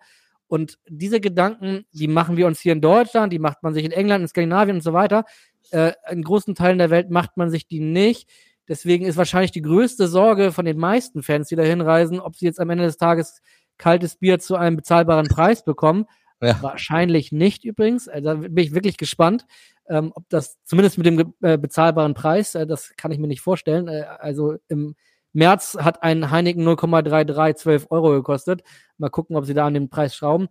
Und 0.47 0.80
diese 0.88 1.21
Gedanken, 1.21 1.86
die 1.93 2.08
machen 2.08 2.36
wir 2.36 2.47
uns 2.47 2.60
hier 2.60 2.74
in 2.74 2.82
Deutschland, 2.82 3.32
die 3.32 3.39
macht 3.39 3.63
man 3.63 3.74
sich 3.74 3.86
in 3.86 3.91
England, 3.91 4.24
in 4.24 4.28
Skandinavien 4.28 4.78
und 4.78 4.84
so 4.84 4.93
weiter. 4.93 5.24
Äh, 5.69 5.93
in 6.10 6.24
großen 6.24 6.56
Teilen 6.56 6.78
der 6.78 6.89
Welt 6.89 7.10
macht 7.10 7.38
man 7.38 7.50
sich 7.50 7.67
die 7.67 7.80
nicht. 7.80 8.30
Deswegen 8.67 9.06
ist 9.06 9.17
wahrscheinlich 9.17 9.52
die 9.52 9.62
größte 9.62 10.08
Sorge 10.08 10.52
von 10.52 10.65
den 10.65 10.78
meisten 10.78 11.24
Fans, 11.24 11.47
die 11.47 11.56
da 11.56 11.63
hinreisen, 11.63 12.19
ob 12.19 12.36
sie 12.36 12.45
jetzt 12.45 12.60
am 12.60 12.69
Ende 12.69 12.86
des 12.86 12.97
Tages 12.97 13.41
kaltes 13.78 14.15
Bier 14.15 14.39
zu 14.39 14.56
einem 14.56 14.78
bezahlbaren 14.78 15.28
Preis 15.28 15.63
bekommen. 15.63 16.06
Ja. 16.41 16.62
Wahrscheinlich 16.62 17.32
nicht 17.32 17.65
übrigens. 17.65 18.08
Also 18.08 18.30
da 18.30 18.34
bin 18.36 18.58
ich 18.58 18.74
wirklich 18.74 18.97
gespannt, 18.97 19.45
ähm, 19.88 20.12
ob 20.15 20.28
das 20.30 20.58
zumindest 20.63 20.97
mit 20.97 21.06
dem 21.06 21.34
äh, 21.41 21.58
bezahlbaren 21.58 22.13
Preis, 22.13 22.56
äh, 22.56 22.65
das 22.65 22.93
kann 22.97 23.12
ich 23.12 23.19
mir 23.19 23.28
nicht 23.28 23.41
vorstellen. 23.41 23.88
Äh, 23.88 24.06
also 24.19 24.56
im 24.67 24.95
März 25.34 25.78
hat 25.80 26.04
ein 26.04 26.32
Heineken 26.32 26.67
0,33 26.67 27.56
12 27.56 27.88
Euro 27.89 28.12
gekostet. 28.12 28.63
Mal 28.97 29.10
gucken, 29.10 29.36
ob 29.36 29.45
sie 29.45 29.54
da 29.54 29.67
an 29.67 29.74
den 29.74 29.89
Preis 29.89 30.15
schrauben. 30.15 30.47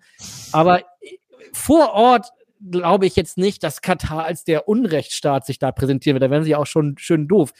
Aber 0.52 0.82
vor 1.52 1.92
Ort 1.92 2.28
glaube 2.70 3.06
ich 3.06 3.16
jetzt 3.16 3.38
nicht, 3.38 3.62
dass 3.62 3.80
Katar 3.80 4.24
als 4.24 4.44
der 4.44 4.68
Unrechtsstaat 4.68 5.46
sich 5.46 5.58
da 5.58 5.72
präsentieren 5.72 6.14
wird. 6.14 6.22
Da 6.22 6.30
werden 6.30 6.44
sie 6.44 6.56
auch 6.56 6.66
schon 6.66 6.96
schön 6.98 7.26
doof 7.26 7.52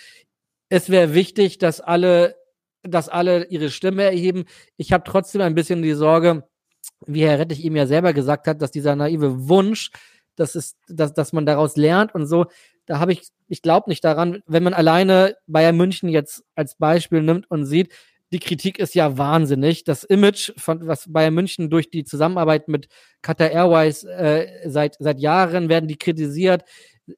es 0.71 0.89
wäre 0.89 1.15
wichtig, 1.15 1.59
dass 1.59 1.81
alle, 1.81 2.37
dass 2.83 3.09
alle 3.11 3.47
ihre 3.49 3.71
Stimme 3.71 4.05
erheben. 4.05 4.45
Ich 4.79 4.93
habe 4.93 5.05
trotzdem 5.05 5.43
ein 5.43 5.55
bisschen 5.55 5.83
die 5.83 5.93
Sorge, 5.93 6.45
wie 7.07 7.25
Herr 7.25 7.39
Rettich 7.39 7.63
ihm 7.65 7.77
ja 7.77 7.87
selber 7.87 8.15
gesagt 8.15 8.47
hat, 8.47 8.63
dass 8.63 8.71
dieser 8.71 8.97
naive 8.97 9.49
Wunsch, 9.49 9.91
dass, 10.37 10.55
es, 10.55 10.77
dass, 10.89 11.13
dass 11.13 11.33
man 11.33 11.45
daraus 11.45 11.77
lernt 11.77 12.15
und 12.15 12.27
so, 12.27 12.47
da 12.87 12.99
habe 12.99 13.13
ich, 13.13 13.23
ich 13.49 13.63
glaube 13.63 13.91
nicht 13.91 14.05
daran, 14.05 14.43
wenn 14.47 14.63
man 14.63 14.75
alleine 14.75 15.37
Bayern 15.47 15.77
München 15.77 16.09
jetzt 16.09 16.45
als 16.55 16.77
Beispiel 16.77 17.23
nimmt 17.23 17.51
und 17.51 17.67
sieht, 17.67 17.93
die 18.33 18.39
Kritik 18.39 18.79
ist 18.79 18.95
ja 18.95 19.19
wahnsinnig. 19.19 19.83
Das 19.83 20.05
Image, 20.05 20.53
von 20.57 20.87
was 20.87 21.13
Bayern 21.13 21.35
München 21.35 21.69
durch 21.69 21.91
die 21.91 22.05
Zusammenarbeit 22.05 22.69
mit 22.69 22.89
Qatar 23.23 23.51
Airways 23.51 24.05
äh, 24.05 24.47
seit, 24.67 24.97
seit 25.01 25.19
Jahren 25.19 25.69
werden 25.69 25.89
die 25.89 25.99
kritisiert 25.99 26.65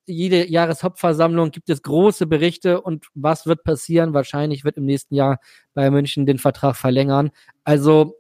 jede 0.06 0.50
Jahreshauptversammlung 0.50 1.50
gibt 1.50 1.70
es 1.70 1.82
große 1.82 2.26
Berichte 2.26 2.80
und 2.80 3.06
was 3.14 3.46
wird 3.46 3.64
passieren? 3.64 4.14
Wahrscheinlich 4.14 4.64
wird 4.64 4.76
im 4.76 4.84
nächsten 4.84 5.14
Jahr 5.14 5.38
Bayern 5.74 5.92
München 5.92 6.26
den 6.26 6.38
Vertrag 6.38 6.76
verlängern. 6.76 7.30
Also 7.64 8.16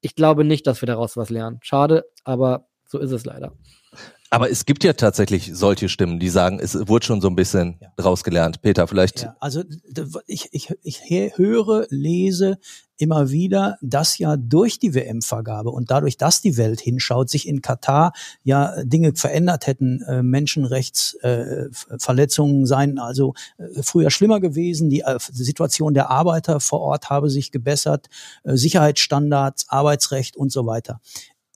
ich 0.00 0.14
glaube 0.14 0.44
nicht, 0.44 0.66
dass 0.66 0.82
wir 0.82 0.86
daraus 0.86 1.16
was 1.16 1.30
lernen. 1.30 1.58
Schade, 1.62 2.04
aber 2.24 2.68
so 2.86 2.98
ist 2.98 3.12
es 3.12 3.24
leider. 3.24 3.56
Aber 4.34 4.50
es 4.50 4.64
gibt 4.64 4.82
ja 4.82 4.94
tatsächlich 4.94 5.52
solche 5.54 5.88
Stimmen, 5.88 6.18
die 6.18 6.28
sagen, 6.28 6.58
es 6.60 6.88
wurde 6.88 7.06
schon 7.06 7.20
so 7.20 7.28
ein 7.28 7.36
bisschen 7.36 7.76
ja. 7.80 7.92
draus 7.96 8.24
gelernt. 8.24 8.62
Peter, 8.62 8.88
vielleicht. 8.88 9.22
Ja, 9.22 9.36
also 9.38 9.62
ich, 10.26 10.48
ich, 10.52 10.74
ich 10.82 11.02
höre, 11.36 11.86
lese 11.88 12.58
immer 12.96 13.30
wieder, 13.30 13.78
dass 13.80 14.18
ja 14.18 14.36
durch 14.36 14.80
die 14.80 14.94
WM-Vergabe 14.94 15.70
und 15.70 15.90
dadurch, 15.90 16.16
dass 16.16 16.40
die 16.40 16.56
Welt 16.56 16.80
hinschaut, 16.80 17.28
sich 17.30 17.48
in 17.48 17.60
Katar 17.62 18.12
ja 18.42 18.82
Dinge 18.84 19.14
verändert 19.14 19.66
hätten, 19.66 20.02
äh, 20.02 20.22
Menschenrechtsverletzungen 20.22 22.62
äh, 22.62 22.66
seien 22.66 22.98
also 22.98 23.34
äh, 23.58 23.82
früher 23.82 24.10
schlimmer 24.10 24.40
gewesen, 24.40 24.90
die 24.90 25.00
äh, 25.00 25.18
Situation 25.18 25.94
der 25.94 26.10
Arbeiter 26.10 26.60
vor 26.60 26.80
Ort 26.80 27.10
habe 27.10 27.30
sich 27.30 27.50
gebessert, 27.52 28.08
äh, 28.44 28.56
Sicherheitsstandards, 28.56 29.66
Arbeitsrecht 29.68 30.36
und 30.36 30.52
so 30.52 30.66
weiter. 30.66 31.00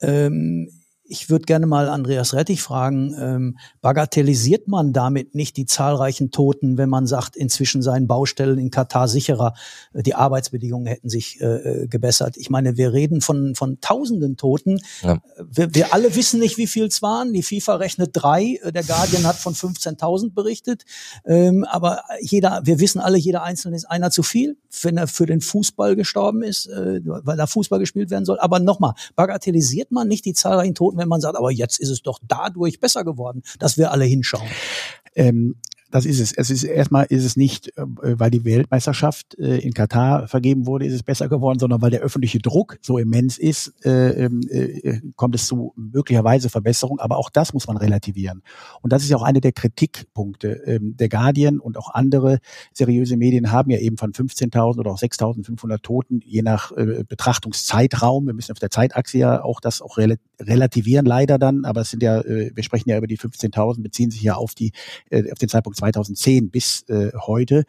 Ähm, 0.01 0.71
ich 1.09 1.31
würde 1.31 1.47
gerne 1.47 1.67
mal 1.67 1.89
Andreas 1.89 2.35
Rettich 2.35 2.63
fragen, 2.63 3.15
ähm, 3.19 3.59
bagatellisiert 3.81 4.69
man 4.69 4.93
damit 4.93 5.35
nicht 5.35 5.57
die 5.57 5.65
zahlreichen 5.65 6.31
Toten, 6.31 6.77
wenn 6.77 6.91
man 6.91 7.07
sagt, 7.07 7.35
inzwischen 7.35 7.83
seien 7.83 8.07
Baustellen 8.07 8.59
in 8.59 8.71
Katar 8.71 9.09
sicherer, 9.09 9.55
äh, 9.95 10.03
die 10.03 10.15
Arbeitsbedingungen 10.15 10.87
hätten 10.87 11.09
sich 11.09 11.41
äh, 11.41 11.47
äh, 11.47 11.87
gebessert. 11.89 12.37
Ich 12.37 12.51
meine, 12.51 12.77
wir 12.77 12.93
reden 12.93 13.21
von, 13.21 13.55
von 13.55 13.81
tausenden 13.81 14.37
Toten. 14.37 14.81
Ja. 15.03 15.21
Wir, 15.51 15.75
wir 15.75 15.95
alle 15.95 16.15
wissen 16.15 16.41
nicht, 16.41 16.59
wie 16.59 16.67
viel 16.67 16.87
es 16.87 17.01
waren. 17.01 17.33
Die 17.33 17.43
FIFA 17.43 17.77
rechnet 17.77 18.11
drei. 18.13 18.59
Äh, 18.63 18.73
der 18.73 18.85
Guardian 18.85 19.25
hat 19.25 19.37
von 19.37 19.55
15.000 19.55 20.35
berichtet. 20.35 20.85
Ähm, 21.25 21.65
aber 21.65 22.03
jeder, 22.21 22.61
wir 22.65 22.81
wissen 22.81 23.01
alle, 23.01 23.17
jeder 23.17 23.43
Einzelne 23.43 23.77
ist 23.77 23.87
einer 23.87 24.11
zu 24.11 24.23
viel, 24.23 24.59
wenn 24.83 24.99
er 24.99 25.09
für 25.09 25.27
den 25.27 25.41
Fußball 25.41 25.97
gestorben 25.97 26.43
ist, 26.43 26.67
äh, 26.67 27.01
weil 27.05 27.37
da 27.37 27.47
Fußball 27.47 27.79
gespielt 27.79 28.11
werden 28.11 28.27
soll. 28.27 28.39
Aber 28.41 28.59
nochmal, 28.61 28.93
bagatellisiert 29.17 29.91
man 29.91 30.07
nicht 30.07 30.27
die 30.27 30.35
zahlreichen 30.35 30.75
Toten, 30.75 30.98
wenn 30.99 31.09
man 31.09 31.21
sagt, 31.21 31.37
aber 31.37 31.51
jetzt 31.51 31.81
ist 31.81 31.91
es 31.91 32.03
doch 32.03 32.19
dadurch 32.27 32.81
besser 32.81 33.05
geworden, 33.05 33.43
dass 33.59 33.79
wir 33.79 33.93
alle 33.93 34.05
hinschauen. 34.05 34.49
Ähm, 35.15 35.57
das 35.91 36.05
ist 36.05 36.21
es. 36.21 36.33
Es 36.33 36.51
ist 36.51 36.65
erstmal 36.65 37.07
ist 37.09 37.25
es 37.25 37.37
nicht, 37.37 37.69
äh, 37.79 37.85
weil 37.87 38.31
die 38.31 38.45
Weltmeisterschaft 38.45 39.39
äh, 39.39 39.59
in 39.59 39.73
Katar 39.73 40.29
vergeben 40.29 40.67
wurde, 40.67 40.87
ist 40.87 40.93
es 40.93 41.03
besser 41.03 41.29
geworden, 41.29 41.59
sondern 41.59 41.81
weil 41.81 41.91
der 41.91 42.01
öffentliche 42.01 42.39
Druck 42.39 42.79
so 42.83 42.99
immens 42.99 43.39
ist, 43.39 43.73
äh, 43.85 44.25
ähm, 44.25 44.41
äh, 44.51 45.01
kommt 45.17 45.35
es 45.35 45.47
zu 45.47 45.73
möglicherweise 45.77 46.51
Verbesserung. 46.51 46.99
Aber 47.01 47.17
auch 47.17 47.31
das 47.31 47.55
muss 47.55 47.67
man 47.67 47.79
relativieren. 47.79 48.43
Und 48.83 48.93
das 48.93 49.03
ist 49.03 49.09
ja 49.09 49.17
auch 49.17 49.23
eine 49.23 49.41
der 49.41 49.53
Kritikpunkte. 49.53 50.63
Ähm, 50.67 50.97
der 50.97 51.09
Guardian 51.09 51.59
und 51.59 51.79
auch 51.79 51.95
andere 51.95 52.39
seriöse 52.75 53.17
Medien 53.17 53.51
haben 53.51 53.71
ja 53.71 53.79
eben 53.79 53.97
von 53.97 54.13
15.000 54.13 54.79
oder 54.79 54.91
auch 54.91 54.99
6.500 54.99 55.81
Toten, 55.81 56.21
je 56.25 56.43
nach 56.43 56.73
Betrachtungszeitraum. 57.09 58.27
Wir 58.27 58.35
müssen 58.35 58.53
auf 58.53 58.59
der 58.59 58.71
Zeitachse 58.71 59.19
ja 59.19 59.43
auch 59.43 59.61
das 59.61 59.81
auch 59.81 59.97
rel 59.97 60.19
relativieren, 60.41 61.07
leider 61.07 61.39
dann. 61.39 61.65
Aber 61.65 61.83
es 61.83 61.91
sind 61.91 62.03
ja, 62.03 62.23
wir 62.25 62.63
sprechen 62.63 62.91
ja 62.91 62.99
über 62.99 63.07
die 63.07 63.19
15.000, 63.19 63.83
beziehen 63.83 64.11
sich 64.11 64.23
ja 64.23 64.35
auf 64.35 64.55
die 64.55 64.73
auf 65.13 65.39
den 65.39 65.49
Zeitpunkt 65.49 65.78
2010 65.79 66.51
bis 66.51 66.83
äh, 66.89 67.11
heute. 67.15 67.65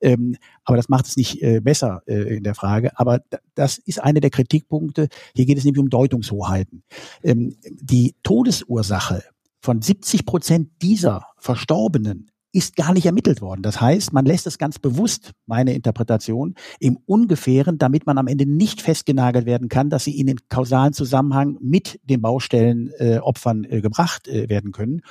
Ähm, 0.00 0.36
aber 0.64 0.76
das 0.76 0.88
macht 0.88 1.06
es 1.06 1.16
nicht 1.16 1.42
äh, 1.42 1.60
besser 1.60 2.02
äh, 2.06 2.36
in 2.36 2.44
der 2.44 2.54
Frage. 2.54 2.98
Aber 2.98 3.20
das 3.54 3.78
ist 3.78 4.02
einer 4.02 4.20
der 4.20 4.30
Kritikpunkte. 4.30 5.08
Hier 5.34 5.46
geht 5.46 5.58
es 5.58 5.64
nämlich 5.64 5.82
um 5.82 5.90
Deutungshoheiten. 5.90 6.82
Ähm, 7.22 7.56
die 7.64 8.14
Todesursache 8.22 9.24
von 9.60 9.80
70 9.80 10.26
Prozent 10.26 10.70
dieser 10.82 11.26
Verstorbenen 11.38 12.30
ist 12.54 12.76
gar 12.76 12.92
nicht 12.92 13.04
ermittelt 13.04 13.40
worden. 13.40 13.62
Das 13.62 13.80
heißt, 13.80 14.12
man 14.12 14.24
lässt 14.24 14.46
es 14.46 14.58
ganz 14.58 14.78
bewusst, 14.78 15.32
meine 15.46 15.74
Interpretation, 15.74 16.54
im 16.78 16.98
Ungefähren, 17.04 17.78
damit 17.78 18.06
man 18.06 18.16
am 18.16 18.28
Ende 18.28 18.46
nicht 18.46 18.80
festgenagelt 18.80 19.44
werden 19.44 19.68
kann, 19.68 19.90
dass 19.90 20.04
sie 20.04 20.18
in 20.18 20.28
den 20.28 20.38
kausalen 20.48 20.92
Zusammenhang 20.92 21.58
mit 21.60 21.98
den 22.04 22.22
Baustellenopfern 22.22 23.64
äh, 23.64 23.78
äh, 23.78 23.80
gebracht 23.80 24.28
äh, 24.28 24.48
werden 24.48 24.70
können. 24.70 25.02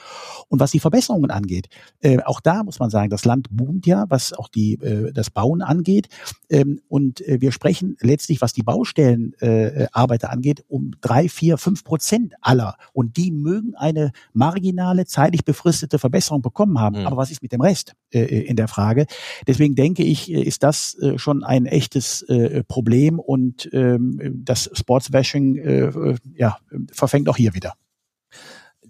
Und 0.48 0.62
was 0.62 0.72
die 0.72 0.80
Verbesserungen 0.80 1.32
angeht, 1.32 1.68
äh, 2.00 2.20
auch 2.24 2.40
da 2.40 2.64
muss 2.64 2.80
man 2.80 2.90
sagen, 2.90 3.10
das 3.10 3.26
Land 3.26 3.50
boomt 3.52 3.86
ja, 3.86 4.06
was 4.08 4.32
auch 4.32 4.48
die, 4.48 4.76
äh, 4.76 5.12
das 5.12 5.30
Bauen 5.30 5.62
angeht. 5.62 6.08
Ähm, 6.50 6.80
und 6.88 7.20
äh, 7.28 7.42
wir 7.42 7.52
sprechen 7.52 7.98
letztlich, 8.00 8.40
was 8.40 8.54
die 8.54 8.64
Baustellenarbeiter 8.64 10.30
angeht, 10.30 10.64
um 10.70 10.92
drei, 11.02 11.28
vier, 11.28 11.58
fünf 11.58 11.84
Prozent 11.84 12.36
aller. 12.40 12.78
Und 12.94 13.18
die 13.18 13.32
mögen 13.32 13.76
eine 13.76 14.14
marginale, 14.32 15.06
zeitlich 15.06 15.44
befristete 15.44 16.00
Verbesserung 16.00 16.42
bekommen 16.42 16.80
haben. 16.80 17.02
Mhm. 17.02 17.08
Aber 17.08 17.18
was 17.18 17.33
ist 17.34 17.42
mit 17.42 17.52
dem 17.52 17.62
Rest 17.62 17.94
äh, 18.12 18.22
äh, 18.22 18.42
in 18.46 18.56
der 18.56 18.68
Frage? 18.68 19.06
Deswegen 19.48 19.76
denke 19.76 20.04
ich, 20.04 20.32
äh, 20.32 20.42
ist 20.42 20.64
das 20.64 20.98
schon 21.18 21.44
ein 21.44 21.66
echtes 21.66 22.26
Problem 22.68 23.20
und 23.20 23.70
ähm, 23.74 24.42
das 24.44 24.70
Sportsbashing 24.74 25.58
äh, 25.58 26.16
ja, 26.36 26.58
verfängt 26.92 27.30
auch 27.30 27.38
hier 27.38 27.54
wieder. 27.54 27.74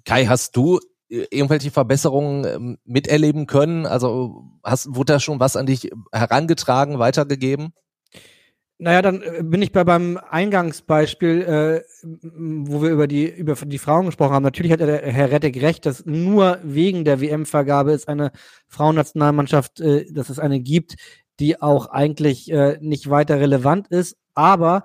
Kai, 0.05 0.25
hast 0.25 0.55
du 0.55 0.79
irgendwelche 1.09 1.71
Verbesserungen 1.71 2.45
ähm, 2.45 2.77
miterleben 2.85 3.47
können? 3.47 3.85
Also 3.85 4.43
hast, 4.63 4.95
wurde 4.95 5.13
da 5.13 5.19
schon 5.19 5.39
was 5.39 5.55
an 5.55 5.65
dich 5.65 5.89
herangetragen, 6.11 6.99
weitergegeben? 6.99 7.73
Naja, 8.83 9.01
dann 9.01 9.21
äh, 9.21 9.43
bin 9.43 9.61
ich 9.61 9.71
bei 9.71 9.85
beim 9.85 10.19
Eingangsbeispiel, 10.29 11.41
äh, 11.41 11.81
wo 12.03 12.81
wir 12.81 12.89
über 12.89 13.07
die 13.07 13.29
über 13.29 13.55
die 13.55 13.77
Frauen 13.77 14.07
gesprochen 14.07 14.33
haben. 14.33 14.43
Natürlich 14.43 14.73
hat 14.73 14.81
der 14.81 15.01
Herr 15.01 15.31
Rettig 15.31 15.61
recht, 15.61 15.85
dass 15.85 16.05
nur 16.05 16.59
wegen 16.63 17.05
der 17.05 17.21
WM-Vergabe 17.21 17.93
es 17.93 18.09
eine 18.09 18.33
Frauennationalmannschaft, 18.67 19.79
äh, 19.79 20.11
dass 20.11 20.29
es 20.29 20.37
eine 20.37 20.59
gibt, 20.59 20.97
die 21.39 21.61
auch 21.61 21.85
eigentlich 21.91 22.51
äh, 22.51 22.77
nicht 22.81 23.09
weiter 23.09 23.39
relevant 23.39 23.87
ist. 23.87 24.17
Aber 24.33 24.83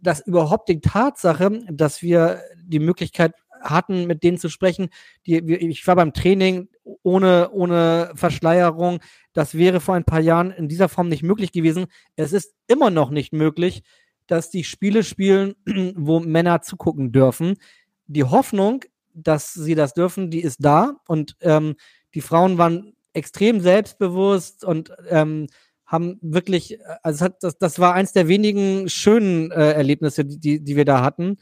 dass 0.00 0.26
überhaupt 0.26 0.68
die 0.68 0.80
Tatsache, 0.80 1.60
dass 1.70 2.02
wir 2.02 2.40
die 2.64 2.80
Möglichkeit 2.80 3.34
hatten, 3.62 4.06
mit 4.06 4.22
denen 4.22 4.38
zu 4.38 4.48
sprechen, 4.48 4.88
die, 5.26 5.38
ich 5.38 5.86
war 5.86 5.96
beim 5.96 6.12
Training 6.12 6.68
ohne, 7.02 7.50
ohne 7.52 8.12
Verschleierung, 8.14 9.00
das 9.32 9.56
wäre 9.56 9.80
vor 9.80 9.94
ein 9.94 10.04
paar 10.04 10.20
Jahren 10.20 10.50
in 10.50 10.68
dieser 10.68 10.88
Form 10.88 11.08
nicht 11.08 11.22
möglich 11.22 11.52
gewesen. 11.52 11.86
Es 12.16 12.32
ist 12.32 12.54
immer 12.66 12.90
noch 12.90 13.10
nicht 13.10 13.32
möglich, 13.32 13.82
dass 14.26 14.50
die 14.50 14.64
Spiele 14.64 15.04
spielen, 15.04 15.54
wo 15.96 16.20
Männer 16.20 16.62
zugucken 16.62 17.12
dürfen. 17.12 17.56
Die 18.06 18.24
Hoffnung, 18.24 18.84
dass 19.14 19.52
sie 19.52 19.74
das 19.74 19.94
dürfen, 19.94 20.30
die 20.30 20.42
ist 20.42 20.64
da. 20.64 20.96
Und 21.06 21.36
ähm, 21.40 21.76
die 22.14 22.20
Frauen 22.20 22.58
waren 22.58 22.94
extrem 23.12 23.60
selbstbewusst 23.60 24.64
und 24.64 24.92
ähm, 25.08 25.48
haben 25.84 26.18
wirklich, 26.22 26.78
also 27.02 27.26
hat, 27.26 27.42
das, 27.42 27.58
das 27.58 27.78
war 27.78 27.92
eins 27.92 28.12
der 28.12 28.26
wenigen 28.26 28.88
schönen 28.88 29.50
äh, 29.50 29.72
Erlebnisse, 29.72 30.24
die, 30.24 30.64
die 30.64 30.76
wir 30.76 30.86
da 30.86 31.02
hatten. 31.02 31.36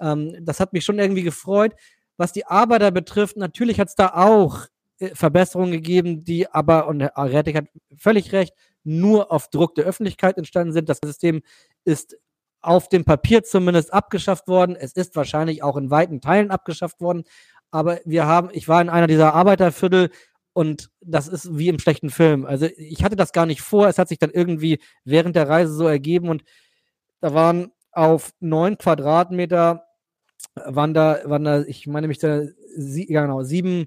Ähm, 0.00 0.36
das 0.44 0.60
hat 0.60 0.72
mich 0.72 0.84
schon 0.84 0.98
irgendwie 0.98 1.22
gefreut. 1.22 1.74
Was 2.16 2.32
die 2.32 2.46
Arbeiter 2.46 2.90
betrifft, 2.90 3.36
natürlich 3.36 3.78
hat 3.80 3.88
es 3.88 3.94
da 3.94 4.12
auch 4.14 4.66
äh, 4.98 5.14
Verbesserungen 5.14 5.72
gegeben, 5.72 6.24
die 6.24 6.48
aber, 6.48 6.88
und 6.88 7.00
Herr 7.00 7.12
Rettig 7.16 7.56
hat 7.56 7.66
völlig 7.96 8.32
recht, 8.32 8.54
nur 8.84 9.32
auf 9.32 9.48
Druck 9.48 9.74
der 9.74 9.84
Öffentlichkeit 9.84 10.38
entstanden 10.38 10.72
sind. 10.72 10.88
Das 10.88 10.98
System 11.02 11.42
ist 11.84 12.16
auf 12.60 12.88
dem 12.88 13.04
Papier 13.04 13.42
zumindest 13.42 13.92
abgeschafft 13.92 14.48
worden. 14.48 14.76
Es 14.76 14.92
ist 14.92 15.16
wahrscheinlich 15.16 15.62
auch 15.62 15.76
in 15.76 15.90
weiten 15.90 16.20
Teilen 16.20 16.50
abgeschafft 16.50 17.00
worden. 17.00 17.24
Aber 17.70 18.00
wir 18.04 18.26
haben, 18.26 18.48
ich 18.52 18.68
war 18.68 18.80
in 18.80 18.88
einer 18.88 19.06
dieser 19.06 19.34
Arbeiterviertel 19.34 20.10
und 20.52 20.90
das 21.00 21.28
ist 21.28 21.56
wie 21.56 21.68
im 21.68 21.78
schlechten 21.78 22.10
Film. 22.10 22.46
Also 22.46 22.66
ich 22.76 23.04
hatte 23.04 23.16
das 23.16 23.32
gar 23.32 23.46
nicht 23.46 23.60
vor. 23.60 23.88
Es 23.88 23.98
hat 23.98 24.08
sich 24.08 24.18
dann 24.18 24.30
irgendwie 24.30 24.80
während 25.04 25.36
der 25.36 25.48
Reise 25.48 25.74
so 25.74 25.86
ergeben 25.86 26.28
und 26.28 26.44
da 27.20 27.34
waren 27.34 27.72
auf 27.92 28.30
neun 28.40 28.78
Quadratmeter 28.78 29.85
waren 30.64 30.94
da, 30.94 31.20
waren 31.24 31.44
da, 31.44 31.62
ich 31.62 31.86
meine 31.86 32.08
mich 32.08 32.18
da, 32.18 32.42
sie, 32.76 33.06
genau, 33.06 33.42
sieben, 33.42 33.86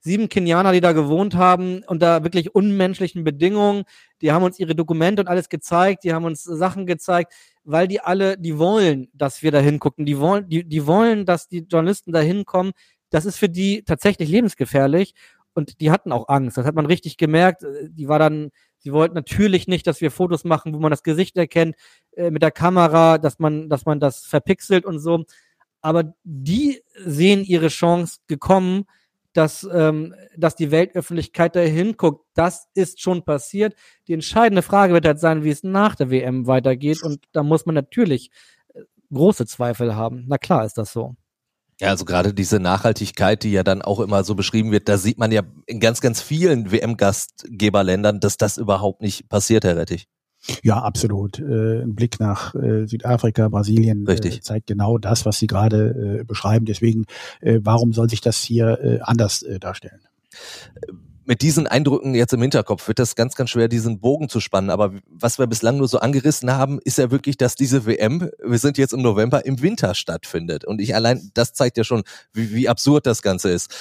sieben 0.00 0.28
Kenianer, 0.28 0.72
die 0.72 0.80
da 0.80 0.92
gewohnt 0.92 1.34
haben, 1.34 1.82
unter 1.86 2.22
wirklich 2.22 2.54
unmenschlichen 2.54 3.24
Bedingungen. 3.24 3.84
Die 4.22 4.32
haben 4.32 4.44
uns 4.44 4.58
ihre 4.58 4.74
Dokumente 4.74 5.22
und 5.22 5.28
alles 5.28 5.48
gezeigt, 5.48 6.04
die 6.04 6.12
haben 6.12 6.24
uns 6.24 6.44
Sachen 6.44 6.86
gezeigt, 6.86 7.32
weil 7.64 7.88
die 7.88 8.00
alle, 8.00 8.38
die 8.38 8.58
wollen, 8.58 9.08
dass 9.12 9.42
wir 9.42 9.50
da 9.50 9.58
hingucken. 9.58 10.06
Die 10.06 10.18
wollen, 10.18 10.48
die, 10.48 10.64
die 10.64 10.86
wollen, 10.86 11.26
dass 11.26 11.48
die 11.48 11.66
Journalisten 11.68 12.12
da 12.12 12.20
hinkommen. 12.20 12.72
Das 13.10 13.24
ist 13.24 13.36
für 13.36 13.48
die 13.48 13.82
tatsächlich 13.82 14.28
lebensgefährlich. 14.28 15.14
Und 15.54 15.80
die 15.80 15.90
hatten 15.90 16.12
auch 16.12 16.28
Angst. 16.28 16.58
Das 16.58 16.66
hat 16.66 16.74
man 16.74 16.86
richtig 16.86 17.16
gemerkt. 17.16 17.64
Die 17.88 18.08
war 18.08 18.18
dann, 18.18 18.50
sie 18.78 18.92
wollten 18.92 19.14
natürlich 19.14 19.66
nicht, 19.66 19.86
dass 19.86 20.02
wir 20.02 20.10
Fotos 20.10 20.44
machen, 20.44 20.74
wo 20.74 20.78
man 20.78 20.90
das 20.90 21.02
Gesicht 21.02 21.36
erkennt, 21.36 21.76
äh, 22.14 22.30
mit 22.30 22.42
der 22.42 22.50
Kamera, 22.50 23.16
dass 23.18 23.38
man, 23.38 23.70
dass 23.70 23.86
man 23.86 23.98
das 23.98 24.26
verpixelt 24.26 24.84
und 24.84 24.98
so. 24.98 25.24
Aber 25.86 26.14
die 26.24 26.82
sehen 27.04 27.44
ihre 27.44 27.68
Chance 27.68 28.18
gekommen, 28.26 28.86
dass, 29.32 29.64
ähm, 29.72 30.16
dass 30.36 30.56
die 30.56 30.72
Weltöffentlichkeit 30.72 31.54
da 31.54 31.60
hinguckt. 31.60 32.26
Das 32.34 32.66
ist 32.74 33.00
schon 33.00 33.24
passiert. 33.24 33.76
Die 34.08 34.12
entscheidende 34.12 34.62
Frage 34.62 34.94
wird 34.94 35.06
halt 35.06 35.20
sein, 35.20 35.44
wie 35.44 35.50
es 35.50 35.62
nach 35.62 35.94
der 35.94 36.10
WM 36.10 36.48
weitergeht. 36.48 37.04
Und 37.04 37.20
da 37.30 37.44
muss 37.44 37.66
man 37.66 37.76
natürlich 37.76 38.32
äh, 38.74 38.80
große 39.14 39.46
Zweifel 39.46 39.94
haben. 39.94 40.24
Na 40.26 40.38
klar 40.38 40.64
ist 40.64 40.76
das 40.76 40.92
so. 40.92 41.14
Ja, 41.80 41.90
also 41.90 42.04
gerade 42.04 42.34
diese 42.34 42.58
Nachhaltigkeit, 42.58 43.44
die 43.44 43.52
ja 43.52 43.62
dann 43.62 43.80
auch 43.80 44.00
immer 44.00 44.24
so 44.24 44.34
beschrieben 44.34 44.72
wird, 44.72 44.88
da 44.88 44.98
sieht 44.98 45.18
man 45.18 45.30
ja 45.30 45.42
in 45.66 45.78
ganz, 45.78 46.00
ganz 46.00 46.20
vielen 46.20 46.72
WM-Gastgeberländern, 46.72 48.18
dass 48.18 48.38
das 48.38 48.58
überhaupt 48.58 49.02
nicht 49.02 49.28
passiert, 49.28 49.62
Herr 49.62 49.76
Rettich. 49.76 50.08
Ja, 50.62 50.82
absolut. 50.82 51.38
Äh, 51.38 51.82
ein 51.82 51.94
Blick 51.94 52.20
nach 52.20 52.54
äh, 52.54 52.86
Südafrika, 52.86 53.48
Brasilien 53.48 54.06
äh, 54.06 54.40
zeigt 54.40 54.66
genau 54.66 54.98
das, 54.98 55.26
was 55.26 55.38
Sie 55.38 55.46
gerade 55.46 56.20
äh, 56.20 56.24
beschreiben. 56.24 56.66
Deswegen, 56.66 57.04
äh, 57.40 57.60
warum 57.62 57.92
soll 57.92 58.08
sich 58.08 58.20
das 58.20 58.38
hier 58.38 58.78
äh, 58.82 59.00
anders 59.00 59.42
äh, 59.42 59.58
darstellen? 59.58 60.00
Mit 61.28 61.42
diesen 61.42 61.66
Eindrücken 61.66 62.14
jetzt 62.14 62.32
im 62.34 62.42
Hinterkopf 62.42 62.86
wird 62.86 63.00
das 63.00 63.16
ganz, 63.16 63.34
ganz 63.34 63.50
schwer, 63.50 63.66
diesen 63.66 63.98
Bogen 63.98 64.28
zu 64.28 64.38
spannen. 64.38 64.70
Aber 64.70 64.92
was 65.08 65.40
wir 65.40 65.48
bislang 65.48 65.76
nur 65.76 65.88
so 65.88 65.98
angerissen 65.98 66.52
haben, 66.52 66.78
ist 66.84 66.98
ja 66.98 67.10
wirklich, 67.10 67.36
dass 67.36 67.56
diese 67.56 67.84
WM, 67.84 68.30
wir 68.44 68.58
sind 68.58 68.78
jetzt 68.78 68.92
im 68.92 69.02
November, 69.02 69.44
im 69.44 69.60
Winter 69.60 69.96
stattfindet. 69.96 70.64
Und 70.64 70.80
ich 70.80 70.94
allein, 70.94 71.32
das 71.34 71.52
zeigt 71.52 71.78
ja 71.78 71.84
schon, 71.84 72.04
wie, 72.32 72.54
wie 72.54 72.68
absurd 72.68 73.06
das 73.06 73.22
Ganze 73.22 73.50
ist 73.50 73.74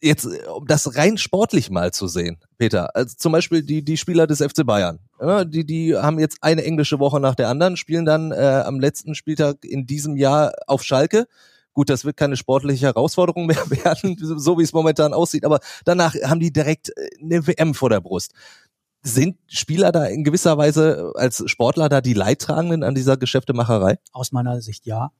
jetzt, 0.00 0.26
um 0.54 0.66
das 0.66 0.96
rein 0.96 1.18
sportlich 1.18 1.70
mal 1.70 1.92
zu 1.92 2.06
sehen, 2.06 2.38
Peter, 2.58 2.94
also 2.94 3.14
zum 3.16 3.32
Beispiel 3.32 3.62
die, 3.62 3.84
die 3.84 3.96
Spieler 3.96 4.26
des 4.26 4.40
FC 4.40 4.64
Bayern, 4.64 4.98
ja, 5.20 5.44
die, 5.44 5.64
die 5.64 5.96
haben 5.96 6.18
jetzt 6.18 6.38
eine 6.42 6.64
englische 6.64 6.98
Woche 6.98 7.20
nach 7.20 7.34
der 7.34 7.48
anderen, 7.48 7.76
spielen 7.76 8.04
dann 8.04 8.32
äh, 8.32 8.62
am 8.64 8.80
letzten 8.80 9.14
Spieltag 9.14 9.64
in 9.64 9.86
diesem 9.86 10.16
Jahr 10.16 10.52
auf 10.66 10.82
Schalke, 10.82 11.26
Gut, 11.76 11.90
das 11.90 12.06
wird 12.06 12.16
keine 12.16 12.38
sportliche 12.38 12.86
Herausforderung 12.86 13.44
mehr 13.44 13.70
werden, 13.84 14.16
so 14.18 14.58
wie 14.58 14.62
es 14.62 14.72
momentan 14.72 15.12
aussieht, 15.12 15.44
aber 15.44 15.60
danach 15.84 16.14
haben 16.24 16.40
die 16.40 16.50
direkt 16.50 16.88
äh, 16.96 17.10
eine 17.20 17.46
WM 17.46 17.74
vor 17.74 17.90
der 17.90 18.00
Brust. 18.00 18.32
Sind 19.02 19.36
Spieler 19.46 19.92
da 19.92 20.06
in 20.06 20.24
gewisser 20.24 20.56
Weise 20.56 21.12
als 21.16 21.44
Sportler 21.46 21.90
da 21.90 22.00
die 22.00 22.14
Leidtragenden 22.14 22.82
an 22.82 22.94
dieser 22.94 23.18
Geschäftemacherei? 23.18 23.98
Aus 24.12 24.32
meiner 24.32 24.62
Sicht 24.62 24.86
ja. 24.86 25.12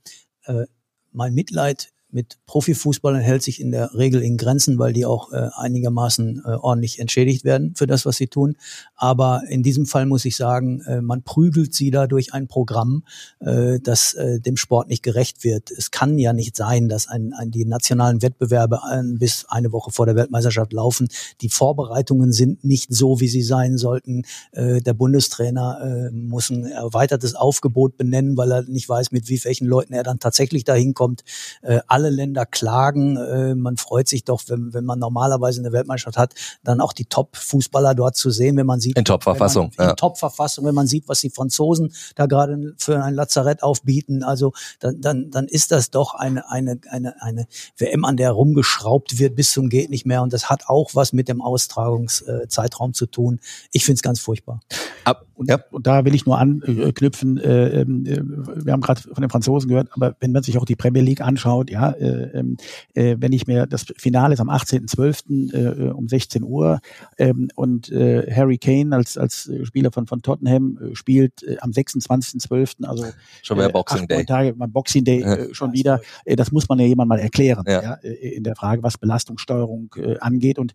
Äh, 0.45 0.65
mein 1.13 1.35
Mitleid 1.35 1.93
mit 2.11 2.39
Profifußballern 2.47 3.21
hält 3.21 3.43
sich 3.43 3.61
in 3.61 3.73
der 3.73 3.95
Regel 3.95 4.23
in 4.23 4.37
Grenzen, 4.37 4.79
weil 4.79 4.93
die 4.93 5.05
auch 5.05 5.33
äh, 5.33 5.49
einigermaßen 5.55 6.43
äh, 6.45 6.49
ordentlich 6.51 6.99
entschädigt 6.99 7.45
werden 7.45 7.75
für 7.75 7.87
das, 7.87 8.07
was 8.07 8.17
sie 8.17 8.29
tun. 8.29 8.57
Aber 8.95 9.43
in 9.49 9.63
diesem 9.63 9.87
Fall 9.87 10.07
muss 10.07 10.25
ich 10.25 10.37
sagen, 10.37 10.81
äh, 10.83 11.01
man 11.01 11.23
prügelt 11.23 11.75
sie 11.75 11.91
da 11.91 12.07
durch 12.07 12.33
ein 12.33 12.49
Programm, 12.49 13.05
äh, 13.41 13.81
das 13.81 14.15
äh, 14.15 14.41
dem 14.41 14.57
Sport 14.57 14.89
nicht 14.89 15.03
gerecht 15.03 15.45
wird. 15.45 15.71
Es 15.71 15.91
kann 15.91 16.19
ja 16.19 16.33
nicht 16.33 16.57
sein, 16.57 16.89
dass 16.89 17.09
ein, 17.09 17.33
ein, 17.33 17.51
die 17.51 17.65
nationalen 17.65 18.23
Wettbewerbe 18.23 18.85
ein, 18.85 19.19
bis 19.19 19.45
eine 19.49 19.73
Woche 19.73 19.91
vor 19.91 20.07
der 20.07 20.17
Weltmeisterschaft 20.17 20.73
laufen. 20.73 21.09
Die 21.41 21.49
Vorbereitungen 21.49 22.33
sind 22.33 22.65
nicht 22.65 22.95
so, 22.95 23.21
wie 23.21 23.29
sie 23.29 23.43
sein 23.43 23.79
sollten. 23.79 24.23
Äh, 24.53 24.81
der 24.81 24.95
Bundestrainer 24.95 26.11
äh, 26.11 26.11
muss 26.15 26.51
ein 26.51 26.67
erweitertes 26.67 27.35
Aufgebot 27.35 27.97
benennen, 27.97 28.37
weil 28.37 28.53
er 28.53 28.63
nicht 28.63 28.89
weiß, 28.89 29.11
mit 29.13 29.29
wie 29.29 29.43
welchen 29.45 29.67
Leuten 29.67 29.93
er 29.93 30.03
dann 30.03 30.19
tatsächlich 30.19 30.65
dahin 30.65 30.95
kommt. 30.95 31.25
Äh, 31.63 31.81
alle 31.97 32.11
Länder 32.11 32.45
klagen. 32.45 33.17
Äh, 33.17 33.55
man 33.55 33.79
freut 33.79 34.07
sich 34.07 34.25
doch, 34.25 34.43
wenn, 34.49 34.75
wenn 34.75 34.85
man 34.85 34.99
normalerweise 34.99 35.63
eine 35.63 35.73
Weltmeisterschaft 35.73 36.19
hat, 36.19 36.35
dann 36.63 36.83
auch 36.83 36.93
die 36.93 37.07
Top-Fußballer 37.07 37.95
dort 37.95 38.17
zu 38.17 38.31
sehen, 38.31 38.59
wenn 38.59 38.67
man 38.67 38.81
sieht. 38.81 38.99
In 38.99 39.07
Top-Verfassung. 39.07 39.71
In 39.79 39.85
ja. 39.85 39.95
Top-Verfassung, 39.95 40.67
wenn 40.67 40.75
man 40.75 40.87
sieht, 40.87 41.09
was 41.09 41.23
die 41.23 41.31
Franzosen 41.31 41.95
da 42.15 42.27
gerade 42.27 42.75
für 42.77 43.03
ein 43.03 43.15
Lazarett 43.15 43.63
aufbieten. 43.63 44.23
Also 44.23 44.53
dann, 44.79 45.01
dann, 45.01 45.31
dann 45.31 45.47
ist 45.47 45.73
das 45.73 45.91
doch 45.91 46.15
eine, 46.15 46.51
eine, 46.51 46.79
eine, 46.91 47.23
eine 47.23 47.47
WM, 47.79 48.05
an 48.05 48.19
der 48.19 48.33
rumgeschraubt 48.33 49.19
wird 49.19 49.35
bis 49.35 49.53
zum 49.53 49.71
geht 49.71 49.89
nicht 49.89 50.05
mehr. 50.05 50.23
Und 50.23 50.35
das 50.35 50.51
hat 50.51 50.69
auch 50.69 50.91
was 50.93 51.15
mit 51.15 51.29
dem 51.29 51.41
Austragungszeitraum 51.41 52.93
zu 52.93 53.07
tun. 53.07 53.41
Ich 53.73 53.87
finde 53.87 53.97
es 53.97 54.03
ganz 54.03 54.21
furchtbar. 54.21 54.61
Ab, 55.05 55.25
und, 55.35 55.49
ja. 55.49 55.61
und 55.71 55.87
da 55.87 56.05
will 56.05 56.15
ich 56.15 56.27
nur 56.27 56.39
anknüpfen, 56.39 57.39
äh, 57.39 57.83
äh, 57.83 57.87
wir 57.87 58.73
haben 58.73 58.81
gerade 58.81 59.01
von 59.01 59.21
den 59.21 59.31
Franzosen 59.31 59.69
gehört, 59.69 59.89
aber 59.93 60.17
wenn 60.21 60.33
man 60.33 60.43
sich 60.43 60.59
auch 60.59 60.65
die 60.65 60.77
Premier 60.77 61.03
League 61.03 61.21
anschaut, 61.21 61.71
ja, 61.71 61.86
äh, 61.91 62.39
ähm, 62.39 62.57
äh, 62.95 63.17
wenn 63.19 63.33
ich 63.33 63.47
mir 63.47 63.67
das 63.67 63.87
Finale 63.97 64.35
ist 64.35 64.41
am 64.41 64.51
18.12. 64.51 65.55
Äh, 65.55 65.91
um 65.91 66.09
16 66.09 66.43
Uhr 66.43 66.81
ähm, 67.19 67.49
und 67.55 67.91
äh, 67.91 68.31
Harry 68.33 68.59
Kane 68.59 68.95
als 68.95 69.19
als 69.19 69.51
Spieler 69.65 69.93
von 69.93 70.07
von 70.07 70.23
Tottenham 70.23 70.79
äh, 70.79 70.97
spielt 70.97 71.43
äh, 71.43 71.57
am 71.61 71.71
26.12. 71.71 72.85
also 72.85 73.07
schon 73.43 73.59
wieder 73.59 73.69
äh, 73.69 73.73
Boxing 73.73 74.09
Day. 74.09 74.25
Tage 74.25 74.55
Boxing 74.55 75.05
Day 75.05 75.23
äh, 75.23 75.55
schon 75.55 75.73
wieder. 75.73 76.01
Äh, 76.25 76.37
das 76.37 76.53
muss 76.53 76.69
man 76.69 76.79
ja 76.79 76.87
jemand 76.87 77.09
mal 77.09 77.19
erklären, 77.19 77.65
ja. 77.67 77.83
ja 77.83 77.95
äh, 78.03 78.37
in 78.37 78.45
der 78.45 78.57
Frage, 78.57 78.83
was 78.83 78.99
Belastungssteuerung 78.99 79.95
äh, 79.97 80.19
angeht 80.19 80.59
und 80.59 80.75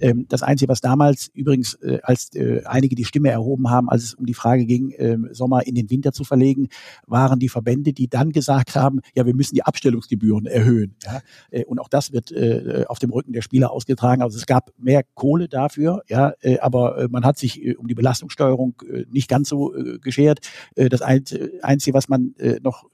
ähm, 0.00 0.26
das 0.28 0.42
einzige, 0.42 0.68
was 0.68 0.80
damals 0.80 1.30
übrigens 1.34 1.74
äh, 1.74 1.98
als 2.02 2.34
äh, 2.34 2.62
einige 2.64 2.94
die 2.94 3.04
Stimme 3.04 3.30
erhoben 3.30 3.70
haben, 3.70 3.88
als 3.88 4.04
es 4.04 4.14
um 4.14 4.26
die 4.26 4.34
Frage 4.34 4.66
ging, 4.66 4.90
äh, 4.92 5.16
Sommer 5.32 5.66
in 5.66 5.74
den 5.74 5.90
Winter 5.90 6.12
zu 6.12 6.24
verlegen, 6.24 6.68
waren 7.06 7.38
die 7.38 7.48
Verbände, 7.48 7.92
die 7.92 8.08
dann 8.08 8.32
gesagt 8.32 8.76
haben, 8.76 9.00
ja, 9.14 9.26
wir 9.26 9.34
müssen 9.34 9.54
die 9.54 9.62
Abstellungsgebühren 9.62 10.46
erhöhen. 10.52 10.96
Ja? 11.04 11.20
Äh, 11.50 11.64
und 11.64 11.78
auch 11.78 11.88
das 11.88 12.12
wird 12.12 12.30
äh, 12.32 12.84
auf 12.88 12.98
dem 12.98 13.10
Rücken 13.10 13.32
der 13.32 13.42
Spieler 13.42 13.70
ausgetragen. 13.70 14.22
Also 14.22 14.38
es 14.38 14.46
gab 14.46 14.70
mehr 14.78 15.02
Kohle 15.14 15.48
dafür, 15.48 16.02
ja, 16.08 16.32
äh, 16.40 16.58
aber 16.58 17.08
man 17.10 17.24
hat 17.24 17.38
sich 17.38 17.78
um 17.78 17.88
die 17.88 17.94
Belastungssteuerung 17.94 18.74
nicht 19.10 19.28
ganz 19.28 19.48
so 19.48 19.72
geschert. 20.00 20.40
das 20.74 21.02
Einzige, 21.02 21.94
was 21.94 22.08
man 22.08 22.34
noch 22.62 22.84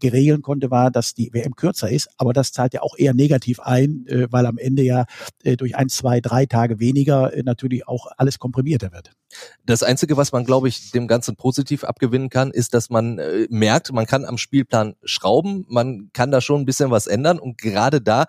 geregeln 0.00 0.42
konnte, 0.42 0.70
war, 0.70 0.90
dass 0.90 1.14
die 1.14 1.32
WM 1.32 1.54
kürzer 1.54 1.90
ist, 1.90 2.08
aber 2.16 2.32
das 2.32 2.52
zahlt 2.52 2.74
ja 2.74 2.82
auch 2.82 2.96
eher 2.96 3.14
negativ 3.14 3.60
ein, 3.60 4.04
weil 4.30 4.46
am 4.46 4.58
Ende 4.58 4.82
ja 4.82 5.06
durch 5.56 5.76
ein, 5.76 5.88
zwei, 5.88 6.20
drei 6.20 6.46
Tage 6.46 6.80
weniger 6.80 7.32
natürlich 7.42 7.86
auch 7.88 8.06
alles 8.16 8.38
komprimierter 8.38 8.92
wird. 8.92 9.12
Das 9.64 9.82
Einzige, 9.82 10.16
was 10.16 10.32
man, 10.32 10.44
glaube 10.44 10.68
ich, 10.68 10.90
dem 10.90 11.06
Ganzen 11.06 11.36
positiv 11.36 11.84
abgewinnen 11.84 12.30
kann, 12.30 12.50
ist, 12.50 12.74
dass 12.74 12.90
man 12.90 13.18
äh, 13.18 13.46
merkt, 13.50 13.92
man 13.92 14.06
kann 14.06 14.24
am 14.24 14.38
Spielplan 14.38 14.94
schrauben, 15.04 15.66
man 15.68 16.10
kann 16.12 16.30
da 16.30 16.40
schon 16.40 16.62
ein 16.62 16.66
bisschen 16.66 16.90
was 16.90 17.06
ändern 17.06 17.38
und 17.38 17.58
gerade 17.58 18.00
da 18.00 18.26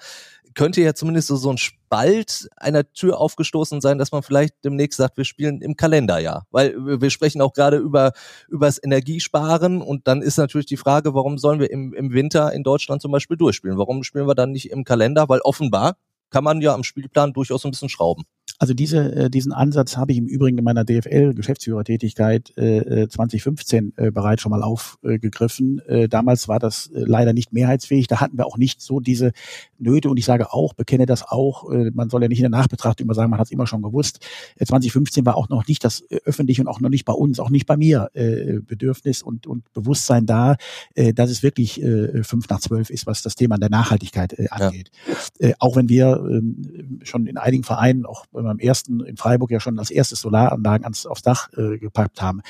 könnte 0.55 0.81
ja 0.81 0.93
zumindest 0.93 1.27
so, 1.27 1.35
so 1.35 1.51
ein 1.51 1.57
Spalt 1.57 2.49
einer 2.57 2.91
Tür 2.91 3.19
aufgestoßen 3.19 3.81
sein, 3.81 3.97
dass 3.97 4.11
man 4.11 4.23
vielleicht 4.23 4.55
demnächst 4.63 4.97
sagt, 4.97 5.17
wir 5.17 5.25
spielen 5.25 5.61
im 5.61 5.75
Kalenderjahr. 5.75 6.47
Weil 6.51 6.75
wir 6.75 7.09
sprechen 7.09 7.41
auch 7.41 7.53
gerade 7.53 7.77
über 7.77 8.11
übers 8.47 8.81
Energiesparen 8.83 9.81
und 9.81 10.07
dann 10.07 10.21
ist 10.21 10.37
natürlich 10.37 10.65
die 10.65 10.77
Frage, 10.77 11.13
warum 11.13 11.37
sollen 11.37 11.59
wir 11.59 11.71
im, 11.71 11.93
im 11.93 12.11
Winter 12.11 12.51
in 12.51 12.63
Deutschland 12.63 13.01
zum 13.01 13.11
Beispiel 13.11 13.37
durchspielen? 13.37 13.77
Warum 13.77 14.03
spielen 14.03 14.27
wir 14.27 14.35
dann 14.35 14.51
nicht 14.51 14.71
im 14.71 14.83
Kalender? 14.83 15.29
Weil 15.29 15.39
offenbar 15.41 15.97
kann 16.29 16.43
man 16.43 16.61
ja 16.61 16.73
am 16.73 16.83
Spielplan 16.83 17.33
durchaus 17.33 17.65
ein 17.65 17.71
bisschen 17.71 17.89
schrauben. 17.89 18.25
Also 18.57 18.73
diese, 18.73 19.15
äh, 19.15 19.29
diesen 19.29 19.53
Ansatz 19.53 19.97
habe 19.97 20.11
ich 20.11 20.17
im 20.17 20.25
Übrigen 20.25 20.57
in 20.57 20.63
meiner 20.63 20.83
DFL-Geschäftsführertätigkeit 20.83 22.57
äh, 22.57 23.07
2015 23.07 23.93
äh, 23.95 24.11
bereits 24.11 24.41
schon 24.41 24.49
mal 24.49 24.63
aufgegriffen. 24.63 25.79
Äh, 25.87 26.09
damals 26.09 26.47
war 26.47 26.59
das 26.59 26.87
äh, 26.87 27.03
leider 27.05 27.33
nicht 27.33 27.53
mehrheitsfähig. 27.53 28.07
Da 28.07 28.19
hatten 28.19 28.37
wir 28.37 28.45
auch 28.45 28.57
nicht 28.57 28.81
so 28.81 28.99
diese 28.99 29.31
Nöte. 29.77 30.09
Und 30.09 30.17
ich 30.17 30.25
sage 30.25 30.51
auch, 30.53 30.73
bekenne 30.73 31.05
das 31.05 31.23
auch. 31.23 31.69
Äh, 31.71 31.91
man 31.93 32.09
soll 32.09 32.21
ja 32.21 32.27
nicht 32.27 32.39
in 32.39 32.51
der 32.51 32.59
Nachbetrachtung 32.59 33.05
immer 33.05 33.13
sagen, 33.13 33.29
man 33.29 33.39
hat 33.39 33.47
es 33.47 33.51
immer 33.51 33.67
schon 33.67 33.81
gewusst. 33.81 34.25
Äh, 34.57 34.65
2015 34.65 35.25
war 35.25 35.37
auch 35.37 35.49
noch 35.49 35.67
nicht 35.67 35.83
das 35.83 36.01
äh, 36.09 36.19
öffentlich 36.25 36.59
und 36.59 36.67
auch 36.67 36.79
noch 36.79 36.89
nicht 36.89 37.05
bei 37.05 37.13
uns, 37.13 37.39
auch 37.39 37.49
nicht 37.49 37.65
bei 37.65 37.77
mir 37.77 38.09
äh, 38.13 38.59
Bedürfnis 38.59 39.21
und, 39.21 39.47
und 39.47 39.71
Bewusstsein 39.73 40.25
da, 40.25 40.55
äh, 40.95 41.13
dass 41.13 41.29
es 41.29 41.43
wirklich 41.43 41.81
äh, 41.81 42.23
fünf 42.23 42.49
nach 42.49 42.59
zwölf 42.59 42.89
ist, 42.89 43.05
was 43.05 43.21
das 43.21 43.35
Thema 43.35 43.57
der 43.57 43.69
Nachhaltigkeit 43.69 44.33
äh, 44.33 44.47
angeht. 44.49 44.91
Ja. 45.39 45.49
Äh, 45.49 45.53
auch 45.59 45.75
wenn 45.75 45.89
wir 45.89 46.23
äh, 46.29 47.05
schon 47.05 47.27
in 47.27 47.37
einigen 47.37 47.63
Vereinen, 47.63 48.05
auch 48.05 48.25
beim 48.43 48.59
ersten 48.59 49.01
in 49.01 49.17
Freiburg 49.17 49.51
ja 49.51 49.59
schon 49.59 49.79
als 49.79 49.91
erstes 49.91 50.21
Solaranlagen 50.21 50.83
ans, 50.83 51.05
aufs 51.05 51.21
Dach 51.21 51.49
äh, 51.57 51.77
gepackt 51.77 52.21
haben. 52.21 52.41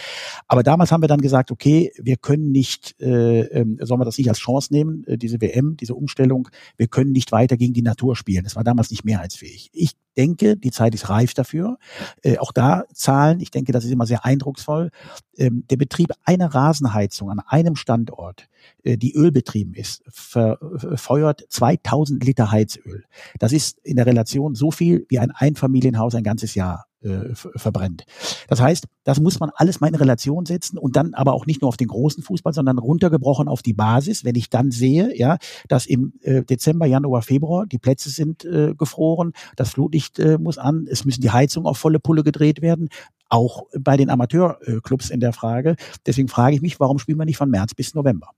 Aber 0.48 0.64
damals 0.64 0.92
haben 0.92 1.02
wir 1.02 1.08
dann 1.08 1.22
gesagt, 1.22 1.52
okay, 1.52 1.92
wir 1.98 2.18
können 2.18 2.52
nicht, 2.52 2.96
äh, 3.00 3.42
äh, 3.42 3.66
sollen 3.86 4.00
wir 4.00 4.06
das 4.06 4.18
nicht 4.18 4.30
als 4.30 4.40
Chance 4.40 4.74
nehmen, 4.74 5.04
äh, 5.06 5.18
diese 5.18 5.42
WM, 5.42 5.78
diese 5.78 5.96
Umstellung, 5.96 6.50
wir 6.78 6.88
können 6.88 7.12
nicht 7.12 7.32
weiter 7.32 7.58
gegen 7.58 7.74
die 7.74 7.82
Natur 7.82 8.16
spielen. 8.16 8.44
Das 8.44 8.56
war 8.56 8.64
damals 8.64 8.92
nicht 8.92 9.06
mehrheitsfähig. 9.06 9.70
Ich 9.74 9.94
denke, 10.20 10.58
die 10.58 10.72
Zeit 10.72 10.94
ist 10.94 11.10
reif 11.10 11.34
dafür. 11.34 11.78
Äh, 12.22 12.38
auch 12.40 12.52
da 12.52 12.84
Zahlen, 12.94 13.40
ich 13.40 13.52
denke, 13.52 13.72
das 13.72 13.86
ist 13.86 13.92
immer 13.92 14.06
sehr 14.06 14.26
eindrucksvoll. 14.26 14.92
Ähm, 15.38 15.64
der 15.70 15.78
Betrieb 15.78 16.10
einer 16.26 16.54
Rasenheizung 16.54 17.32
an 17.32 17.40
einem 17.40 17.78
Standort, 17.78 18.50
äh, 18.84 18.98
die 18.98 19.14
ölbetrieben 19.16 19.74
ist, 19.74 20.04
verfeuert 20.10 21.46
2000 21.50 22.24
Liter 22.24 22.52
Heizöl. 22.52 23.06
Das 23.40 23.54
ist 23.54 23.80
in 23.84 23.96
der 23.96 24.06
Relation 24.06 24.56
so 24.56 24.72
viel 24.72 25.06
wie 25.08 25.20
ein 25.20 25.32
Einfamilienhaus 25.32 26.16
ein 26.16 26.24
ganzes 26.24 26.54
Jahr 26.54 26.89
äh, 27.02 27.34
verbrennt. 27.34 28.06
Das 28.48 28.62
heißt, 28.62 28.86
das 29.04 29.20
muss 29.20 29.40
man 29.40 29.52
alles 29.56 29.80
mal 29.80 29.88
in 29.88 29.96
Relation 29.96 30.46
setzen 30.46 30.78
und 30.78 30.96
dann 30.96 31.14
aber 31.14 31.34
auch 31.34 31.46
nicht 31.46 31.62
nur 31.62 31.70
auf 31.70 31.78
den 31.78 31.88
großen 31.88 32.24
Fußball, 32.24 32.54
sondern 32.54 32.78
runtergebrochen 32.78 33.48
auf 33.48 33.62
die 33.62 33.74
Basis. 33.74 34.26
Wenn 34.26 34.36
ich 34.36 34.50
dann 34.50 34.72
sehe, 34.72 35.18
ja, 35.18 35.38
dass 35.68 35.86
im 35.86 36.14
äh, 36.22 36.44
Dezember, 36.44 36.86
Januar, 36.86 37.22
Februar 37.22 37.66
die 37.66 37.78
Plätze 37.78 38.10
sind 38.10 38.46
äh, 38.46 38.74
gefroren, 38.76 39.34
das 39.56 39.70
Flutlicht 39.70 40.20
äh, 40.20 40.38
muss 40.38 40.58
an, 40.58 40.88
es 40.90 41.06
müssen 41.06 41.22
die 41.22 41.32
Heizungen 41.32 41.68
auf 41.68 41.78
volle 41.78 42.00
Pulle 42.00 42.24
gedreht 42.24 42.62
werden, 42.62 42.90
auch 43.30 43.64
bei 43.78 43.96
den 43.96 44.10
Amateurclubs 44.10 45.10
in 45.10 45.20
der 45.20 45.34
Frage. 45.34 45.76
Deswegen 46.06 46.28
frage 46.28 46.56
ich 46.56 46.62
mich, 46.62 46.80
warum 46.80 47.00
spielen 47.00 47.18
wir 47.18 47.26
nicht 47.26 47.38
von 47.38 47.50
März 47.50 47.74
bis 47.74 47.94
November? 47.94 48.30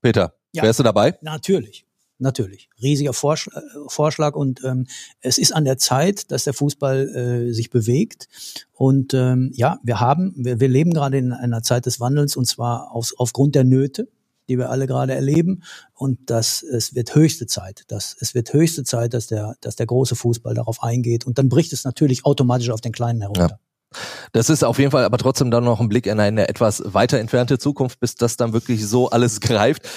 Peter, 0.00 0.34
ja, 0.52 0.62
wärst 0.62 0.78
du 0.78 0.84
dabei? 0.84 1.18
Natürlich. 1.20 1.84
Natürlich. 2.20 2.68
Riesiger 2.82 3.14
Vorschlag, 3.14 3.56
äh, 3.56 3.60
Vorschlag 3.88 4.36
und 4.36 4.62
ähm, 4.62 4.86
es 5.20 5.38
ist 5.38 5.52
an 5.52 5.64
der 5.64 5.78
Zeit, 5.78 6.30
dass 6.30 6.44
der 6.44 6.52
Fußball 6.52 7.08
äh, 7.48 7.52
sich 7.52 7.70
bewegt. 7.70 8.28
Und 8.72 9.14
ähm, 9.14 9.50
ja, 9.54 9.78
wir 9.82 10.00
haben, 10.00 10.34
wir, 10.36 10.60
wir 10.60 10.68
leben 10.68 10.92
gerade 10.92 11.16
in 11.16 11.32
einer 11.32 11.62
Zeit 11.62 11.86
des 11.86 11.98
Wandels 11.98 12.36
und 12.36 12.44
zwar 12.44 12.92
aus, 12.92 13.14
aufgrund 13.16 13.54
der 13.54 13.64
Nöte, 13.64 14.08
die 14.50 14.58
wir 14.58 14.68
alle 14.68 14.86
gerade 14.86 15.14
erleben. 15.14 15.62
Und 15.94 16.28
das, 16.28 16.62
es 16.62 16.94
wird 16.94 17.14
höchste 17.14 17.46
Zeit, 17.46 17.84
dass 17.88 18.14
es 18.20 18.34
wird 18.34 18.52
höchste 18.52 18.84
Zeit, 18.84 19.14
dass 19.14 19.26
der, 19.26 19.54
dass 19.62 19.76
der 19.76 19.86
große 19.86 20.14
Fußball 20.14 20.54
darauf 20.54 20.82
eingeht. 20.82 21.24
Und 21.26 21.38
dann 21.38 21.48
bricht 21.48 21.72
es 21.72 21.84
natürlich 21.84 22.26
automatisch 22.26 22.68
auf 22.68 22.82
den 22.82 22.92
Kleinen 22.92 23.22
herunter. 23.22 23.48
Ja. 23.50 23.58
Das 24.32 24.50
ist 24.50 24.62
auf 24.62 24.78
jeden 24.78 24.92
Fall 24.92 25.04
aber 25.04 25.18
trotzdem 25.18 25.50
dann 25.50 25.64
noch 25.64 25.80
ein 25.80 25.88
Blick 25.88 26.06
in 26.06 26.20
eine 26.20 26.48
etwas 26.48 26.82
weiter 26.84 27.18
entfernte 27.18 27.58
Zukunft, 27.58 27.98
bis 27.98 28.14
das 28.14 28.36
dann 28.36 28.52
wirklich 28.52 28.86
so 28.86 29.10
alles 29.10 29.40
greift. 29.40 29.88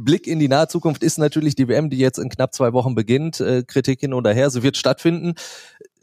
Blick 0.00 0.26
in 0.26 0.38
die 0.38 0.48
nahe 0.48 0.68
Zukunft 0.68 1.02
ist 1.02 1.18
natürlich 1.18 1.54
die 1.54 1.68
WM, 1.68 1.90
die 1.90 1.98
jetzt 1.98 2.18
in 2.18 2.28
knapp 2.28 2.54
zwei 2.54 2.72
Wochen 2.72 2.94
beginnt. 2.94 3.40
Äh, 3.40 3.62
Kritik 3.62 4.00
hin 4.00 4.14
oder 4.14 4.32
her, 4.32 4.50
sie 4.50 4.62
wird 4.62 4.76
stattfinden. 4.76 5.34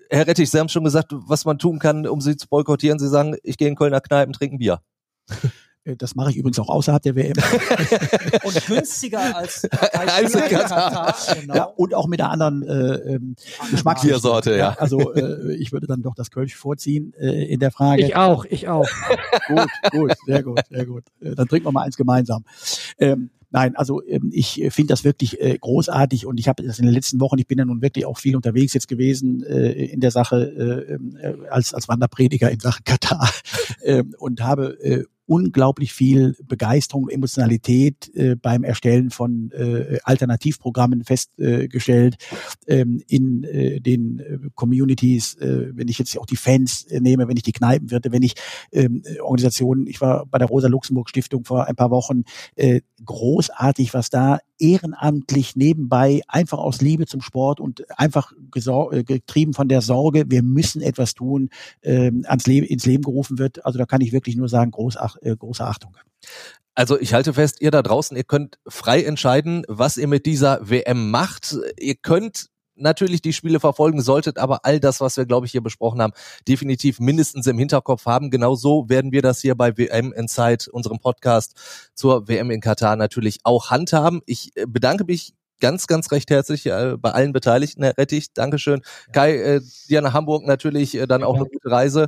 Herr 0.10 0.26
Rettich, 0.26 0.50
Sie 0.50 0.60
haben 0.60 0.70
schon 0.70 0.84
gesagt, 0.84 1.12
was 1.12 1.46
man 1.46 1.60
tun 1.60 1.78
kann, 1.78 2.08
um 2.08 2.20
sie 2.20 2.36
zu 2.36 2.48
boykottieren. 2.48 2.98
Sie 2.98 3.08
sagen, 3.08 3.36
ich 3.44 3.58
gehe 3.58 3.68
in 3.68 3.76
Kölner 3.76 4.02
Kneipen, 4.02 4.34
trinken 4.34 4.58
Bier. 4.58 4.82
Äh, 5.86 5.96
das 5.96 6.16
mache 6.16 6.32
ich 6.32 6.38
übrigens 6.38 6.60
auch 6.60 6.70
außerhalb 6.70 7.02
der 7.02 7.16
WM. 7.16 7.34
und 8.44 8.66
günstiger 8.66 9.36
als, 9.36 9.66
als 9.70 10.34
Katar. 10.34 11.16
Genau. 11.40 11.56
Ja, 11.56 11.64
und 11.64 11.94
auch 11.94 12.08
mit 12.08 12.20
einer 12.22 12.32
anderen 12.32 12.64
äh, 12.64 13.14
ähm, 13.14 13.36
Geschmackssorte, 13.72 14.58
ja. 14.58 14.76
Also 14.80 15.14
äh, 15.14 15.56
ich 15.56 15.72
würde 15.72 15.88
dann 15.88 16.02
doch 16.02 16.16
das 16.16 16.32
Kölsch 16.32 16.56
vorziehen 16.56 17.14
äh, 17.20 17.46
in 17.46 17.60
der 17.60 17.72
Frage. 17.72 18.04
Ich 18.04 18.16
auch, 18.16 18.46
ich 18.46 18.68
auch. 18.68 18.88
gut, 19.48 19.70
gut, 19.92 20.14
sehr 20.26 20.44
gut, 20.44 20.62
sehr 20.70 20.86
gut. 20.86 21.04
Äh, 21.22 21.36
dann 21.36 21.48
trinken 21.48 21.68
wir 21.68 21.72
mal 21.72 21.84
eins 21.84 21.98
gemeinsam. 21.98 22.44
Ähm, 22.98 23.30
Nein, 23.52 23.76
also 23.76 24.06
ähm, 24.06 24.30
ich 24.32 24.64
finde 24.70 24.92
das 24.92 25.04
wirklich 25.04 25.42
äh, 25.42 25.58
großartig 25.58 26.26
und 26.26 26.40
ich 26.40 26.48
habe 26.48 26.64
das 26.64 26.78
in 26.78 26.86
den 26.86 26.94
letzten 26.94 27.20
Wochen, 27.20 27.40
ich 27.40 27.48
bin 27.48 27.58
ja 27.58 27.66
nun 27.66 27.82
wirklich 27.82 28.06
auch 28.06 28.18
viel 28.18 28.36
unterwegs 28.36 28.74
jetzt 28.74 28.88
gewesen 28.88 29.44
äh, 29.44 29.72
in 29.72 30.02
der 30.02 30.12
Sache 30.12 30.86
äh, 30.88 30.94
ähm, 30.94 31.18
äh, 31.20 31.50
als, 31.50 31.74
als 31.74 31.88
Wanderprediger 31.88 32.52
in 32.52 32.60
Sachen 32.60 32.84
Katar 32.84 33.30
äh, 33.82 34.04
und 34.20 34.42
habe 34.42 34.80
äh, 34.82 35.04
unglaublich 35.30 35.94
viel 35.94 36.36
Begeisterung, 36.44 37.08
Emotionalität 37.08 38.12
äh, 38.16 38.36
beim 38.36 38.64
Erstellen 38.64 39.12
von 39.12 39.52
äh, 39.52 40.00
Alternativprogrammen 40.04 41.04
festgestellt 41.04 42.18
äh, 42.66 42.80
ähm, 42.80 43.04
in 43.08 43.44
äh, 43.44 43.80
den 43.80 44.20
äh, 44.20 44.40
Communities, 44.56 45.36
äh, 45.36 45.70
wenn 45.76 45.88
ich 45.88 46.00
jetzt 46.00 46.18
auch 46.18 46.26
die 46.26 46.36
Fans 46.36 46.84
äh, 46.86 47.00
nehme, 47.00 47.28
wenn 47.28 47.38
ich 47.38 47.44
die 47.44 47.52
Kneipenwirte, 47.52 48.12
wenn 48.12 48.24
ich 48.24 48.34
ähm, 48.72 49.04
Organisationen, 49.22 49.86
ich 49.86 50.02
war 50.02 50.26
bei 50.26 50.40
der 50.40 50.48
Rosa 50.48 50.68
Luxemburg 50.68 51.10
Stiftung 51.10 51.46
vor 51.46 51.68
ein 51.68 51.76
paar 51.76 51.92
Wochen, 51.92 52.24
äh, 52.56 52.82
großartig, 53.06 53.94
was 53.94 54.10
da 54.10 54.40
ehrenamtlich 54.60 55.56
nebenbei 55.56 56.22
einfach 56.28 56.58
aus 56.58 56.82
Liebe 56.82 57.06
zum 57.06 57.22
Sport 57.22 57.60
und 57.60 57.86
einfach 57.98 58.34
äh, 58.92 59.04
getrieben 59.04 59.54
von 59.54 59.70
der 59.70 59.82
Sorge, 59.82 60.26
wir 60.28 60.44
müssen 60.44 60.82
etwas 60.82 61.14
tun, 61.14 61.50
ähm, 61.82 62.26
ans 62.28 62.46
Leben, 62.46 62.66
ins 62.66 62.86
Leben 62.86 63.04
gerufen 63.04 63.40
wird. 63.40 63.66
Also 63.66 63.80
da 63.80 63.86
kann 63.86 64.02
ich 64.02 64.12
wirklich 64.12 64.36
nur 64.36 64.50
sagen, 64.50 64.72
großach, 64.72 65.16
äh, 65.22 65.36
große 65.36 65.64
Achtung. 65.64 65.96
Also 66.76 67.00
ich 67.00 67.14
halte 67.14 67.34
fest, 67.34 67.62
ihr 67.62 67.72
da 67.72 67.82
draußen, 67.82 68.16
ihr 68.16 68.24
könnt 68.24 68.58
frei 68.68 69.04
entscheiden, 69.04 69.64
was 69.68 69.98
ihr 69.98 70.08
mit 70.08 70.26
dieser 70.26 70.70
WM 70.70 71.12
macht. 71.12 71.58
Ihr 71.78 71.96
könnt 71.96 72.50
natürlich 72.80 73.22
die 73.22 73.34
Spiele 73.34 73.60
verfolgen 73.60 74.02
solltet, 74.02 74.38
aber 74.38 74.66
all 74.66 74.80
das, 74.80 75.02
was 75.02 75.18
wir, 75.18 75.26
glaube 75.26 75.46
ich, 75.46 75.52
hier 75.52 75.62
besprochen 75.62 76.02
haben, 76.02 76.14
definitiv 76.48 77.00
mindestens 77.00 77.48
im 77.48 77.58
Hinterkopf 77.58 78.06
haben. 78.06 78.32
Genau 78.32 78.56
so 78.56 78.88
werden 78.90 79.12
wir 79.12 79.22
das 79.22 79.42
hier 79.42 79.56
bei 79.56 79.78
WM 79.78 80.14
Inside, 80.14 80.72
unserem 80.72 81.00
Podcast 81.00 81.92
zur 81.94 82.28
WM 82.28 82.52
in 82.52 82.62
Katar 82.62 82.96
natürlich 82.96 83.40
auch 83.44 83.70
handhaben. 83.70 84.22
Ich 84.26 84.52
äh, 84.56 84.66
bedanke 84.66 85.04
mich 85.04 85.34
ganz, 85.60 85.88
ganz 85.88 86.12
recht 86.12 86.30
herzlich 86.30 86.66
äh, 86.66 86.96
bei 86.98 87.12
allen 87.12 87.34
Beteiligten, 87.34 87.84
Herr 87.84 87.98
Rettich. 87.98 88.34
Dankeschön. 88.34 88.82
Ja. 89.08 89.12
Kai, 89.12 89.36
äh, 89.38 89.62
dir 89.90 90.02
nach 90.02 90.14
Hamburg 90.14 90.46
natürlich 90.46 90.96
äh, 90.96 91.08
dann 91.08 91.24
auch 91.24 91.36
eine 91.36 91.46
gute 91.46 91.70
Reise. 91.70 92.08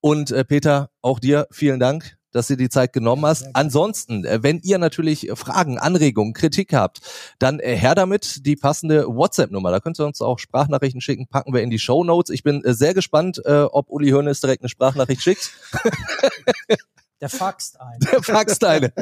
Und 0.00 0.30
äh, 0.30 0.44
Peter, 0.44 0.90
auch 1.02 1.18
dir 1.18 1.46
vielen 1.50 1.80
Dank 1.80 2.15
dass 2.36 2.48
du 2.48 2.56
die 2.56 2.68
Zeit 2.68 2.92
genommen 2.92 3.24
hast. 3.26 3.48
Ansonsten, 3.54 4.24
äh, 4.24 4.42
wenn 4.42 4.60
ihr 4.60 4.78
natürlich 4.78 5.30
Fragen, 5.34 5.78
Anregungen, 5.78 6.34
Kritik 6.34 6.72
habt, 6.72 7.00
dann 7.38 7.58
äh, 7.60 7.76
her 7.76 7.94
damit 7.94 8.46
die 8.46 8.56
passende 8.56 9.06
WhatsApp-Nummer. 9.06 9.70
Da 9.70 9.80
könnt 9.80 9.98
ihr 9.98 10.06
uns 10.06 10.20
auch 10.20 10.38
Sprachnachrichten 10.38 11.00
schicken, 11.00 11.26
packen 11.26 11.52
wir 11.52 11.62
in 11.62 11.70
die 11.70 11.78
Show 11.78 12.04
Notes. 12.04 12.30
Ich 12.30 12.42
bin 12.42 12.62
äh, 12.64 12.74
sehr 12.74 12.94
gespannt, 12.94 13.40
ob 13.46 13.88
Uli 13.90 14.10
Hoeneß 14.10 14.40
direkt 14.40 14.62
eine 14.62 14.68
Sprachnachricht 14.68 15.22
schickt. 15.22 15.50
Der 17.20 17.30
faxt 17.30 17.80
eine. 17.80 17.98
Der 17.98 18.22
faxt 18.22 18.62
eine. 18.64 18.92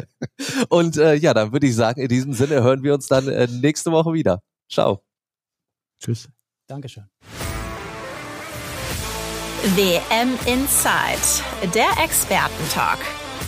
Und 0.68 0.96
äh, 0.96 1.14
ja, 1.14 1.34
dann 1.34 1.52
würde 1.52 1.66
ich 1.66 1.74
sagen, 1.74 2.00
in 2.00 2.08
diesem 2.08 2.32
Sinne 2.32 2.62
hören 2.62 2.82
wir 2.82 2.94
uns 2.94 3.08
dann 3.08 3.28
äh, 3.28 3.48
nächste 3.48 3.90
Woche 3.90 4.12
wieder. 4.12 4.40
Ciao. 4.70 5.02
Tschüss. 6.00 6.28
Dankeschön. 6.68 7.04
WM 9.76 10.38
Inside, 10.46 11.72
der 11.74 11.88
Expertentalk. 12.04 12.98